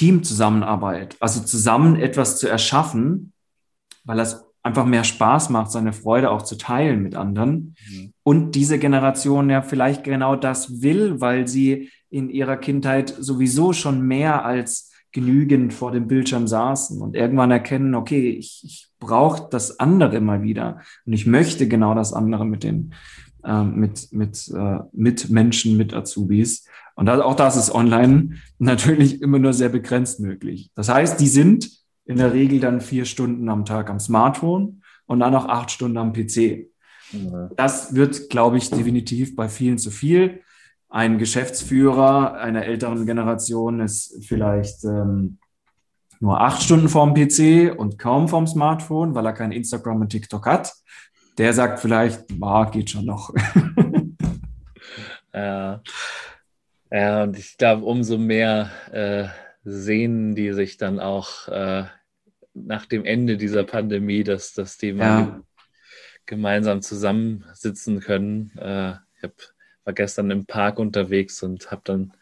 [0.01, 3.33] Teamzusammenarbeit, also zusammen etwas zu erschaffen,
[4.03, 7.75] weil das einfach mehr Spaß macht, seine Freude auch zu teilen mit anderen.
[7.87, 8.13] Mhm.
[8.23, 14.01] Und diese Generation ja vielleicht genau das will, weil sie in ihrer Kindheit sowieso schon
[14.01, 19.79] mehr als genügend vor dem Bildschirm saßen und irgendwann erkennen, okay, ich, ich brauche das
[19.79, 22.95] andere mal wieder und ich möchte genau das andere mit den
[23.63, 26.67] mit mit äh, mit Menschen, mit Azubis.
[26.95, 30.71] Und auch das ist online natürlich immer nur sehr begrenzt möglich.
[30.75, 31.69] Das heißt, die sind
[32.05, 35.97] in der Regel dann vier Stunden am Tag am Smartphone und dann noch acht Stunden
[35.97, 36.67] am PC.
[37.55, 40.41] Das wird, glaube ich, definitiv bei vielen zu viel.
[40.89, 45.37] Ein Geschäftsführer einer älteren Generation ist vielleicht ähm,
[46.19, 50.45] nur acht Stunden vorm PC und kaum vorm Smartphone, weil er kein Instagram und TikTok
[50.45, 50.73] hat.
[51.37, 53.33] Der sagt vielleicht, ah, geht schon noch.
[55.33, 55.81] ja.
[56.91, 59.27] ja, und ich glaube, umso mehr äh,
[59.63, 61.85] sehen die sich dann auch äh,
[62.53, 65.41] nach dem Ende dieser Pandemie, dass, dass die mal ja.
[66.25, 68.51] gemeinsam zusammensitzen können.
[68.57, 69.33] Äh, ich hab,
[69.83, 72.13] war gestern im Park unterwegs und habe dann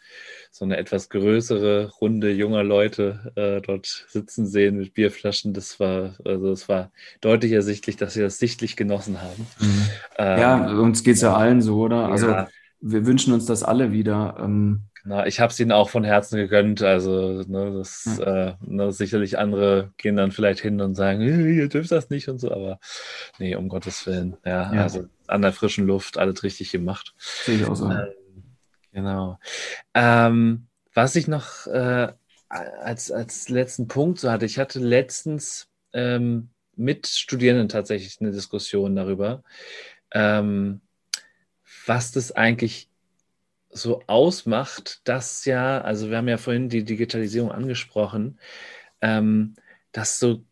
[0.52, 5.54] so eine etwas größere Runde junger Leute äh, dort sitzen sehen mit Bierflaschen.
[5.54, 6.92] Das war, also es war
[7.22, 9.48] deutlich ersichtlich, dass sie das sichtlich genossen haben.
[9.60, 9.86] Mhm.
[10.18, 12.10] Ähm, ja, uns geht es ja, ja, allen so, oder?
[12.10, 12.48] Also ja.
[12.82, 14.38] wir wünschen uns das alle wieder.
[14.40, 16.82] Ähm, na, ich habe es ihnen auch von Herzen gegönnt.
[16.82, 18.24] Also, ne, das mhm.
[18.24, 22.40] äh, ne, sicherlich andere gehen dann vielleicht hin und sagen, ihr dürft das nicht und
[22.40, 22.80] so, aber
[23.38, 24.36] nee, um Gottes Willen.
[24.46, 24.84] Ja, ja.
[24.84, 27.14] also an der frischen Luft, alles richtig gemacht.
[27.18, 27.90] Sehe ich auch so.
[27.90, 28.08] Ähm,
[28.92, 29.40] genau.
[29.94, 32.12] Ähm, was ich noch äh,
[32.50, 38.96] als, als letzten Punkt so hatte, ich hatte letztens ähm, mit Studierenden tatsächlich eine Diskussion
[38.96, 39.44] darüber,
[40.12, 40.82] ähm,
[41.86, 42.90] was das eigentlich
[43.70, 48.40] so ausmacht, dass ja, also wir haben ja vorhin die Digitalisierung angesprochen,
[49.02, 49.56] ähm,
[49.92, 50.44] dass so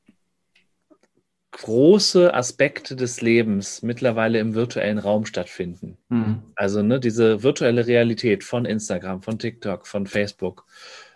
[1.61, 5.97] große Aspekte des Lebens mittlerweile im virtuellen Raum stattfinden.
[6.09, 6.43] Mhm.
[6.55, 10.65] Also ne, diese virtuelle Realität von Instagram, von TikTok, von Facebook.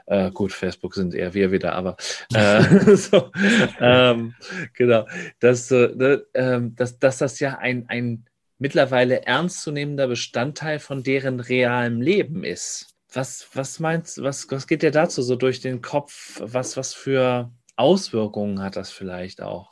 [0.08, 1.96] Äh, gut, Facebook sind eher wir wieder, aber
[2.34, 2.64] äh,
[2.96, 3.32] so,
[3.80, 4.34] ähm,
[4.74, 5.06] genau,
[5.40, 8.26] dass, äh, ne, ähm, dass, dass das ja ein, ein
[8.58, 12.96] mittlerweile ernstzunehmender Bestandteil von deren realem Leben ist.
[13.14, 16.42] Was, was meinst was, was geht dir dazu so durch den Kopf?
[16.44, 19.71] Was, was für Auswirkungen hat das vielleicht auch?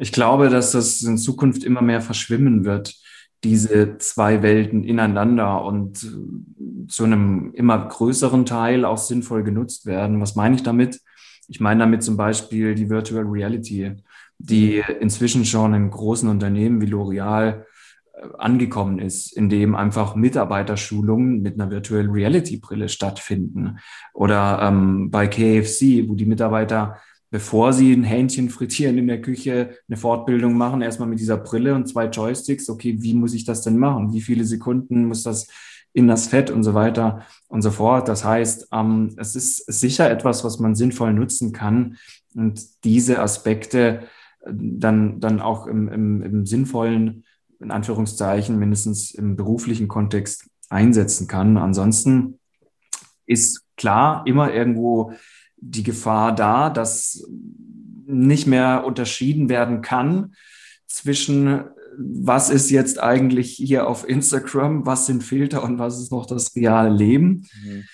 [0.00, 2.94] Ich glaube, dass das in Zukunft immer mehr verschwimmen wird,
[3.44, 5.98] diese zwei Welten ineinander und
[6.88, 10.20] zu einem immer größeren Teil auch sinnvoll genutzt werden.
[10.20, 11.00] Was meine ich damit?
[11.48, 13.96] Ich meine damit zum Beispiel die Virtual Reality
[14.40, 17.64] die inzwischen schon in großen Unternehmen wie L'Oreal
[18.14, 23.78] äh, angekommen ist, in dem einfach Mitarbeiterschulungen mit einer Virtual Reality Brille stattfinden.
[24.14, 26.96] Oder ähm, bei KFC, wo die Mitarbeiter,
[27.30, 31.74] bevor sie ein Hähnchen frittieren in der Küche, eine Fortbildung machen, erstmal mit dieser Brille
[31.74, 32.68] und zwei Joysticks.
[32.68, 34.12] Okay, wie muss ich das denn machen?
[34.12, 35.48] Wie viele Sekunden muss das
[35.92, 38.08] in das Fett und so weiter und so fort.
[38.08, 41.96] Das heißt, ähm, es ist sicher etwas, was man sinnvoll nutzen kann.
[42.34, 44.04] Und diese Aspekte
[44.46, 47.24] dann, dann auch im, im, im sinnvollen,
[47.58, 51.56] in Anführungszeichen, mindestens im beruflichen Kontext einsetzen kann.
[51.56, 52.38] Ansonsten
[53.26, 55.12] ist klar immer irgendwo
[55.60, 57.26] die Gefahr da, dass
[58.06, 60.34] nicht mehr unterschieden werden kann
[60.86, 61.64] zwischen
[62.02, 66.54] was ist jetzt eigentlich hier auf Instagram, was sind Filter und was ist noch das
[66.56, 67.46] reale Leben.
[67.62, 67.84] Mhm.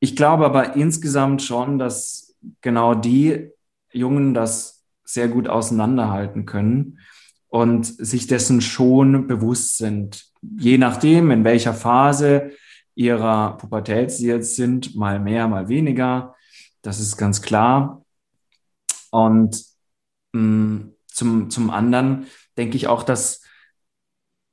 [0.00, 3.48] Ich glaube aber insgesamt schon, dass genau die
[3.92, 6.98] Jungen das sehr gut auseinanderhalten können
[7.48, 10.26] und sich dessen schon bewusst sind.
[10.58, 12.52] Je nachdem, in welcher Phase
[12.94, 16.34] ihrer Pubertät sie jetzt sind, mal mehr, mal weniger.
[16.88, 18.02] Das ist ganz klar.
[19.10, 19.62] Und
[20.32, 23.42] mh, mm, zum, zum anderen denke ich auch, dass,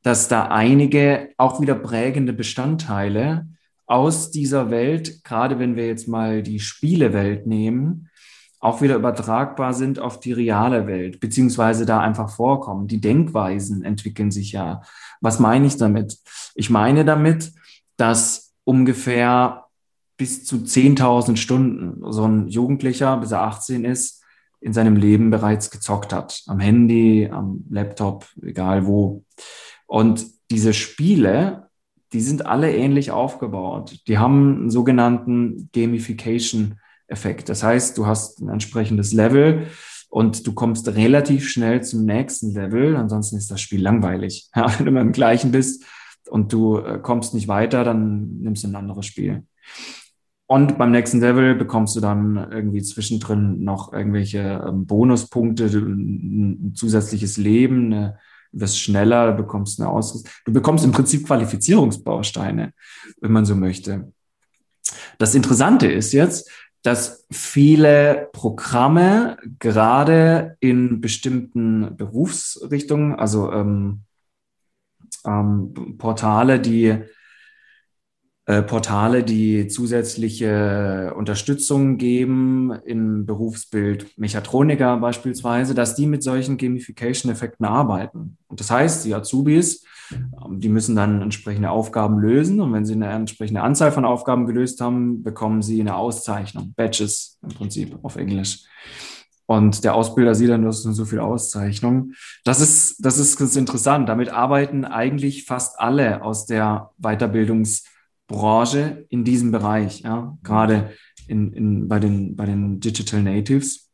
[0.02, 3.48] dass da einige auch wieder prägende Bestandteile
[3.86, 8.10] aus dieser Welt, gerade wenn wir jetzt mal die Spielewelt nehmen,
[8.60, 12.90] auch wieder übertragbar sind auf die reale Welt, beziehungsweise da einfach vorkommen.
[12.90, 14.82] Die Denkweisen entwickeln sich ja.
[15.22, 16.18] Was meine ich damit?
[16.54, 17.54] Ich meine damit,
[17.96, 19.65] dass ungefähr
[20.18, 24.24] bis zu 10.000 Stunden so ein Jugendlicher, bis er 18 ist,
[24.62, 26.42] in seinem Leben bereits gezockt hat.
[26.48, 29.24] Am Handy, am Laptop, egal wo.
[29.86, 31.70] Und diese Spiele,
[32.14, 34.00] die sind alle ähnlich aufgebaut.
[34.08, 37.50] Die haben einen sogenannten Gamification Effekt.
[37.50, 39.68] Das heißt, du hast ein entsprechendes Level
[40.10, 42.96] und du kommst relativ schnell zum nächsten Level.
[42.96, 44.50] Ansonsten ist das Spiel langweilig.
[44.56, 45.84] Ja, wenn du beim gleichen bist,
[46.30, 49.44] und du äh, kommst nicht weiter, dann nimmst du ein anderes Spiel.
[50.48, 57.38] Und beim nächsten Level bekommst du dann irgendwie zwischendrin noch irgendwelche ähm, Bonuspunkte, ein, zusätzliches
[57.38, 58.20] Leben, eine,
[58.52, 60.32] wirst schneller, du bekommst eine Ausrüstung.
[60.46, 62.74] Du bekommst im Prinzip Qualifizierungsbausteine,
[63.22, 64.12] wenn man so möchte.
[65.18, 66.50] Das Interessante ist jetzt,
[66.84, 74.04] dass viele Programme gerade in bestimmten Berufsrichtungen, also ähm,
[75.26, 77.04] ähm, Portale, die
[78.48, 87.66] äh, Portale, die zusätzliche Unterstützung geben im Berufsbild Mechatroniker beispielsweise, dass die mit solchen Gamification-Effekten
[87.66, 88.38] arbeiten.
[88.48, 92.94] Und das heißt, die Azubis, ähm, die müssen dann entsprechende Aufgaben lösen und wenn sie
[92.94, 98.16] eine entsprechende Anzahl von Aufgaben gelöst haben, bekommen sie eine Auszeichnung, Badges im Prinzip auf
[98.16, 98.66] Englisch.
[99.48, 102.12] Und der Ausbilder sieht dann, hast so viel Auszeichnung.
[102.44, 104.08] Das ist, das ist ganz interessant.
[104.08, 107.86] Damit arbeiten eigentlich fast alle aus der Weiterbildungs-
[108.28, 110.92] Branche in diesem Bereich, ja, gerade
[111.28, 113.92] in, in, bei, den, bei den Digital Natives.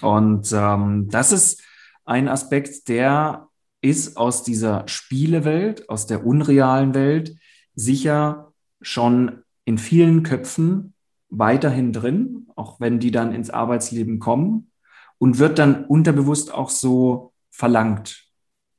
[0.00, 1.62] Und ähm, das ist
[2.04, 3.48] ein Aspekt, der
[3.80, 7.36] ist aus dieser Spielewelt, aus der unrealen Welt
[7.74, 10.94] sicher schon in vielen Köpfen
[11.28, 14.70] weiterhin drin, auch wenn die dann ins Arbeitsleben kommen
[15.18, 18.26] und wird dann unterbewusst auch so verlangt.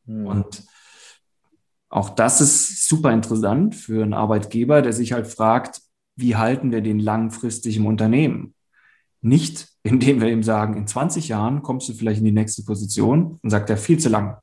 [0.05, 0.25] Hm.
[0.25, 0.63] Und
[1.91, 5.81] auch das ist super interessant für einen Arbeitgeber, der sich halt fragt,
[6.15, 8.55] wie halten wir den langfristig im Unternehmen?
[9.19, 13.37] Nicht, indem wir ihm sagen, in 20 Jahren kommst du vielleicht in die nächste Position
[13.43, 14.37] und sagt er viel zu lang.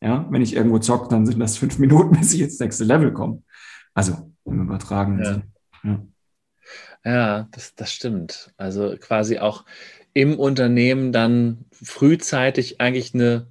[0.00, 3.12] Ja, wenn ich irgendwo zocke, dann sind das fünf Minuten, bis ich ins nächste Level
[3.12, 3.42] komme.
[3.94, 5.42] Also im übertragenen ja.
[5.84, 6.02] Ja,
[7.04, 8.52] ja das, das stimmt.
[8.56, 9.64] Also quasi auch
[10.14, 13.46] im Unternehmen dann frühzeitig eigentlich eine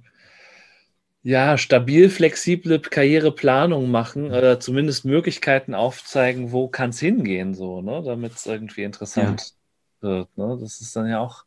[1.28, 8.02] ja, stabil, flexible Karriereplanung machen oder zumindest Möglichkeiten aufzeigen, wo kann es hingehen, so, ne,
[8.02, 9.52] damit es irgendwie interessant
[10.00, 10.08] ja.
[10.08, 10.38] wird.
[10.38, 10.56] Ne?
[10.58, 11.44] Das ist dann ja auch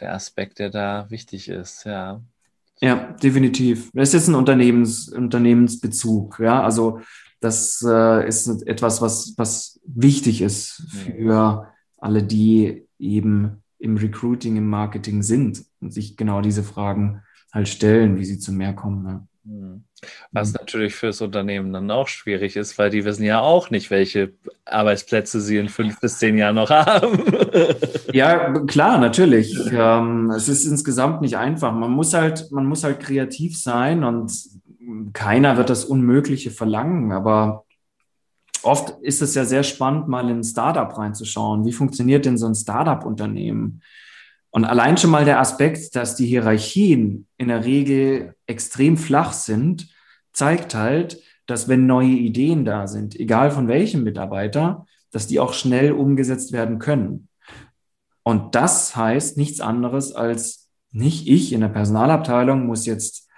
[0.00, 2.22] der Aspekt, der da wichtig ist, ja.
[2.80, 3.90] Ja, definitiv.
[3.92, 6.62] Das ist jetzt ein Unternehmens, Unternehmensbezug, ja.
[6.62, 7.02] Also
[7.40, 14.66] das äh, ist etwas, was, was wichtig ist für alle, die eben im Recruiting, im
[14.66, 17.22] Marketing sind und sich genau diese Fragen
[17.52, 19.02] halt stellen, wie sie zu mehr kommen.
[19.02, 19.26] Ne?
[19.44, 19.84] Hm.
[20.32, 24.32] Was natürlich fürs Unternehmen dann auch schwierig ist, weil die wissen ja auch nicht, welche
[24.64, 27.24] Arbeitsplätze sie in fünf bis zehn Jahren noch haben.
[28.12, 29.54] ja, klar, natürlich.
[29.72, 31.72] Ähm, es ist insgesamt nicht einfach.
[31.72, 34.32] Man muss halt, man muss halt kreativ sein und
[35.12, 37.64] keiner wird das Unmögliche verlangen, aber
[38.62, 41.64] oft ist es ja sehr spannend, mal in ein Startup reinzuschauen.
[41.64, 43.82] Wie funktioniert denn so ein Startup-Unternehmen?
[44.50, 49.88] Und allein schon mal der Aspekt, dass die Hierarchien in der Regel extrem flach sind,
[50.32, 55.52] zeigt halt, dass wenn neue Ideen da sind, egal von welchem Mitarbeiter, dass die auch
[55.52, 57.28] schnell umgesetzt werden können.
[58.22, 63.28] Und das heißt nichts anderes als nicht ich in der Personalabteilung muss jetzt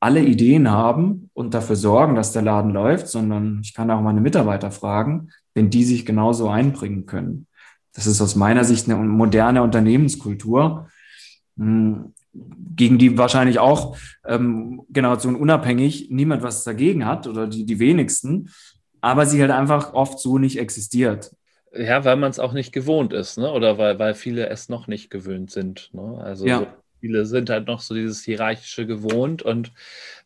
[0.00, 4.20] alle Ideen haben und dafür sorgen, dass der Laden läuft, sondern ich kann auch meine
[4.20, 7.47] Mitarbeiter fragen, wenn die sich genauso einbringen können.
[7.94, 10.88] Das ist aus meiner Sicht eine moderne Unternehmenskultur,
[11.56, 12.14] hm,
[12.76, 18.50] gegen die wahrscheinlich auch ähm, Generation unabhängig niemand was dagegen hat oder die, die wenigsten,
[19.00, 21.32] aber sie halt einfach oft so nicht existiert.
[21.72, 23.52] Ja, weil man es auch nicht gewohnt ist, ne?
[23.52, 25.90] oder weil, weil viele es noch nicht gewöhnt sind.
[25.92, 26.18] Ne?
[26.22, 26.58] Also ja.
[26.60, 26.66] so
[27.00, 29.72] viele sind halt noch so dieses Hierarchische gewohnt und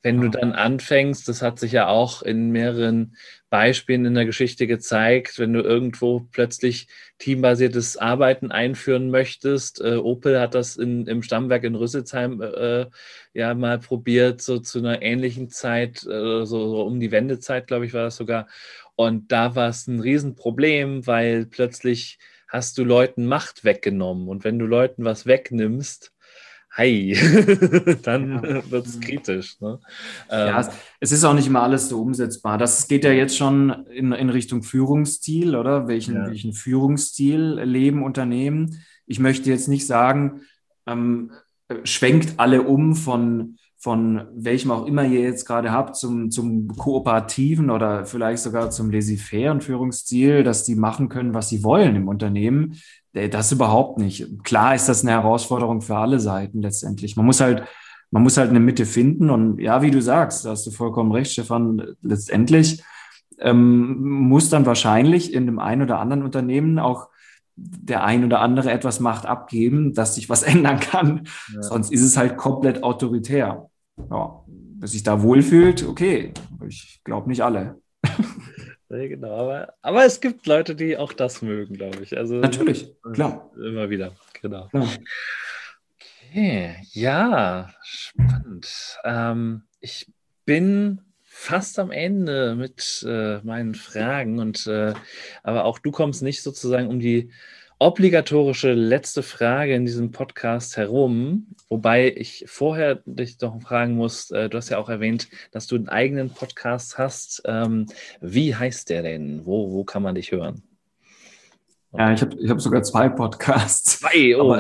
[0.03, 3.17] wenn du dann anfängst, das hat sich ja auch in mehreren
[3.51, 6.89] Beispielen in der Geschichte gezeigt, wenn du irgendwo plötzlich
[7.19, 9.81] teambasiertes Arbeiten einführen möchtest.
[9.81, 12.87] Äh, Opel hat das in, im Stammwerk in Rüsselsheim äh,
[13.33, 17.87] ja mal probiert, so zu einer ähnlichen Zeit, äh, so, so um die Wendezeit, glaube
[17.87, 18.49] ich, war das sogar.
[18.97, 22.19] Und da war es ein Riesenproblem, weil plötzlich
[22.49, 24.29] hast du Leuten Macht weggenommen.
[24.29, 26.13] Und wenn du Leuten was wegnimmst,
[26.75, 27.13] Hi,
[28.03, 28.71] dann ja.
[28.71, 29.61] wird es kritisch.
[29.61, 29.79] Ne?
[30.31, 30.69] ja, ähm,
[31.01, 32.57] es ist auch nicht immer alles so umsetzbar.
[32.57, 35.87] Das geht ja jetzt schon in, in Richtung Führungsstil, oder?
[35.87, 36.27] Welchen, ja.
[36.29, 38.83] welchen Führungsstil leben Unternehmen?
[39.07, 40.43] Ich möchte jetzt nicht sagen,
[40.87, 41.33] ähm,
[41.85, 47.69] schwenkt alle um von, von welchem auch immer ihr jetzt gerade habt, zum, zum kooperativen
[47.69, 52.81] oder vielleicht sogar zum laissez-faire Führungsstil, dass die machen können, was sie wollen im Unternehmen.
[53.13, 54.43] Äh, das überhaupt nicht.
[54.45, 57.17] Klar ist das eine Herausforderung für alle Seiten letztendlich.
[57.17, 57.65] Man muss halt,
[58.11, 59.31] man muss halt eine Mitte finden.
[59.31, 62.83] Und ja, wie du sagst, da hast du vollkommen recht, Stefan, letztendlich
[63.39, 67.09] ähm, muss dann wahrscheinlich in dem einen oder anderen Unternehmen auch
[67.57, 71.29] der ein oder andere etwas Macht abgeben, dass sich was ändern kann.
[71.55, 71.63] Ja.
[71.63, 73.69] Sonst ist es halt komplett autoritär.
[74.11, 74.41] Ja,
[74.79, 76.33] wer sich da wohlfühlt, okay.
[76.67, 77.81] Ich glaube nicht alle.
[78.93, 82.17] Ja, genau, aber, aber es gibt Leute, die auch das mögen, glaube ich.
[82.17, 83.51] Also, Natürlich, klar.
[83.57, 84.69] Immer wieder, genau.
[84.69, 84.87] Klar.
[86.31, 88.99] Okay, ja, spannend.
[89.05, 90.13] Ähm, ich
[90.45, 94.93] bin fast am Ende mit äh, meinen Fragen und äh,
[95.43, 97.33] aber auch du kommst nicht sozusagen um die
[97.83, 104.49] obligatorische letzte Frage in diesem Podcast herum, wobei ich vorher dich doch fragen muss, äh,
[104.49, 107.43] du hast ja auch erwähnt, dass du einen eigenen Podcast hast.
[107.45, 107.87] Ähm,
[108.21, 109.45] wie heißt der denn?
[109.45, 110.63] Wo, wo kann man dich hören?
[111.93, 113.99] Ja, ich habe ich hab sogar zwei Podcasts.
[113.99, 114.57] Zwei, oh.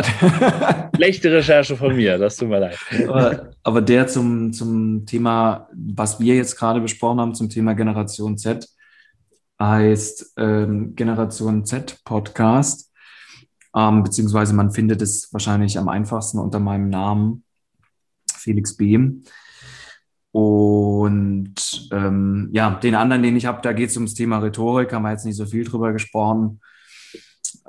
[0.96, 2.78] Schlechte Recherche von mir, das tut mir leid.
[3.08, 8.36] Aber, aber der zum, zum Thema, was wir jetzt gerade besprochen haben, zum Thema Generation
[8.36, 8.68] Z,
[9.60, 12.91] heißt ähm, Generation Z Podcast.
[13.74, 17.44] Ähm, beziehungsweise man findet es wahrscheinlich am einfachsten unter meinem Namen,
[18.34, 19.24] Felix Behm.
[20.32, 25.02] Und ähm, ja, den anderen, den ich habe, da geht es ums Thema Rhetorik, haben
[25.02, 26.60] wir jetzt nicht so viel drüber gesprochen.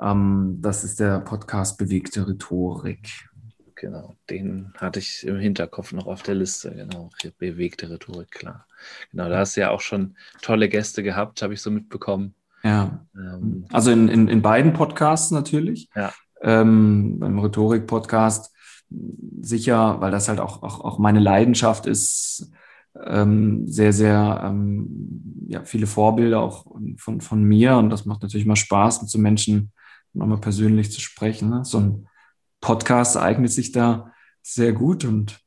[0.00, 3.28] Ähm, das ist der Podcast Bewegte Rhetorik.
[3.74, 6.74] Genau, den hatte ich im Hinterkopf noch auf der Liste.
[6.74, 8.66] Genau, bewegte Rhetorik, klar.
[9.10, 12.34] Genau, da hast du ja auch schon tolle Gäste gehabt, habe ich so mitbekommen.
[12.64, 13.06] Ja.
[13.14, 15.88] Ähm, also in, in, in beiden Podcasts natürlich.
[15.94, 16.12] Ja.
[16.42, 18.52] Ähm, beim Rhetorik-Podcast
[19.40, 22.52] sicher, weil das halt auch, auch, auch meine Leidenschaft ist,
[23.06, 26.66] ähm, sehr, sehr ähm, ja, viele Vorbilder auch
[26.96, 29.72] von, von mir und das macht natürlich mal Spaß, mit so Menschen
[30.12, 31.50] nochmal persönlich zu sprechen.
[31.50, 31.64] Ne?
[31.64, 32.08] So ein
[32.60, 34.12] Podcast eignet sich da
[34.42, 35.40] sehr gut und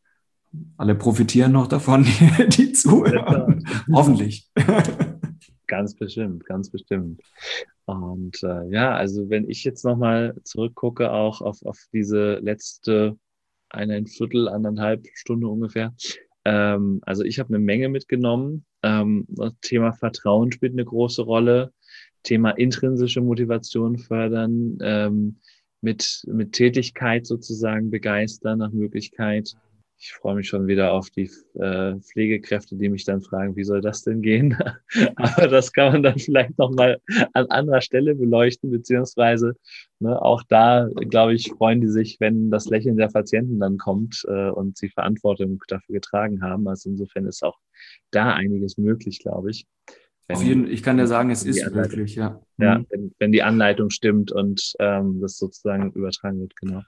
[0.77, 2.03] alle profitieren noch davon,
[2.39, 3.65] die, die zuhören.
[3.91, 4.49] Hoffentlich.
[5.67, 7.21] Ganz bestimmt, ganz bestimmt.
[7.85, 13.17] Und äh, ja, also wenn ich jetzt nochmal zurückgucke, auch auf, auf diese letzte
[13.69, 15.93] eine Viertel, anderthalb Stunde ungefähr,
[16.45, 18.65] ähm, also ich habe eine Menge mitgenommen.
[18.81, 21.73] Ähm, das Thema Vertrauen spielt eine große Rolle.
[22.23, 25.39] Thema intrinsische Motivation fördern, ähm,
[25.81, 29.53] mit, mit Tätigkeit sozusagen begeistern nach Möglichkeit.
[29.99, 33.81] Ich freue mich schon wieder auf die äh, Pflegekräfte, die mich dann fragen, wie soll
[33.81, 34.55] das denn gehen?
[35.15, 37.01] Aber das kann man dann vielleicht nochmal
[37.33, 39.55] an anderer Stelle beleuchten, beziehungsweise
[39.99, 44.23] ne, auch da, glaube ich, freuen die sich, wenn das Lächeln der Patienten dann kommt
[44.27, 46.67] äh, und sie Verantwortung dafür getragen haben.
[46.67, 47.57] Also insofern ist auch
[48.11, 49.65] da einiges möglich, glaube ich.
[50.27, 52.39] Wenn, Auf jeden, ich kann dir sagen, es ist möglich, ja.
[52.57, 52.85] Ja, mhm.
[52.89, 56.83] wenn, wenn die Anleitung stimmt und ähm, das sozusagen übertragen wird, genau.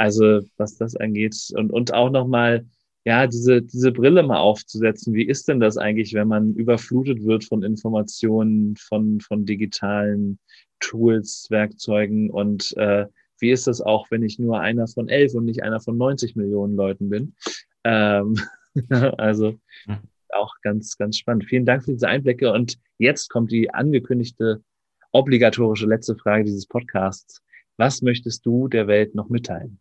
[0.00, 2.64] Also was das angeht und, und auch nochmal,
[3.04, 5.12] ja, diese, diese Brille mal aufzusetzen.
[5.12, 10.38] Wie ist denn das eigentlich, wenn man überflutet wird von Informationen, von, von digitalen
[10.80, 13.08] Tools, Werkzeugen und äh,
[13.40, 16.34] wie ist das auch, wenn ich nur einer von elf und nicht einer von 90
[16.34, 17.34] Millionen Leuten bin?
[17.84, 18.36] Ähm,
[19.18, 19.58] also
[20.30, 21.44] auch ganz, ganz spannend.
[21.44, 22.50] Vielen Dank für diese Einblicke.
[22.52, 24.62] Und jetzt kommt die angekündigte
[25.12, 27.42] obligatorische letzte Frage dieses Podcasts.
[27.76, 29.78] Was möchtest du der Welt noch mitteilen?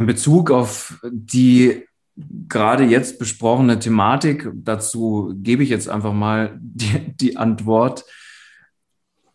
[0.00, 1.84] In Bezug auf die
[2.16, 8.06] gerade jetzt besprochene Thematik, dazu gebe ich jetzt einfach mal die, die Antwort,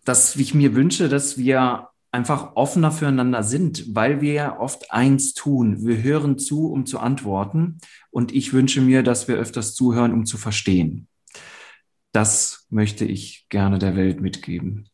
[0.05, 5.35] dass ich mir wünsche, dass wir einfach offener füreinander sind, weil wir ja oft eins
[5.35, 5.85] tun.
[5.85, 7.77] Wir hören zu, um zu antworten.
[8.09, 11.07] Und ich wünsche mir, dass wir öfters zuhören, um zu verstehen.
[12.11, 14.89] Das möchte ich gerne der Welt mitgeben.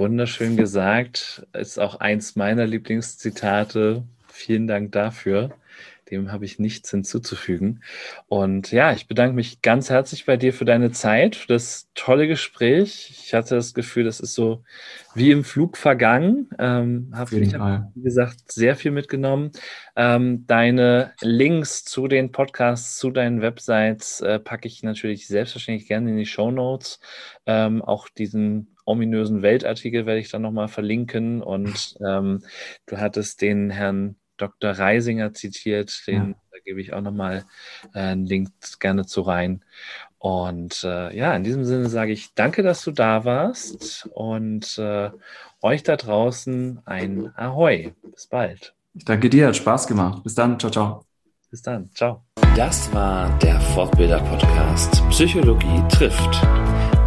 [0.00, 1.46] Wunderschön gesagt.
[1.52, 4.02] Ist auch eins meiner Lieblingszitate.
[4.28, 5.50] Vielen Dank dafür.
[6.10, 7.82] Dem habe ich nichts hinzuzufügen.
[8.26, 12.26] Und ja, ich bedanke mich ganz herzlich bei dir für deine Zeit, für das tolle
[12.26, 13.10] Gespräch.
[13.10, 14.64] Ich hatte das Gefühl, das ist so
[15.14, 16.48] wie im Flug vergangen.
[16.58, 19.50] Ähm, habe, ich wie gesagt, sehr viel mitgenommen.
[19.96, 26.10] Ähm, deine Links zu den Podcasts, zu deinen Websites äh, packe ich natürlich selbstverständlich gerne
[26.10, 27.00] in die Show Notes.
[27.44, 31.42] Ähm, auch diesen ominösen Weltartikel werde ich dann nochmal verlinken.
[31.42, 32.42] Und ähm,
[32.86, 34.70] du hattest den Herrn Dr.
[34.70, 36.34] Reisinger zitiert, den ja.
[36.50, 37.44] da gebe ich auch nochmal
[37.94, 38.50] äh, einen Link
[38.80, 39.62] gerne zu rein.
[40.18, 45.10] Und äh, ja, in diesem Sinne sage ich danke, dass du da warst und äh,
[45.62, 47.92] euch da draußen ein Ahoi.
[48.12, 48.74] Bis bald.
[48.94, 50.22] Ich danke dir, hat Spaß gemacht.
[50.22, 51.04] Bis dann, ciao, ciao.
[51.50, 52.24] Bis dann, ciao.
[52.54, 56.46] Das war der Fortbilder-Podcast Psychologie trifft.